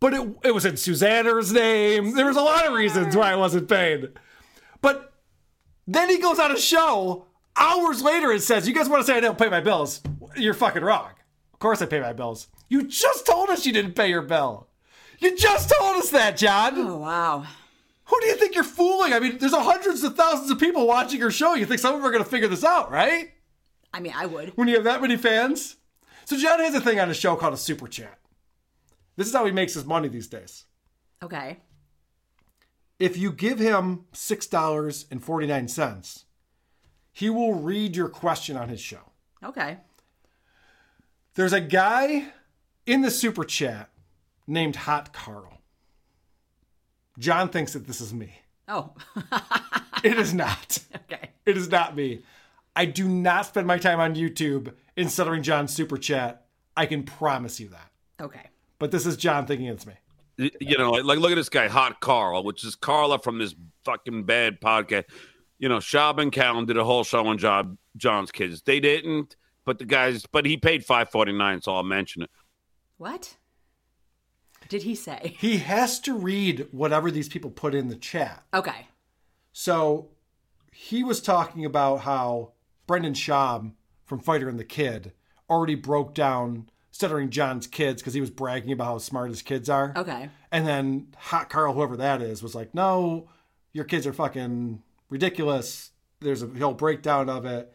[0.01, 2.15] But it it was in Susanna's name.
[2.15, 4.11] There was a lot of reasons why it wasn't paid.
[4.81, 5.13] But
[5.87, 9.17] then he goes on a show hours later and says, You guys want to say
[9.17, 10.03] I don't pay my bills?
[10.37, 11.11] You're fucking wrong.
[11.53, 12.49] Of course I pay my bills.
[12.69, 14.69] You just told us you didn't pay your bill.
[15.19, 16.75] You just told us that, John.
[16.77, 17.47] Oh, wow.
[18.05, 19.13] Who do you think you're fooling?
[19.13, 21.55] I mean, there's hundreds of thousands of people watching your show.
[21.55, 23.31] You think some of them are going to figure this out, right?
[23.95, 24.53] I mean, I would.
[24.57, 25.77] When you have that many fans?
[26.27, 28.19] So, John has a thing on his show called a super chat.
[29.17, 30.65] This is how he makes his money these days.
[31.23, 31.59] Okay.
[32.99, 36.25] If you give him $6.49,
[37.13, 39.11] he will read your question on his show.
[39.45, 39.79] Okay.
[41.35, 42.29] There's a guy
[42.87, 43.91] in the super chat
[44.47, 45.61] named Hot Carl.
[47.19, 48.33] John thinks that this is me.
[48.69, 48.93] Oh.
[50.05, 50.79] It is not.
[50.95, 51.31] okay.
[51.47, 52.21] It is not me.
[52.77, 56.45] I do not spend my time on YouTube in Stuttering John's super chat.
[56.77, 57.91] I can promise you that.
[58.21, 58.51] Okay.
[58.79, 59.95] But this is John thinking it's me.
[60.39, 63.55] You know, like, like look at this guy, Hot Carl, which is Carla from this
[63.85, 65.05] fucking bad podcast.
[65.59, 68.61] You know, Schaub and Callen did a whole show on Job John's kids.
[68.63, 72.31] They didn't, but the guys, but he paid five forty nine, so I'll mention it.
[72.99, 73.37] What?
[74.69, 75.37] did he say?
[75.39, 78.45] He has to read whatever these people put in the chat.
[78.53, 78.89] Okay.
[79.53, 80.09] So
[80.73, 82.53] he was talking about how
[82.87, 83.73] Brendan Schaub
[84.05, 85.13] from Fighter and the Kid
[85.49, 89.69] already broke down Stuttering John's kids because he was bragging about how smart his kids
[89.69, 89.93] are.
[89.95, 90.31] Okay.
[90.51, 93.29] And then Hot Carl, whoever that is, was like, no,
[93.75, 95.91] your kids are fucking ridiculous.
[96.21, 97.71] There's a whole breakdown of it.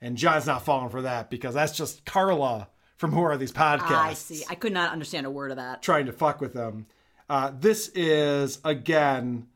[0.00, 3.92] And John's not falling for that because that's just Carla from Who Are These Podcasts
[3.92, 4.44] I see.
[4.50, 5.80] I could not understand a word of that.
[5.80, 6.86] trying to fuck with them.
[7.30, 9.46] Uh, this is, again,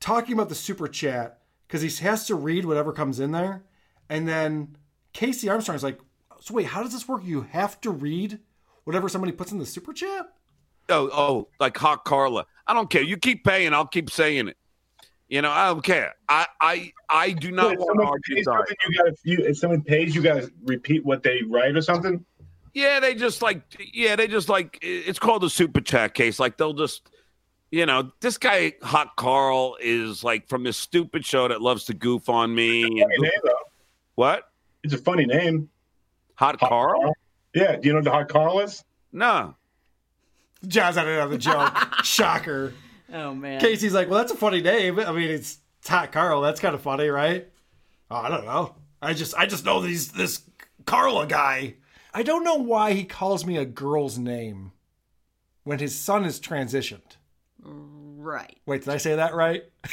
[0.00, 3.62] talking about the super chat because he has to read whatever comes in there.
[4.08, 4.78] And then
[5.12, 6.00] Casey Armstrong's like,
[6.40, 7.22] so wait, how does this work?
[7.24, 8.38] You have to read
[8.84, 10.26] whatever somebody puts in the super chat?
[10.88, 12.46] Oh, oh, like Hot Carla.
[12.66, 13.02] I don't care.
[13.02, 14.56] You keep paying, I'll keep saying it.
[15.28, 16.14] You know, I don't care.
[16.28, 18.42] I I I do not If want to argue.
[18.44, 18.64] sorry.
[18.88, 22.24] you gotta, you, if someone pays, you gotta repeat what they write or something.
[22.72, 23.60] Yeah, they just like
[23.92, 26.38] yeah, they just like it's called a super chat case.
[26.38, 27.10] Like they'll just
[27.70, 31.94] you know, this guy Hot Carl is like from this stupid show that loves to
[31.94, 32.84] goof on me.
[32.84, 33.52] and- Funny name though.
[34.14, 34.44] what?
[34.82, 35.68] It's a funny name.
[36.38, 37.14] Hot, Carl?
[37.52, 37.76] Yeah.
[37.76, 38.84] Do you know what the Hot Carl is?
[39.12, 39.56] No.
[40.66, 41.76] John's had another joke.
[42.04, 42.74] Shocker.
[43.12, 43.60] Oh man.
[43.60, 45.00] Casey's like, well, that's a funny name.
[45.00, 45.58] I mean, it's
[45.88, 46.40] Hot Carl.
[46.40, 47.48] That's kind of funny, right?
[48.08, 48.76] Oh, I don't know.
[49.02, 50.42] I just, I just know these this
[50.86, 51.74] Carla guy.
[52.14, 54.70] I don't know why he calls me a girl's name
[55.64, 57.16] when his son is transitioned.
[57.64, 58.58] Right.
[58.64, 59.64] Wait, did I say that right?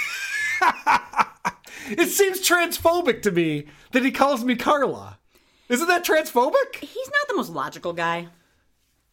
[1.89, 5.17] it seems transphobic to me that he calls me Carla.
[5.69, 6.75] Isn't that transphobic?
[6.79, 8.27] He's not the most logical guy.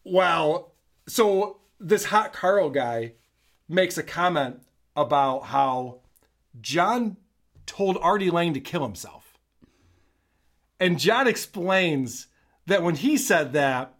[0.03, 0.73] Well,
[1.07, 3.13] so this hot Carl guy
[3.67, 4.61] makes a comment
[4.95, 5.99] about how
[6.61, 7.17] John
[7.65, 9.37] told Artie Lange to kill himself.
[10.79, 12.27] And John explains
[12.67, 13.93] that when he said that,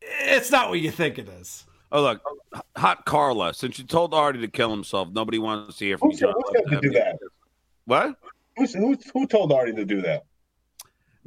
[0.00, 1.64] it's not what you think it is.
[1.90, 2.22] Oh look,
[2.76, 3.52] Hot Carla.
[3.52, 6.18] Since you told Artie to kill himself, nobody wants to hear from Who you.
[6.18, 7.18] said, who said to do that?
[7.84, 8.16] What?
[8.56, 10.24] Who, who, who told Artie to do that?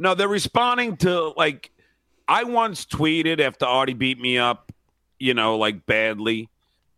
[0.02, 1.70] No, they're responding to like
[2.28, 4.72] I once tweeted after Artie beat me up,
[5.20, 6.50] you know, like badly,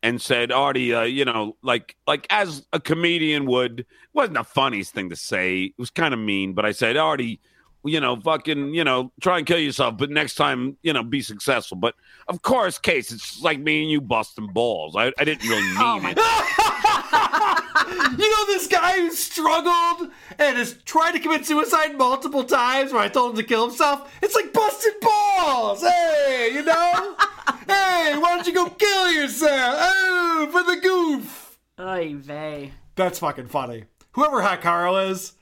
[0.01, 4.93] and said, Artie, uh, you know, like like as a comedian would, wasn't the funniest
[4.93, 5.63] thing to say.
[5.63, 7.41] It was kind of mean, but I said, Artie,
[7.83, 11.21] you know, fucking, you know, try and kill yourself, but next time, you know, be
[11.21, 11.77] successful.
[11.77, 11.95] But
[12.27, 14.95] of course, case, it's like me and you busting balls.
[14.95, 16.17] I, I didn't really oh, mean it.
[18.19, 23.01] you know this guy who struggled and has tried to commit suicide multiple times where
[23.01, 24.13] I told him to kill himself?
[24.21, 25.81] It's like busted balls!
[25.81, 27.15] Hey, you know?
[27.67, 29.75] hey, why don't you go kill yourself?
[29.79, 31.59] Oh, for the goof!
[31.79, 32.71] Oy vey.
[32.95, 33.85] That's fucking funny.
[34.11, 35.33] Whoever Hot Carl is,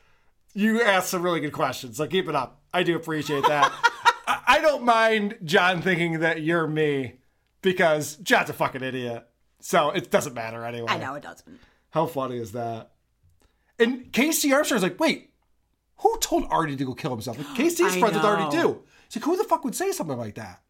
[0.54, 2.62] you asked some really good questions, so keep it up.
[2.74, 3.72] I do appreciate that.
[4.28, 7.20] I, I don't mind John thinking that you're me
[7.62, 9.28] because John's a fucking idiot.
[9.60, 10.88] So it doesn't matter anyway.
[10.90, 11.60] I know it doesn't.
[11.92, 12.92] How funny is that?
[13.78, 15.32] And Casey Armstrong's like, wait,
[15.98, 17.38] who told Artie to go kill himself?
[17.38, 18.84] Like, Casey's friends with Artie too.
[19.08, 20.62] He's like, who the fuck would say something like that?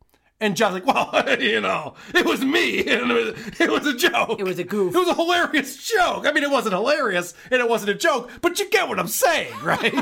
[0.41, 3.95] And John's like, well, you know, it was me, and it was, it was a
[3.95, 4.39] joke.
[4.39, 4.93] It was a goof.
[4.93, 6.25] It was a hilarious joke.
[6.25, 9.07] I mean, it wasn't hilarious, and it wasn't a joke, but you get what I'm
[9.07, 9.93] saying, right?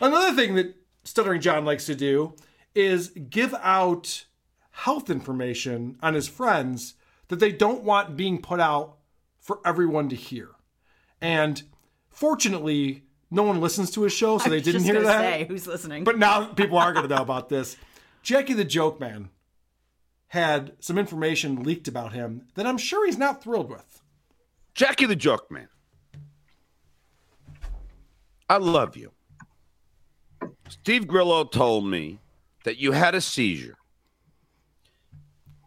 [0.00, 2.34] Another thing that Stuttering John likes to do
[2.74, 4.26] is give out
[4.72, 6.94] health information on his friends
[7.28, 8.96] that they don't want being put out
[9.38, 10.48] for everyone to hear.
[11.20, 11.62] And
[12.08, 15.20] fortunately, no one listens to his show, so they didn't hear that.
[15.20, 16.02] say, who's listening?
[16.02, 17.76] But now people are going to know about this.
[18.22, 19.30] Jackie the Joke Man
[20.28, 24.02] had some information leaked about him that I'm sure he's not thrilled with.
[24.74, 25.68] Jackie the Joke Man.
[28.48, 29.12] I love you.
[30.68, 32.20] Steve Grillo told me
[32.64, 33.76] that you had a seizure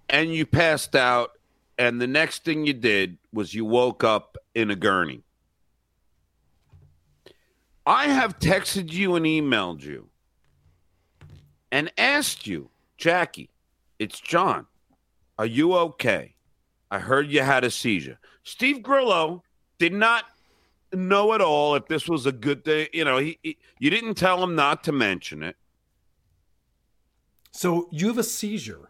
[0.09, 1.31] and you passed out,
[1.77, 5.23] and the next thing you did was you woke up in a gurney.
[7.85, 10.09] I have texted you and emailed you
[11.73, 13.49] and asked you, Jackie,
[13.97, 14.67] it's John.
[15.39, 16.35] Are you okay?
[16.91, 18.19] I heard you had a seizure.
[18.43, 19.41] Steve Grillo
[19.79, 20.25] did not
[20.93, 22.89] know at all if this was a good thing.
[22.93, 25.55] You know, he, he you didn't tell him not to mention it.
[27.51, 28.89] So you have a seizure.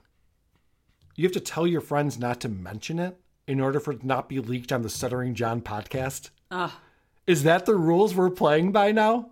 [1.16, 3.16] You have to tell your friends not to mention it
[3.48, 6.32] in order for it to not be leaked on the Stuttering John podcast.
[6.52, 6.72] Ugh.
[7.26, 9.32] Is that the rules we're playing by now?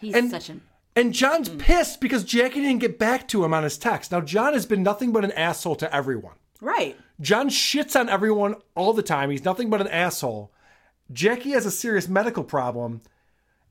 [0.00, 0.62] He's And- such an.
[0.94, 1.58] And John's mm.
[1.58, 4.12] pissed because Jackie didn't get back to him on his text.
[4.12, 6.34] Now, John has been nothing but an asshole to everyone.
[6.60, 6.96] Right.
[7.20, 9.30] John shits on everyone all the time.
[9.30, 10.52] He's nothing but an asshole.
[11.12, 13.00] Jackie has a serious medical problem.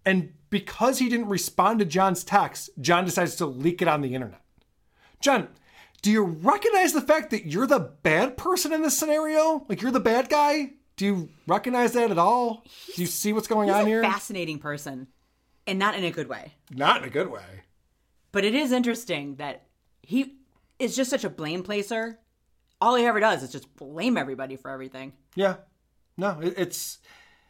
[0.06, 4.16] And because he didn't respond to John's text, John decides to leak it on the
[4.16, 4.42] internet.
[5.22, 5.48] John,
[6.02, 9.66] do you recognize the fact that you're the bad person in this scenario?
[9.70, 10.72] Like you're the bad guy?
[10.98, 12.64] Do you recognize that at all?
[12.96, 14.02] Do you see what's going He's on a here?
[14.02, 15.08] fascinating person,
[15.68, 16.54] and not in a good way.
[16.70, 17.64] Not in a good way.
[18.32, 19.68] But it is interesting that
[20.02, 20.38] he
[20.80, 22.20] is just such a blame placer.
[22.80, 25.14] All he ever does is just blame everybody for everything.
[25.36, 25.58] Yeah.
[26.18, 27.00] No, it's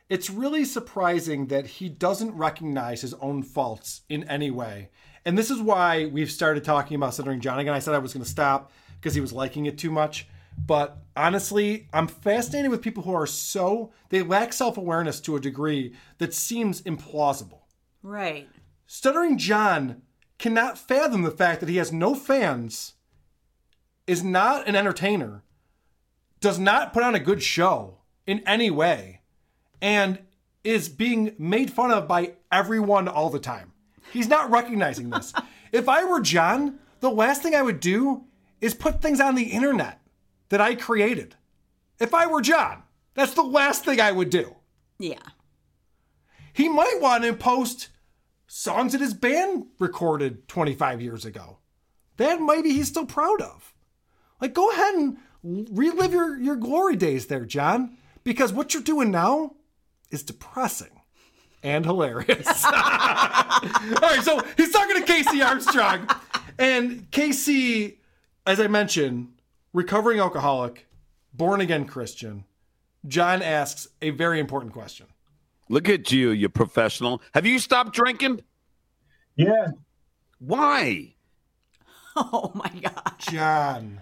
[0.10, 4.90] it's really surprising that he doesn't recognize his own faults in any way.
[5.26, 7.74] And this is why we've started talking about Stuttering John again.
[7.74, 10.28] I said I was going to stop because he was liking it too much.
[10.58, 15.96] But honestly, I'm fascinated with people who are so they lack self-awareness to a degree
[16.18, 17.61] that seems implausible.
[18.04, 18.50] Right.
[18.88, 20.02] Stuttering John
[20.38, 22.96] cannot fathom the fact that he has no fans,
[24.08, 25.44] is not an entertainer,
[26.40, 29.22] does not put on a good show in any way,
[29.82, 30.20] and
[30.64, 33.72] is being made fun of by everyone all the time.
[34.12, 35.32] He's not recognizing this.
[35.72, 38.26] if I were John, the last thing I would do
[38.60, 40.02] is put things on the internet
[40.50, 41.36] that I created.
[42.00, 42.84] If I were John,
[43.14, 44.56] that's the last thing I would do.
[45.00, 45.20] Yeah.
[46.54, 47.90] He might want to post
[48.54, 51.60] songs that his band recorded 25 years ago.
[52.18, 53.74] That maybe he's still proud of.
[54.42, 59.10] Like, go ahead and relive your, your glory days there, John, because what you're doing
[59.10, 59.56] now
[60.10, 61.02] is depressing
[61.64, 62.66] and hilarious.
[62.66, 66.10] All right, so he's talking to Casey Armstrong.
[66.60, 68.00] And Casey,
[68.46, 69.30] as I mentioned,
[69.72, 70.88] recovering alcoholic,
[71.34, 72.44] born again Christian.
[73.08, 75.08] John asks a very important question.
[75.72, 77.22] Look at you, you professional.
[77.34, 78.42] Have you stopped drinking?
[79.36, 79.70] Yeah.
[80.40, 81.16] Why?
[82.14, 83.14] Oh my god.
[83.20, 84.02] John.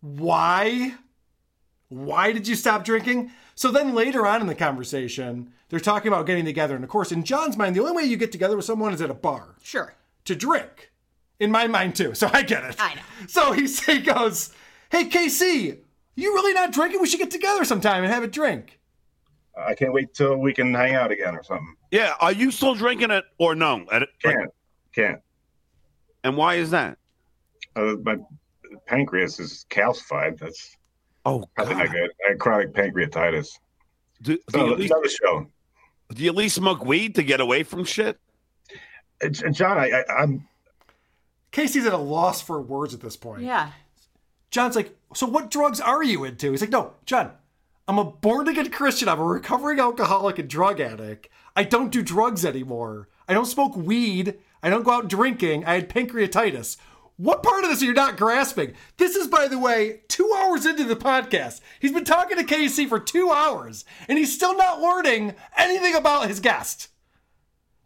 [0.00, 0.94] Why?
[1.88, 3.32] Why did you stop drinking?
[3.56, 6.76] So then later on in the conversation, they're talking about getting together.
[6.76, 9.02] And of course, in John's mind, the only way you get together with someone is
[9.02, 9.92] at a bar Sure.
[10.26, 10.92] to drink.
[11.40, 12.14] In my mind, too.
[12.14, 12.76] So I get it.
[12.78, 13.00] I know.
[13.26, 14.52] So he, he goes,
[14.92, 15.78] Hey, KC,
[16.14, 17.00] you really not drinking?
[17.00, 18.77] We should get together sometime and have a drink.
[19.66, 21.74] I can't wait till we can hang out again or something.
[21.90, 22.14] Yeah.
[22.20, 23.84] Are you still drinking it or no?
[23.92, 24.50] At- Can't.
[24.94, 25.20] Can't.
[26.24, 26.98] And why is that?
[27.76, 28.16] Uh, my
[28.86, 30.38] pancreas is calcified.
[30.38, 30.76] That's
[31.24, 32.10] oh probably not good.
[32.26, 33.48] I had chronic pancreatitis.
[34.22, 35.46] Do, do, So, you at least, another show.
[36.14, 38.18] do you at least smoke weed to get away from shit?
[39.22, 40.48] Uh, John, I, I, I'm
[41.52, 43.42] Casey's at a loss for words at this point.
[43.42, 43.70] Yeah.
[44.50, 46.50] John's like, So what drugs are you into?
[46.50, 47.32] He's like, No, John,
[47.88, 49.08] I'm a born again Christian.
[49.08, 51.30] I'm a recovering alcoholic and drug addict.
[51.56, 53.08] I don't do drugs anymore.
[53.26, 54.34] I don't smoke weed.
[54.62, 55.64] I don't go out drinking.
[55.64, 56.76] I had pancreatitis.
[57.16, 58.74] What part of this are you not grasping?
[58.98, 61.62] This is, by the way, two hours into the podcast.
[61.80, 66.28] He's been talking to Casey for two hours, and he's still not learning anything about
[66.28, 66.88] his guest.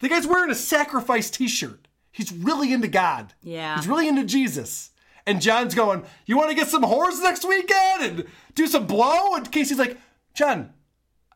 [0.00, 1.86] The guy's wearing a sacrifice t shirt.
[2.10, 3.34] He's really into God.
[3.40, 3.76] Yeah.
[3.76, 4.90] He's really into Jesus.
[5.26, 8.24] And John's going, You want to get some whores next weekend and
[8.54, 9.34] do some blow?
[9.34, 9.98] And Casey's like,
[10.34, 10.72] John,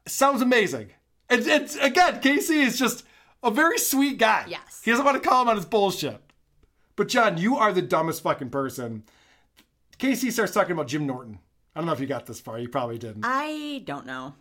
[0.07, 0.91] sounds amazing.
[1.29, 3.05] And, and again, Casey is just
[3.43, 4.47] a very sweet guy.
[4.49, 4.81] Yes.
[4.85, 6.21] He doesn't want to call him on his bullshit.
[6.97, 9.05] But John, you are the dumbest fucking person.
[9.99, 11.39] Casey starts talking about Jim Norton.
[11.75, 12.59] I don't know if you got this far.
[12.59, 13.25] You probably didn't.
[13.25, 14.35] I don't know.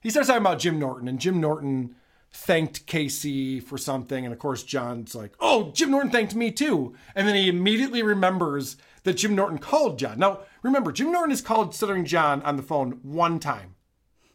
[0.00, 1.94] He starts talking about Jim Norton, and Jim Norton
[2.32, 4.24] thanked Casey for something.
[4.24, 6.94] And of course, John's like, Oh, Jim Norton thanked me too.
[7.14, 10.18] And then he immediately remembers that Jim Norton called John.
[10.18, 13.74] Now, remember, Jim Norton has called Stuttering John on the phone one time.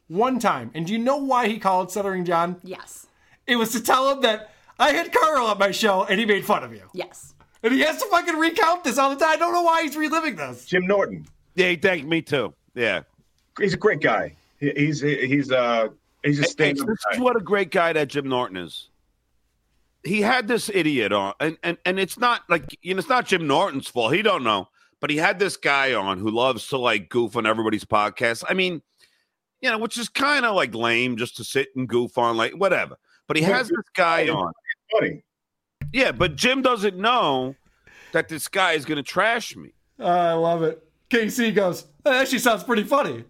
[0.08, 0.72] One time.
[0.74, 2.58] And do you know why he called Stuttering John?
[2.64, 3.08] Yes.
[3.48, 6.46] It was to tell him that I had Carl at my show and he made
[6.46, 6.84] fun of you.
[6.94, 7.34] Yes.
[7.64, 9.34] And he has to fucking recount this all the time.
[9.34, 10.66] I don't know why he's reliving this.
[10.66, 11.26] Jim Norton.
[11.56, 12.54] Yeah, he thanked me too.
[12.76, 13.02] Yeah.
[13.60, 14.36] He's a great guy.
[14.60, 15.90] He's he's uh
[16.26, 16.84] he's a Hey, this
[17.14, 18.90] is what a great guy that Jim Norton is.
[20.04, 23.26] He had this idiot on, and, and and it's not like you know, it's not
[23.26, 24.14] Jim Norton's fault.
[24.14, 24.68] He don't know,
[25.02, 28.44] but he had this guy on who loves to like goof on everybody's podcast.
[28.48, 28.82] I mean,
[29.62, 32.54] you know, which is kind of like lame just to sit and goof on, like
[32.54, 32.98] whatever.
[33.28, 34.52] But he has this guy on.
[34.92, 35.24] Funny.
[35.92, 37.56] Yeah, but Jim doesn't know
[38.12, 39.74] that this guy is going to trash me.
[40.00, 40.82] Uh, I love it.
[41.10, 43.24] KC goes, that actually sounds pretty funny.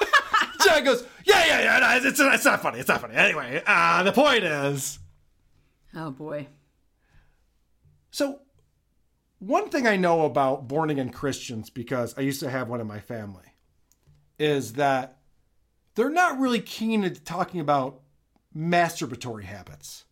[0.64, 2.78] John goes, yeah, yeah, yeah, no, it's, it's not funny.
[2.78, 3.14] It's not funny.
[3.14, 4.98] Anyway, uh, the point is.
[5.94, 6.48] Oh boy.
[8.10, 8.40] So,
[9.38, 12.86] one thing I know about born again Christians, because I used to have one in
[12.86, 13.54] my family,
[14.38, 15.18] is that
[15.94, 18.00] they're not really keen at talking about
[18.56, 20.04] masturbatory habits.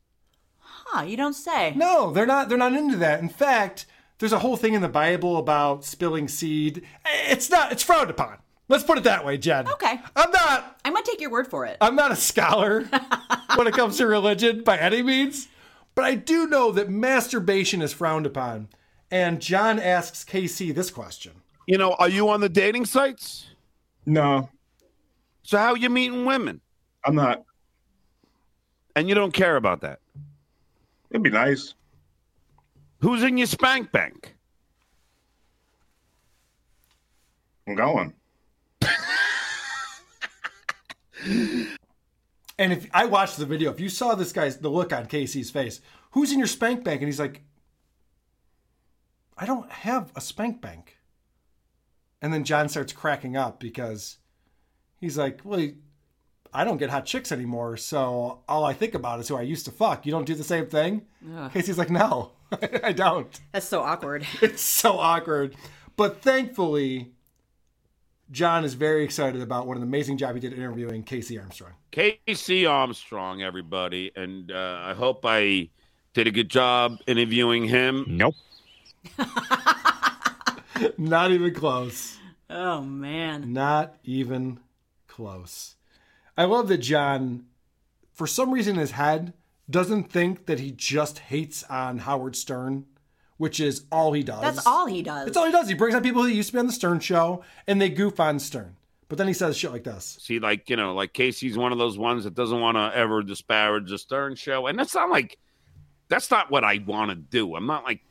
[0.58, 1.72] Huh, you don't say.
[1.76, 2.48] No, they're not.
[2.48, 3.20] They're not into that.
[3.20, 3.86] In fact,
[4.18, 6.82] there's a whole thing in the Bible about spilling seed.
[7.28, 7.72] It's not.
[7.72, 8.38] It's frowned upon.
[8.72, 9.68] Let's put it that way, Jen.
[9.68, 10.00] Okay.
[10.16, 10.80] I'm not.
[10.82, 11.76] I'm gonna take your word for it.
[11.82, 12.84] I'm not a scholar
[13.56, 15.48] when it comes to religion by any means,
[15.94, 18.68] but I do know that masturbation is frowned upon.
[19.10, 21.32] And John asks KC this question.
[21.66, 23.44] You know, are you on the dating sites?
[24.06, 24.48] No.
[25.42, 26.62] So how you meeting women?
[27.04, 27.44] I'm not.
[28.96, 29.98] And you don't care about that?
[31.10, 31.74] It'd be nice.
[33.02, 34.34] Who's in your spank bank?
[37.68, 38.14] I'm going.
[42.58, 45.50] And if I watched the video, if you saw this guy's the look on Casey's
[45.50, 45.80] face,
[46.12, 47.00] who's in your spank bank?
[47.00, 47.42] And he's like,
[49.36, 50.98] I don't have a spank bank.
[52.20, 54.18] And then John starts cracking up because
[55.00, 55.70] he's like, Well,
[56.54, 59.64] I don't get hot chicks anymore, so all I think about is who I used
[59.64, 60.06] to fuck.
[60.06, 61.02] You don't do the same thing?
[61.34, 61.52] Ugh.
[61.52, 62.32] Casey's like, No,
[62.84, 63.40] I don't.
[63.50, 64.24] That's so awkward.
[64.40, 65.56] It's so awkward.
[65.96, 67.12] But thankfully,
[68.32, 71.72] John is very excited about what an amazing job he did interviewing Casey Armstrong.
[71.90, 75.68] Casey Armstrong, everybody, and uh, I hope I
[76.14, 78.06] did a good job interviewing him.
[78.08, 78.34] Nope.
[80.98, 82.16] Not even close.
[82.48, 83.52] Oh man.
[83.52, 84.60] Not even
[85.06, 85.76] close.
[86.36, 87.44] I love that John,
[88.12, 89.34] for some reason in his head,
[89.68, 92.86] doesn't think that he just hates on Howard Stern,
[93.42, 94.40] which is all he does.
[94.40, 95.24] That's all he does.
[95.24, 95.66] That's all he does.
[95.66, 98.20] He brings on people who used to be on the Stern show and they goof
[98.20, 98.76] on Stern.
[99.08, 100.16] But then he says shit like this.
[100.20, 103.20] See, like you know, like Casey's one of those ones that doesn't want to ever
[103.24, 105.38] disparage the Stern show, and that's not like
[106.06, 107.56] that's not what I want to do.
[107.56, 108.04] I'm not like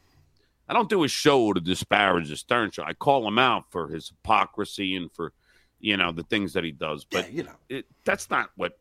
[0.67, 2.83] I don't do a show to disparage the Stern show.
[2.83, 5.31] I call him out for his hypocrisy and for
[5.79, 7.05] you know the things that he does.
[7.05, 8.77] But you know, it, that's not what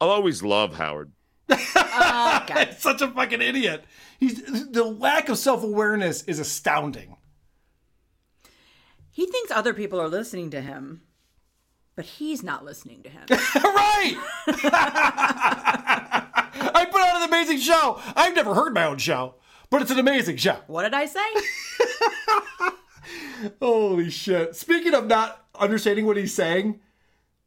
[0.00, 1.10] I'll always love Howard.
[1.50, 3.84] Uh, such a fucking idiot.
[4.18, 7.16] He's the lack of self awareness is astounding.
[9.10, 11.02] He thinks other people are listening to him,
[11.96, 13.24] but he's not listening to him.
[13.30, 14.16] right.
[16.72, 18.00] I put on an amazing show.
[18.14, 19.34] I've never heard my own show,
[19.68, 20.58] but it's an amazing show.
[20.68, 21.20] What did I say?
[23.60, 24.54] Holy shit.
[24.54, 26.80] Speaking of not understanding what he's saying,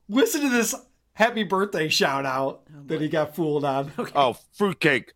[0.09, 0.75] listen to this
[1.13, 3.91] happy birthday shout out that he got fooled on.
[4.15, 5.13] Oh, fruitcake.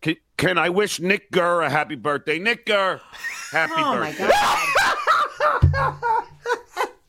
[0.00, 2.38] Can, can I wish Nick Gurr a happy birthday?
[2.38, 3.00] Nick Gurr,
[3.50, 4.28] happy Oh my birthday.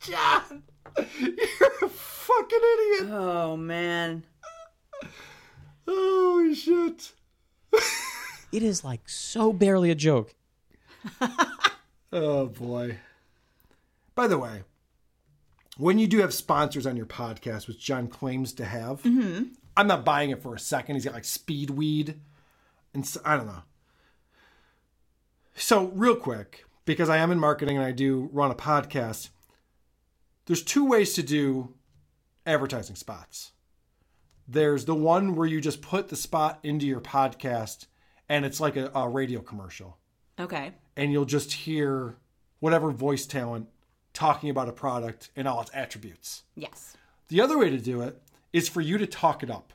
[0.00, 0.62] John,
[1.18, 3.10] you're a fucking idiot.
[3.12, 4.24] Oh man.
[5.86, 7.12] Holy shit.
[8.52, 10.34] It is like so barely a joke.
[12.12, 12.98] Oh boy.
[14.16, 14.64] By the way,
[15.76, 19.50] when you do have sponsors on your podcast, which John claims to have, Mhm.
[19.80, 20.96] I'm not buying it for a second.
[20.96, 22.20] He's got like speed weed,
[22.92, 23.62] and so, I don't know.
[25.54, 29.30] So real quick, because I am in marketing and I do run a podcast,
[30.44, 31.72] there's two ways to do
[32.44, 33.52] advertising spots.
[34.46, 37.86] There's the one where you just put the spot into your podcast,
[38.28, 39.96] and it's like a, a radio commercial
[40.38, 40.72] Okay.
[40.94, 42.16] and you'll just hear
[42.58, 43.66] whatever voice talent
[44.12, 46.42] talking about a product and all its attributes.
[46.54, 46.98] Yes.
[47.28, 48.20] The other way to do it
[48.52, 49.72] is for you to talk it up.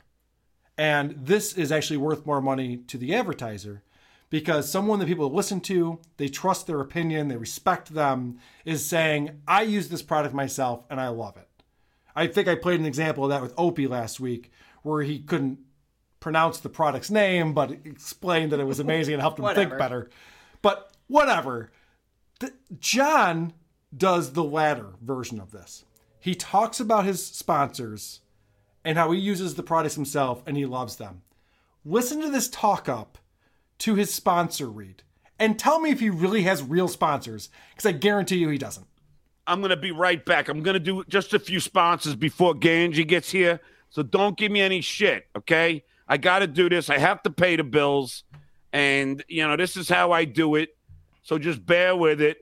[0.77, 3.83] And this is actually worth more money to the advertiser
[4.29, 9.41] because someone that people listen to, they trust their opinion, they respect them, is saying,
[9.47, 11.47] I use this product myself and I love it.
[12.15, 14.51] I think I played an example of that with Opie last week
[14.83, 15.59] where he couldn't
[16.19, 20.09] pronounce the product's name, but explained that it was amazing and helped him think better.
[20.61, 21.71] But whatever.
[22.39, 23.53] The, John
[23.95, 25.85] does the latter version of this.
[26.19, 28.21] He talks about his sponsors
[28.85, 31.23] and how he uses the products himself and he loves them.
[31.83, 33.17] Listen to this talk up
[33.79, 35.03] to his sponsor read
[35.39, 38.87] and tell me if he really has real sponsors because I guarantee you he doesn't.
[39.47, 40.47] I'm going to be right back.
[40.47, 43.59] I'm going to do just a few sponsors before Ganji gets here.
[43.89, 45.83] So don't give me any shit, okay?
[46.07, 46.89] I got to do this.
[46.89, 48.23] I have to pay the bills.
[48.73, 50.75] And, you know, this is how I do it.
[51.21, 52.37] So just bear with it.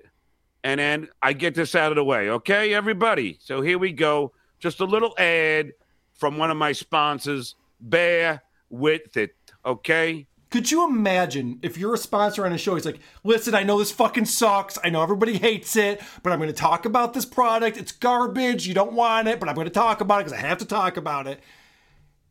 [0.64, 3.38] And then I get this out of the way, okay, everybody?
[3.42, 4.32] So here we go.
[4.60, 5.74] Just a little ad
[6.14, 7.56] from one of my sponsors.
[7.80, 9.36] Bear with it,
[9.66, 10.28] okay?
[10.54, 12.76] Could you imagine if you're a sponsor on a show?
[12.76, 14.78] He's like, listen, I know this fucking sucks.
[14.84, 17.76] I know everybody hates it, but I'm going to talk about this product.
[17.76, 18.68] It's garbage.
[18.68, 20.66] You don't want it, but I'm going to talk about it because I have to
[20.66, 21.40] talk about it.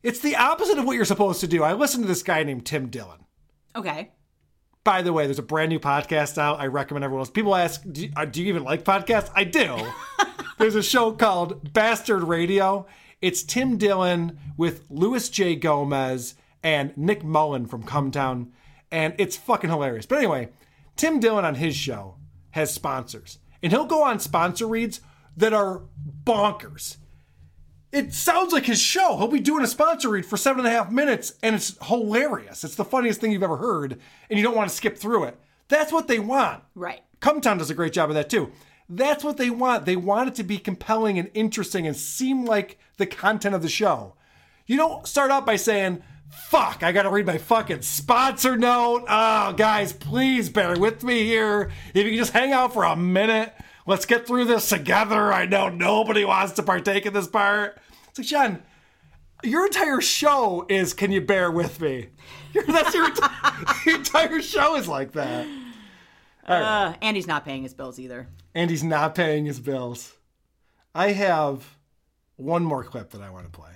[0.03, 1.63] It's the opposite of what you're supposed to do.
[1.63, 3.25] I listened to this guy named Tim Dillon.
[3.75, 4.11] Okay.
[4.85, 6.61] By the way, there's a brand new podcast out.
[6.61, 7.29] I recommend everyone else.
[7.29, 9.31] People ask, do you, uh, do you even like podcasts?
[9.35, 9.77] I do.
[10.57, 12.85] there's a show called Bastard Radio.
[13.23, 15.55] It's Tim Dillon with Louis J.
[15.55, 18.49] Gomez and Nick Mullen from Cumtown.
[18.91, 20.05] And it's fucking hilarious.
[20.05, 20.49] But anyway,
[20.97, 22.17] Tim Dillon on his show
[22.51, 23.39] has sponsors.
[23.63, 24.99] And he'll go on sponsor reads
[25.37, 25.83] that are
[26.25, 26.97] bonkers.
[27.93, 29.15] It sounds like his show.
[29.15, 32.65] He'll be doing a sponsor read for seven and a half minutes, and it's hilarious.
[32.65, 35.39] It's the funniest thing you've ever heard, and you don't want to skip through it.
[35.69, 36.61] That's what they want.
[36.75, 37.03] Right.
[37.21, 38.51] Cumtown does a great job of that too.
[38.89, 39.85] That's what they want.
[39.85, 43.69] They want it to be compelling and interesting and seem like the content of the
[43.69, 44.15] show.
[44.65, 49.05] You don't start out by saying, fuck, I gotta read my fucking sponsor note.
[49.07, 51.71] Oh, guys, please bear with me here.
[51.93, 53.53] If you can just hang out for a minute,
[53.85, 55.31] let's get through this together.
[55.33, 57.79] I know nobody wants to partake in this part.
[58.09, 58.63] It's like, John,
[59.43, 62.09] your entire show is can you bear with me?
[62.67, 63.09] That's your,
[63.85, 65.47] your entire show is like that.
[66.47, 66.61] Right.
[66.61, 68.27] Uh, Andy's not paying his bills either.
[68.55, 70.13] And he's not paying his bills.
[70.95, 71.77] I have
[72.35, 73.71] one more clip that I want to play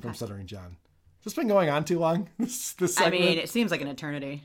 [0.00, 0.76] from Stuttering John.
[1.18, 2.28] Has this been going on too long?
[2.38, 4.44] This, this I mean, it seems like an eternity.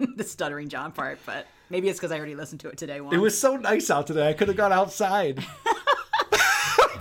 [0.16, 3.00] the stuttering John part, but maybe it's because I already listened to it today.
[3.00, 3.14] Once.
[3.14, 4.28] it was so nice out today.
[4.28, 5.44] I could have gone outside.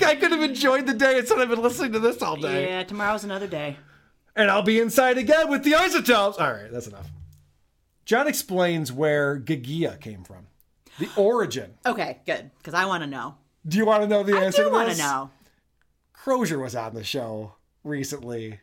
[0.01, 2.69] I could have enjoyed the day instead of been listening to this all day.
[2.69, 3.77] Yeah, tomorrow's another day.
[4.35, 6.37] And I'll be inside again with the isotopes.
[6.37, 7.07] All right, that's enough.
[8.05, 10.47] John explains where Gagia came from,
[10.99, 11.73] the origin.
[11.85, 12.51] Okay, good.
[12.57, 13.35] Because I want to know.
[13.67, 15.31] Do you want to know the I answer do want to know.
[16.13, 17.53] Crozier was on the show
[17.83, 18.59] recently,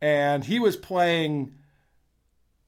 [0.00, 1.54] and he was playing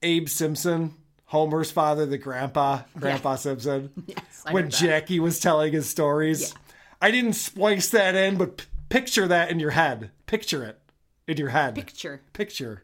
[0.01, 0.95] Abe Simpson,
[1.25, 3.91] Homer's father, the grandpa, Grandpa Simpson.
[4.07, 4.69] Yes, when.
[4.69, 6.53] Jackie was telling his stories.
[7.01, 10.11] I didn't splice that in, but p- picture that in your head.
[10.25, 10.79] Picture it
[11.27, 11.75] in your head.
[11.75, 12.21] Picture.
[12.33, 12.83] Picture.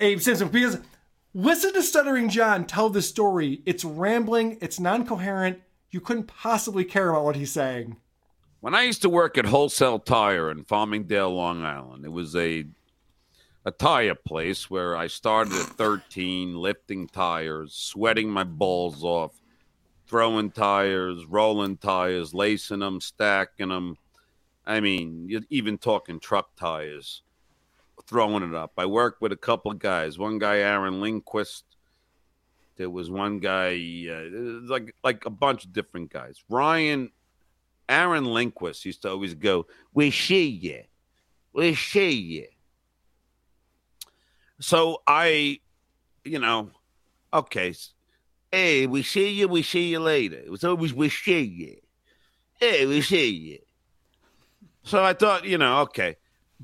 [0.00, 0.48] Abe Simpson.
[0.48, 0.78] Because
[1.34, 3.60] listen to Stuttering John tell the story.
[3.66, 5.60] It's rambling, it's non coherent.
[5.90, 7.96] You couldn't possibly care about what he's saying.
[8.60, 12.64] When I used to work at Wholesale Tire in Farmingdale, Long Island, it was a
[13.66, 19.32] a tire place where I started at 13, lifting tires, sweating my balls off,
[20.06, 23.96] throwing tires, rolling tires, lacing them, stacking them.
[24.66, 27.22] I mean, you're even talking truck tires,
[28.06, 28.72] throwing it up.
[28.76, 30.18] I worked with a couple of guys.
[30.18, 31.64] One guy, Aaron Lindquist.
[32.76, 33.74] There was one guy,
[34.10, 36.42] uh, like like a bunch of different guys.
[36.48, 37.10] Ryan
[37.88, 40.82] Aaron Lindquist used to always go, "We see you,
[41.52, 42.46] we see you."
[44.60, 45.60] So I,
[46.24, 46.70] you know,
[47.32, 47.74] okay,
[48.50, 50.36] hey, we see you, we see you later.
[50.36, 51.76] It was always we see you,
[52.58, 53.58] hey, we see you.
[54.82, 56.16] So I thought, you know, okay.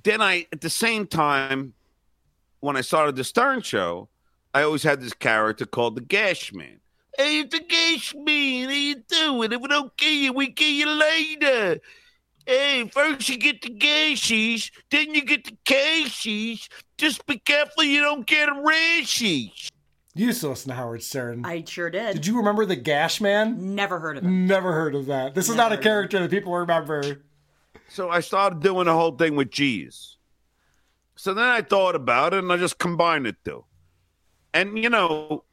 [0.03, 1.75] Then I, at the same time,
[2.61, 4.09] when I started the Stern Show,
[4.55, 6.81] I always had this character called the Gash Man.
[7.17, 8.69] Hey, it's the Gash Man.
[8.69, 9.53] How you doing?
[9.53, 11.81] If we don't kill you, we kill you later.
[12.47, 16.69] Hey, first you get the gashies, then you get the cashies.
[16.99, 19.71] Just be careful you don't get a rashies.
[20.15, 21.45] You used to listen to Howard Stern.
[21.45, 22.15] I sure did.
[22.15, 23.75] Did you remember the Gash Man?
[23.77, 24.47] Never heard of him.
[24.47, 25.35] Never heard of that.
[25.35, 27.23] This is not a character that people remember.
[27.89, 30.17] So I started doing the whole thing with G's.
[31.17, 33.65] So then I thought about it and I just combined it two.
[34.55, 35.45] And you know,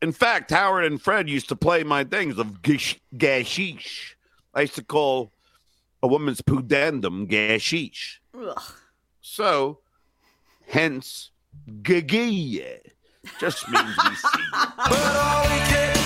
[0.00, 4.14] in fact, Howard and Fred used to play my things of gish, gashish.
[4.52, 5.32] I used to call
[6.02, 8.18] a woman's pudendum gashish.
[8.36, 8.62] Ugh.
[9.20, 9.78] So,
[10.66, 11.30] hence,
[11.82, 12.80] gagia.
[13.38, 15.98] Just means we see.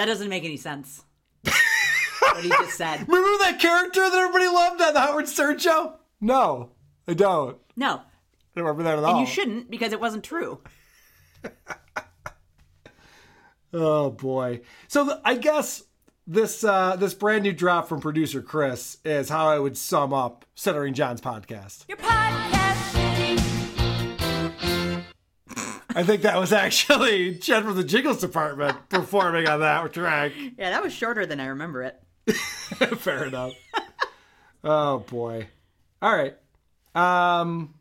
[0.00, 1.04] That doesn't make any sense.
[1.44, 3.00] what he just said.
[3.06, 5.96] Remember that character that everybody loved on the Howard Stern show?
[6.22, 6.70] No,
[7.06, 7.58] I don't.
[7.76, 7.96] No.
[7.96, 8.00] I
[8.56, 9.20] don't remember that at And all.
[9.20, 10.60] you shouldn't because it wasn't true.
[13.72, 14.62] Oh boy.
[14.88, 15.84] So th- I guess
[16.26, 20.44] this uh, this brand new drop from producer Chris is how I would sum up
[20.56, 21.84] Stuttering John's podcast.
[21.88, 22.59] Your podcast.
[25.94, 30.32] I think that was actually Chad from the Jiggles department performing on that track.
[30.36, 32.00] Yeah, that was shorter than I remember it.
[32.98, 33.52] Fair enough.
[34.62, 35.48] oh boy.
[36.00, 36.36] All right.
[36.94, 37.74] Um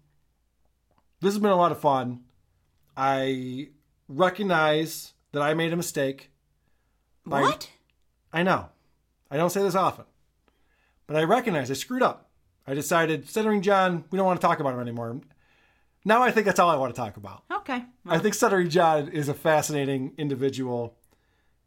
[1.22, 2.22] this has been a lot of fun.
[2.96, 3.70] I
[4.08, 6.32] recognize that I made a mistake.
[7.26, 7.70] by- What?
[8.34, 8.70] I know.
[9.30, 10.06] I don't say this often.
[11.08, 12.30] But I recognize I screwed up.
[12.68, 15.20] I decided, Stuttering John, we don't want to talk about him anymore.
[16.06, 17.44] Now I think that's all I want to talk about.
[17.52, 17.84] Okay.
[18.06, 20.98] I think Stuttering John is a fascinating individual.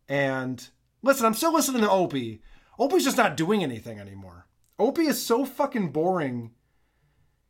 [0.09, 0.67] And
[1.03, 2.43] listen, I'm still listening to Opie.
[2.79, 4.47] Opie's just not doing anything anymore.
[4.79, 6.53] Opie is so fucking boring.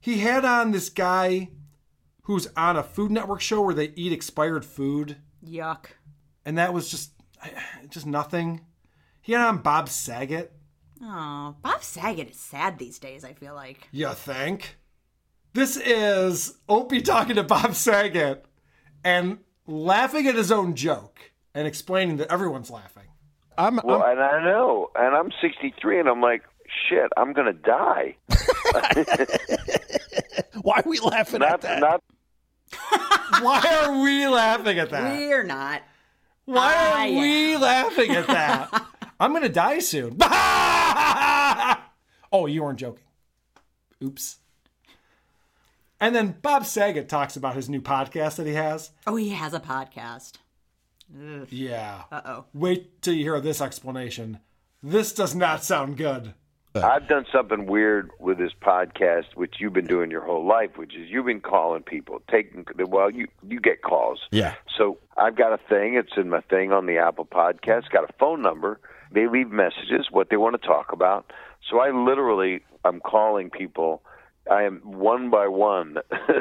[0.00, 1.50] He had on this guy
[2.22, 5.86] who's on a Food Network show where they eat expired food, Yuck.
[6.44, 7.12] and that was just
[7.88, 8.66] just nothing.
[9.20, 10.52] He had on Bob Saget.
[11.00, 13.88] Oh, Bob Saget is sad these days, I feel like.
[13.92, 14.76] You think?
[15.54, 18.46] This is Opie talking to Bob Saget
[19.04, 23.02] and laughing at his own joke and explaining that everyone's laughing.
[23.58, 26.42] I'm, well, and I know, and I'm 63, and I'm like,
[26.88, 28.16] shit, I'm gonna die.
[30.62, 31.80] Why are we laughing not, at that?
[31.80, 32.02] Not,
[33.42, 35.18] Why are we laughing at that?
[35.18, 35.82] We're not.
[36.46, 38.86] Why are I we laughing at that?
[39.20, 40.16] I'm gonna die soon.
[42.32, 43.04] oh, you weren't joking.
[44.02, 44.38] Oops.
[46.02, 48.90] And then Bob Saget talks about his new podcast that he has.
[49.06, 50.32] Oh, he has a podcast.
[51.14, 51.46] Ugh.
[51.48, 52.02] Yeah.
[52.10, 52.44] Uh oh.
[52.52, 54.40] Wait till you hear this explanation.
[54.82, 56.34] This does not sound good.
[56.74, 60.96] I've done something weird with this podcast, which you've been doing your whole life, which
[60.96, 64.22] is you've been calling people, taking well, you you get calls.
[64.32, 64.54] Yeah.
[64.76, 65.94] So I've got a thing.
[65.94, 67.90] It's in my thing on the Apple Podcast.
[67.92, 68.80] Got a phone number.
[69.12, 71.32] They leave messages what they want to talk about.
[71.70, 74.02] So I literally I'm calling people.
[74.50, 75.98] I am one by one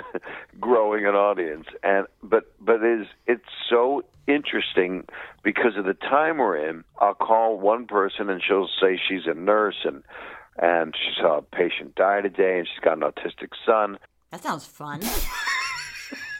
[0.60, 5.06] growing an audience, and but but it is it's so interesting
[5.44, 6.84] because of the time we're in.
[7.00, 10.04] I'll call one person and she'll say she's a nurse and
[10.58, 13.98] and she saw a patient die today and she's got an autistic son.
[14.32, 15.02] That sounds fun.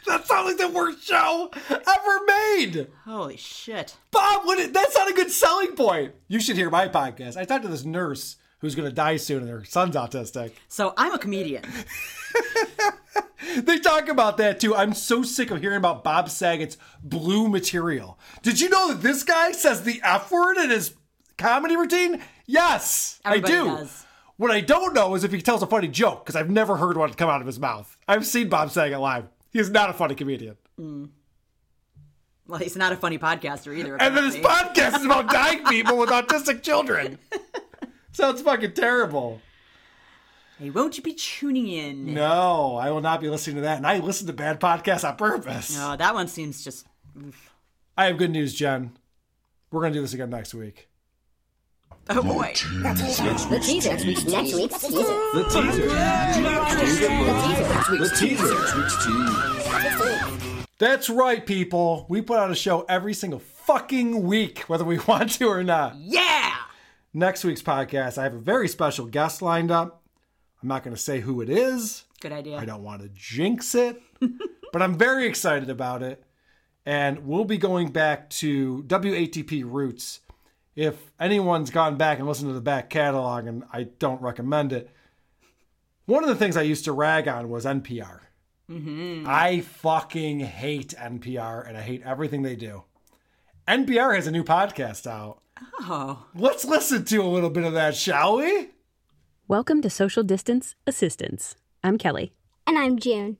[0.06, 2.88] That sounds like the worst show ever made.
[3.04, 3.96] Holy shit.
[4.10, 6.12] Bob, what is, that's not a good selling point.
[6.26, 7.36] You should hear my podcast.
[7.36, 10.52] I talked to this nurse who's going to die soon and her son's autistic.
[10.68, 11.64] So I'm a comedian.
[13.56, 14.74] They talk about that too.
[14.74, 18.18] I'm so sick of hearing about Bob Saget's blue material.
[18.42, 20.94] Did you know that this guy says the F word in his
[21.38, 22.22] comedy routine?
[22.46, 23.64] Yes, Everybody I do.
[23.64, 24.04] does.
[24.36, 26.96] What I don't know is if he tells a funny joke, because I've never heard
[26.96, 27.96] one come out of his mouth.
[28.08, 29.24] I've seen Bob Saget live.
[29.50, 30.56] He is not a funny comedian.
[30.80, 31.10] Mm.
[32.46, 34.00] Well, he's not a funny podcaster either.
[34.00, 37.18] And then his podcast is about dying people with autistic children.
[38.12, 39.40] Sounds fucking terrible.
[40.58, 42.14] Hey, won't you be tuning in?
[42.14, 43.78] No, I will not be listening to that.
[43.78, 45.74] And I listen to bad podcasts on purpose.
[45.76, 46.86] No, that one seems just.
[47.96, 48.96] I have good news, Jen.
[49.70, 50.88] We're going to do this again next week.
[52.10, 52.52] Oh boy.
[52.54, 53.24] The teaser.
[53.24, 54.56] Next week's next week's teaser.
[54.56, 55.88] The teaser.
[57.96, 58.54] The teaser.
[58.54, 60.66] Next week's teaser.
[60.78, 62.06] That's right, people.
[62.08, 65.94] We put out a show every single fucking week, whether we want to or not.
[65.96, 66.52] Yeah!
[67.14, 70.02] Next week's podcast, I have a very special guest lined up.
[70.62, 72.04] I'm not going to say who it is.
[72.20, 72.56] Good idea.
[72.56, 74.00] I don't want to jinx it,
[74.72, 76.24] but I'm very excited about it.
[76.86, 80.20] And we'll be going back to WATP roots.
[80.74, 84.90] If anyone's gone back and listened to the back catalog, and I don't recommend it,
[86.06, 88.20] one of the things I used to rag on was NPR.
[88.70, 89.24] Mm-hmm.
[89.28, 92.84] I fucking hate NPR and I hate everything they do.
[93.68, 95.42] NPR has a new podcast out.
[95.60, 96.26] Oh.
[96.34, 98.70] Let's listen to a little bit of that, shall we?
[99.48, 101.56] Welcome to Social Distance Assistance.
[101.84, 102.32] I'm Kelly.
[102.66, 103.38] And I'm June.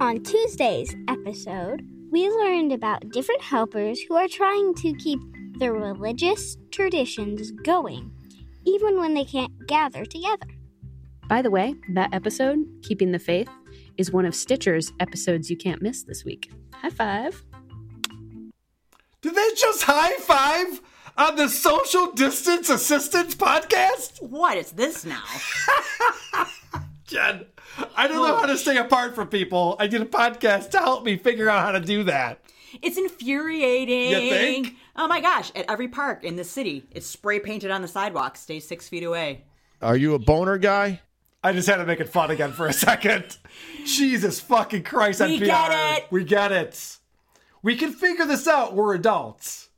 [0.00, 5.20] On Tuesday's episode, we learned about different helpers who are trying to keep
[5.58, 8.10] their religious traditions going,
[8.66, 10.46] even when they can't gather together.
[11.28, 13.48] By the way, that episode, Keeping the Faith,
[13.96, 16.52] is one of Stitcher's episodes you can't miss this week.
[16.74, 17.44] High five.
[19.24, 20.82] Did they just high five
[21.16, 24.20] on the Social Distance Assistance podcast?
[24.20, 25.22] What is this now?
[27.06, 27.46] Jen,
[27.96, 29.76] I don't know how to stay apart from people.
[29.80, 32.40] I did a podcast to help me figure out how to do that.
[32.82, 34.10] It's infuriating.
[34.10, 34.74] You think?
[34.94, 35.50] Oh my gosh!
[35.56, 38.36] At every park in the city, it's spray painted on the sidewalk.
[38.36, 39.46] Stay six feet away.
[39.80, 41.00] Are you a boner guy?
[41.42, 43.38] I just had to make it fun again for a second.
[43.86, 45.46] Jesus fucking Christ, We NPR.
[45.46, 46.06] get it.
[46.10, 46.98] We get it.
[47.64, 48.74] We can figure this out.
[48.74, 49.70] We're adults.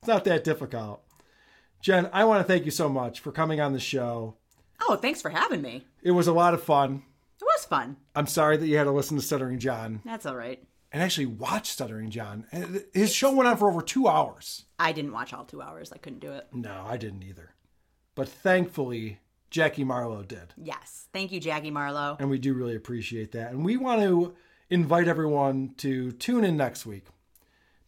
[0.00, 1.04] It's not that difficult.
[1.80, 4.34] Jen, I want to thank you so much for coming on the show.
[4.88, 5.86] Oh, thanks for having me.
[6.02, 7.04] It was a lot of fun.
[7.40, 7.96] It was fun.
[8.16, 10.60] I'm sorry that you had to listen to Stuttering John That's all right.
[10.90, 12.44] and actually watch Stuttering John.
[12.92, 14.64] His show went on for over two hours.
[14.80, 15.92] I didn't watch all two hours.
[15.92, 16.48] I couldn't do it.
[16.52, 17.54] No, I didn't either.
[18.16, 20.54] But thankfully, Jackie Marlowe did.
[20.56, 21.06] Yes.
[21.12, 22.16] Thank you, Jackie Marlowe.
[22.18, 23.52] And we do really appreciate that.
[23.52, 24.34] And we want to
[24.70, 27.04] invite everyone to tune in next week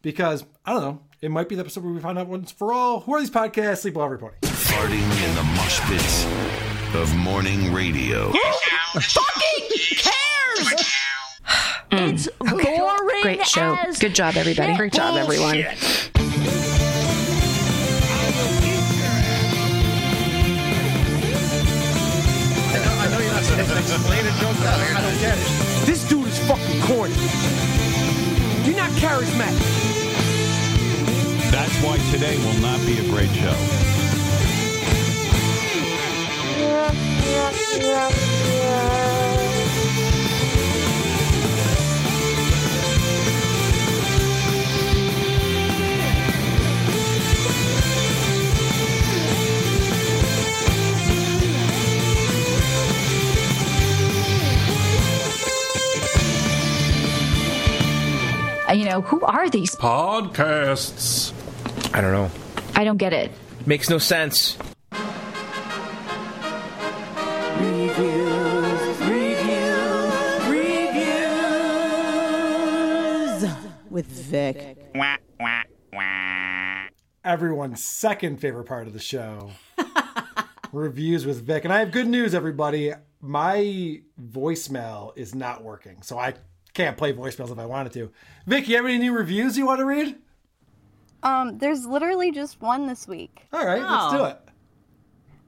[0.01, 2.73] because, I don't know, it might be the episode where we find out once for
[2.73, 4.35] all who are these podcasts, Sleep Well Everybody.
[4.41, 6.25] Farting in the mosh pits
[6.95, 8.29] of morning radio.
[8.31, 8.39] Who
[8.99, 10.93] fucking cares?
[11.91, 12.13] Mm.
[12.13, 13.75] It's boring Great show.
[13.85, 14.77] as Good job, everybody.
[14.77, 15.57] Great job, everyone.
[21.83, 24.95] I know, you're not supposed to explain a joke out here.
[24.95, 25.85] I don't get it.
[25.85, 27.15] This dude is fucking corny.
[28.65, 29.80] You're not charismatic.
[31.61, 33.55] That's why today will not be a great show.
[58.73, 61.33] You know, who are these podcasts?
[61.93, 62.31] I don't know.
[62.75, 63.31] I don't get it.
[63.65, 64.57] Makes no sense.
[67.59, 70.13] Reviews, reviews,
[73.41, 73.55] reviews
[73.89, 74.77] with Vic.
[77.23, 79.51] Everyone's second favorite part of the show.
[80.71, 81.65] Reviews with Vic.
[81.65, 82.93] And I have good news, everybody.
[83.19, 86.01] My voicemail is not working.
[86.01, 86.33] So I
[86.73, 88.11] can't play voicemails if I wanted to.
[88.47, 90.15] Vic, you have any new reviews you want to read?
[91.23, 93.47] Um, there's literally just one this week.
[93.53, 94.37] All right, let's do it.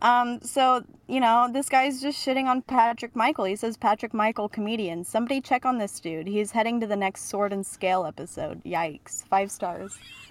[0.01, 3.45] Um, so you know, this guy's just shitting on Patrick Michael.
[3.45, 5.03] He says Patrick Michael comedian.
[5.03, 6.27] Somebody check on this dude.
[6.27, 8.63] He's heading to the next Sword and Scale episode.
[8.63, 9.25] Yikes!
[9.27, 9.97] Five stars.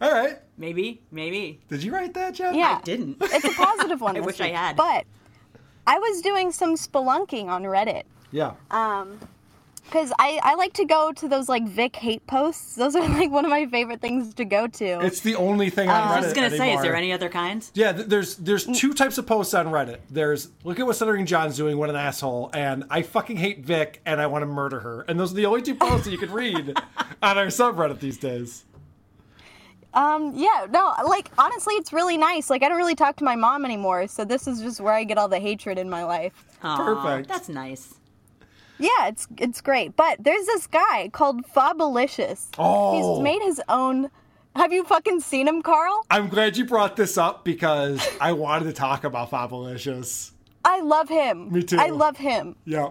[0.00, 0.38] All right.
[0.56, 1.60] Maybe, maybe.
[1.68, 2.54] Did you write that, Jeff?
[2.54, 3.18] Yeah, I didn't.
[3.20, 4.16] It's a positive one.
[4.16, 4.76] I this wish I had.
[4.76, 5.04] But
[5.86, 8.04] I was doing some spelunking on Reddit.
[8.30, 8.52] Yeah.
[8.70, 9.18] Um,
[9.84, 12.74] because I, I like to go to those like Vic hate posts.
[12.76, 14.84] Those are like one of my favorite things to go to.
[15.04, 16.10] It's the only thing on Uh, Reddit.
[16.12, 17.70] I was just gonna say, is there any other kinds?
[17.74, 19.98] Yeah, th- there's there's two types of posts on Reddit.
[20.10, 24.00] There's look at what Stuttering John's doing, what an asshole, and I fucking hate Vic
[24.06, 25.04] and I want to murder her.
[25.08, 26.76] And those are the only two posts that you can read
[27.22, 28.64] on our subreddit these days.
[29.92, 32.48] Um, yeah, no, like honestly, it's really nice.
[32.48, 35.02] Like I don't really talk to my mom anymore, so this is just where I
[35.02, 36.44] get all the hatred in my life.
[36.62, 37.94] Aw, That's nice.
[38.80, 39.96] Yeah, it's it's great.
[39.96, 42.48] But there's this guy called Fabulicious.
[42.58, 42.96] Oh.
[43.16, 44.10] He's made his own.
[44.56, 46.04] Have you fucking seen him, Carl?
[46.10, 50.32] I'm glad you brought this up because I wanted to talk about Fabulicious.
[50.64, 51.52] I love him.
[51.52, 51.78] Me too.
[51.78, 52.56] I love him.
[52.64, 52.90] Yeah.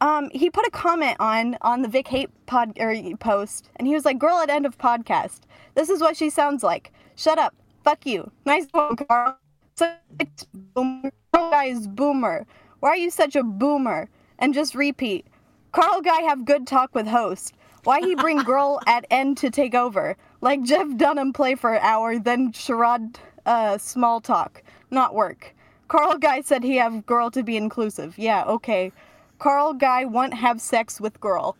[0.00, 3.94] Um, he put a comment on on the Vic Hate pod or post, and he
[3.94, 5.40] was like, "Girl at end of podcast.
[5.74, 6.92] This is what she sounds like.
[7.16, 7.54] Shut up.
[7.84, 8.30] Fuck you.
[8.44, 9.38] Nice one, Carl.
[9.76, 10.26] Such a
[10.74, 11.12] boomer.
[11.32, 12.46] Carl guy is boomer.
[12.80, 14.08] Why are you such a boomer?
[14.38, 15.26] And just repeat.
[15.72, 17.54] Carl guy have good talk with host.
[17.84, 20.16] Why he bring girl at end to take over?
[20.40, 25.54] Like Jeff Dunham play for an hour, then charade uh, small talk, not work.
[25.88, 28.18] Carl guy said he have girl to be inclusive.
[28.18, 28.92] Yeah, okay.
[29.38, 31.56] Carl guy won't have sex with girl.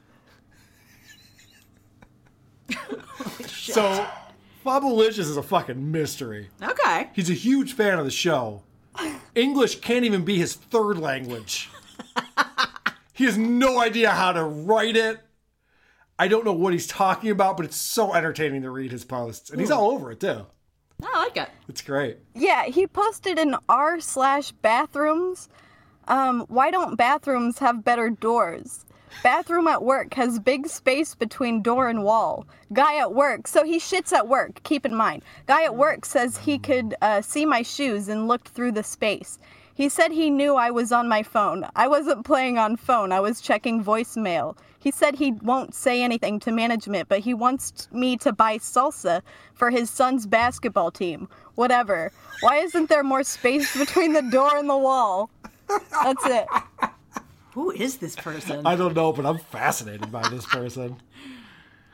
[3.48, 4.06] So
[4.62, 6.48] Fabulicious is a fucking mystery.
[6.62, 7.10] Okay.
[7.12, 8.62] He's a huge fan of the show.
[9.34, 11.68] English can't even be his third language.
[13.12, 15.20] He has no idea how to write it.
[16.18, 19.50] I don't know what he's talking about, but it's so entertaining to read his posts.
[19.50, 20.46] And he's all over it too.
[21.02, 21.48] I like it.
[21.68, 22.18] It's great.
[22.34, 25.48] Yeah, he posted an r slash bathrooms.
[26.06, 28.84] Um, why don't bathrooms have better doors?
[29.22, 32.46] Bathroom at work has big space between door and wall.
[32.72, 34.62] Guy at work, so he shits at work.
[34.64, 38.48] Keep in mind, guy at work says he could uh, see my shoes and looked
[38.48, 39.38] through the space.
[39.74, 41.66] He said he knew I was on my phone.
[41.74, 43.10] I wasn't playing on phone.
[43.10, 44.56] I was checking voicemail.
[44.78, 49.22] He said he won't say anything to management, but he wants me to buy salsa
[49.54, 51.28] for his son's basketball team.
[51.56, 52.12] Whatever.
[52.40, 55.30] Why isn't there more space between the door and the wall?
[55.68, 56.46] That's it.
[57.52, 58.66] Who is this person?
[58.66, 61.00] I don't know, but I'm fascinated by this person.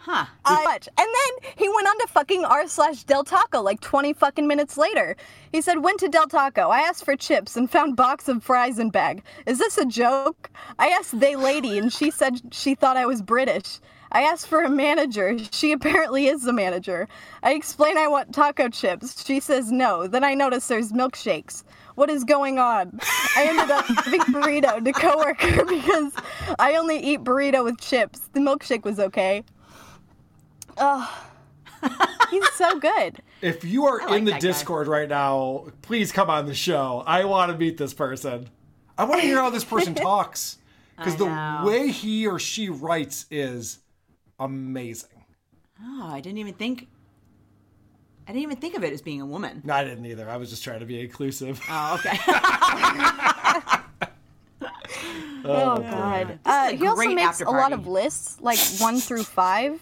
[0.03, 0.25] Huh.
[0.65, 0.89] Much.
[0.97, 4.79] And then he went on to fucking r slash Del Taco like 20 fucking minutes
[4.79, 5.15] later.
[5.53, 6.69] He said, went to Del Taco.
[6.71, 9.23] I asked for chips and found box of fries in bag.
[9.45, 10.51] Is this a joke?
[10.79, 13.79] I asked they lady and she said she thought I was British.
[14.13, 15.37] I asked for a manager.
[15.53, 17.07] She apparently is the manager.
[17.43, 19.25] I explain I want taco chips.
[19.25, 20.07] She says no.
[20.07, 21.63] Then I notice there's milkshakes.
[21.95, 22.99] What is going on?
[23.37, 26.13] I ended up giving burrito to coworker because
[26.59, 28.31] I only eat burrito with chips.
[28.33, 29.45] The milkshake was okay.
[30.79, 31.27] Oh,
[32.31, 33.23] he's so good.
[33.43, 34.49] If you are like in the that guy.
[34.49, 37.03] Discord right now, please come on the show.
[37.07, 38.51] I want to meet this person.
[38.99, 40.59] I want to hear how this person talks
[40.99, 41.63] because the know.
[41.65, 43.79] way he or she writes is
[44.39, 45.25] amazing.
[45.83, 46.89] Oh, I didn't even think.
[48.29, 49.63] I didn't even think of it as being a woman.
[49.65, 50.29] No, I didn't either.
[50.29, 51.63] I was just trying to be inclusive.
[51.71, 52.19] Oh, okay.
[55.43, 55.83] Oh, boy.
[55.91, 56.39] god.
[56.45, 59.81] Uh, he also makes a lot of lists, like one through five.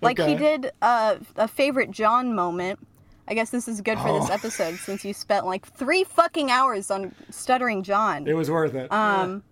[0.00, 0.30] Like Okay.
[0.32, 2.78] he did uh, a favorite John moment.
[3.26, 4.32] I guess this is good for this Oh.
[4.32, 8.26] episode since you spent like three fucking hours on stuttering John.
[8.26, 8.90] It was worth it.
[8.92, 9.42] Um,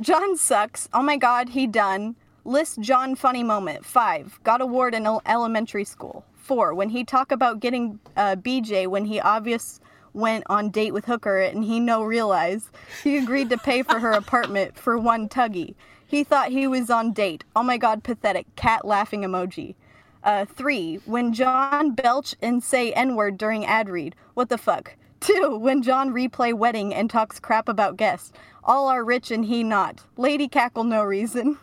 [0.00, 0.88] John sucks.
[0.92, 2.16] Oh my god, he done.
[2.44, 3.84] List John funny moment.
[3.84, 4.40] Five.
[4.44, 6.24] Got award in elementary school.
[6.34, 6.74] Four.
[6.74, 9.78] When he talk about getting uh, BJ when he obvious
[10.14, 12.70] went on date with hooker and he no realize
[13.02, 15.74] he agreed to pay for her apartment for one tuggy.
[16.12, 17.42] He thought he was on date.
[17.56, 18.54] Oh my god, pathetic.
[18.54, 19.74] Cat laughing emoji.
[20.22, 24.14] Uh, three, when John belch and say N word during ad read.
[24.34, 24.94] What the fuck?
[25.20, 28.30] Two, when John replay wedding and talks crap about guests.
[28.62, 30.02] All are rich and he not.
[30.18, 31.56] Lady cackle no reason.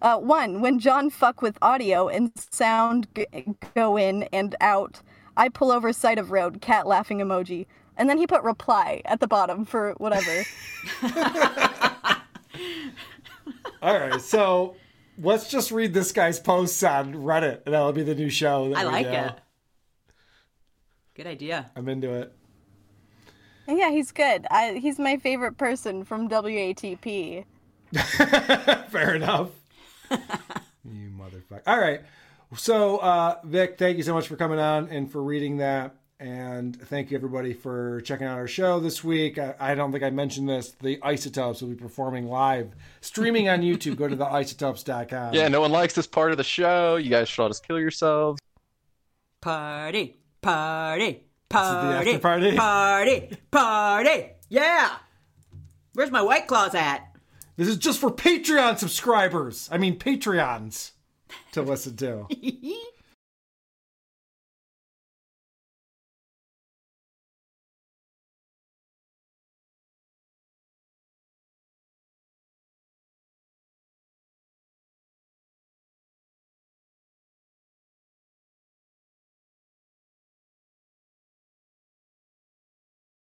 [0.00, 3.26] Uh, one, when John fuck with audio and sound g-
[3.74, 5.02] go in and out,
[5.36, 7.66] I pull over side of road, cat laughing emoji.
[7.96, 10.44] And then he put reply at the bottom for whatever.
[13.82, 14.76] All right, so
[15.18, 18.68] let's just read this guy's posts on Reddit, and that'll be the new show.
[18.70, 19.12] that I we like do.
[19.12, 19.32] it.
[21.14, 21.70] Good idea.
[21.74, 22.32] I'm into it.
[23.68, 24.46] yeah, he's good.
[24.50, 27.44] I, he's my favorite person from WATP.
[28.90, 29.50] Fair enough.
[30.10, 31.62] you motherfucker.
[31.66, 32.02] All right.
[32.54, 35.94] So, uh, Vic, thank you so much for coming on and for reading that.
[36.18, 39.38] And thank you, everybody, for checking out our show this week.
[39.38, 40.74] I, I don't think I mentioned this.
[40.80, 43.96] The Isotopes will be performing live, streaming on YouTube.
[43.96, 45.34] Go to theisotopes.com.
[45.34, 46.96] Yeah, no one likes this part of the show.
[46.96, 48.40] You guys should all just kill yourselves.
[49.42, 52.56] Party, party, the party, party?
[52.56, 54.30] party, party.
[54.48, 54.96] Yeah.
[55.92, 57.14] Where's my white claws at?
[57.56, 59.68] This is just for Patreon subscribers.
[59.70, 60.92] I mean, Patreons
[61.52, 62.26] to listen to.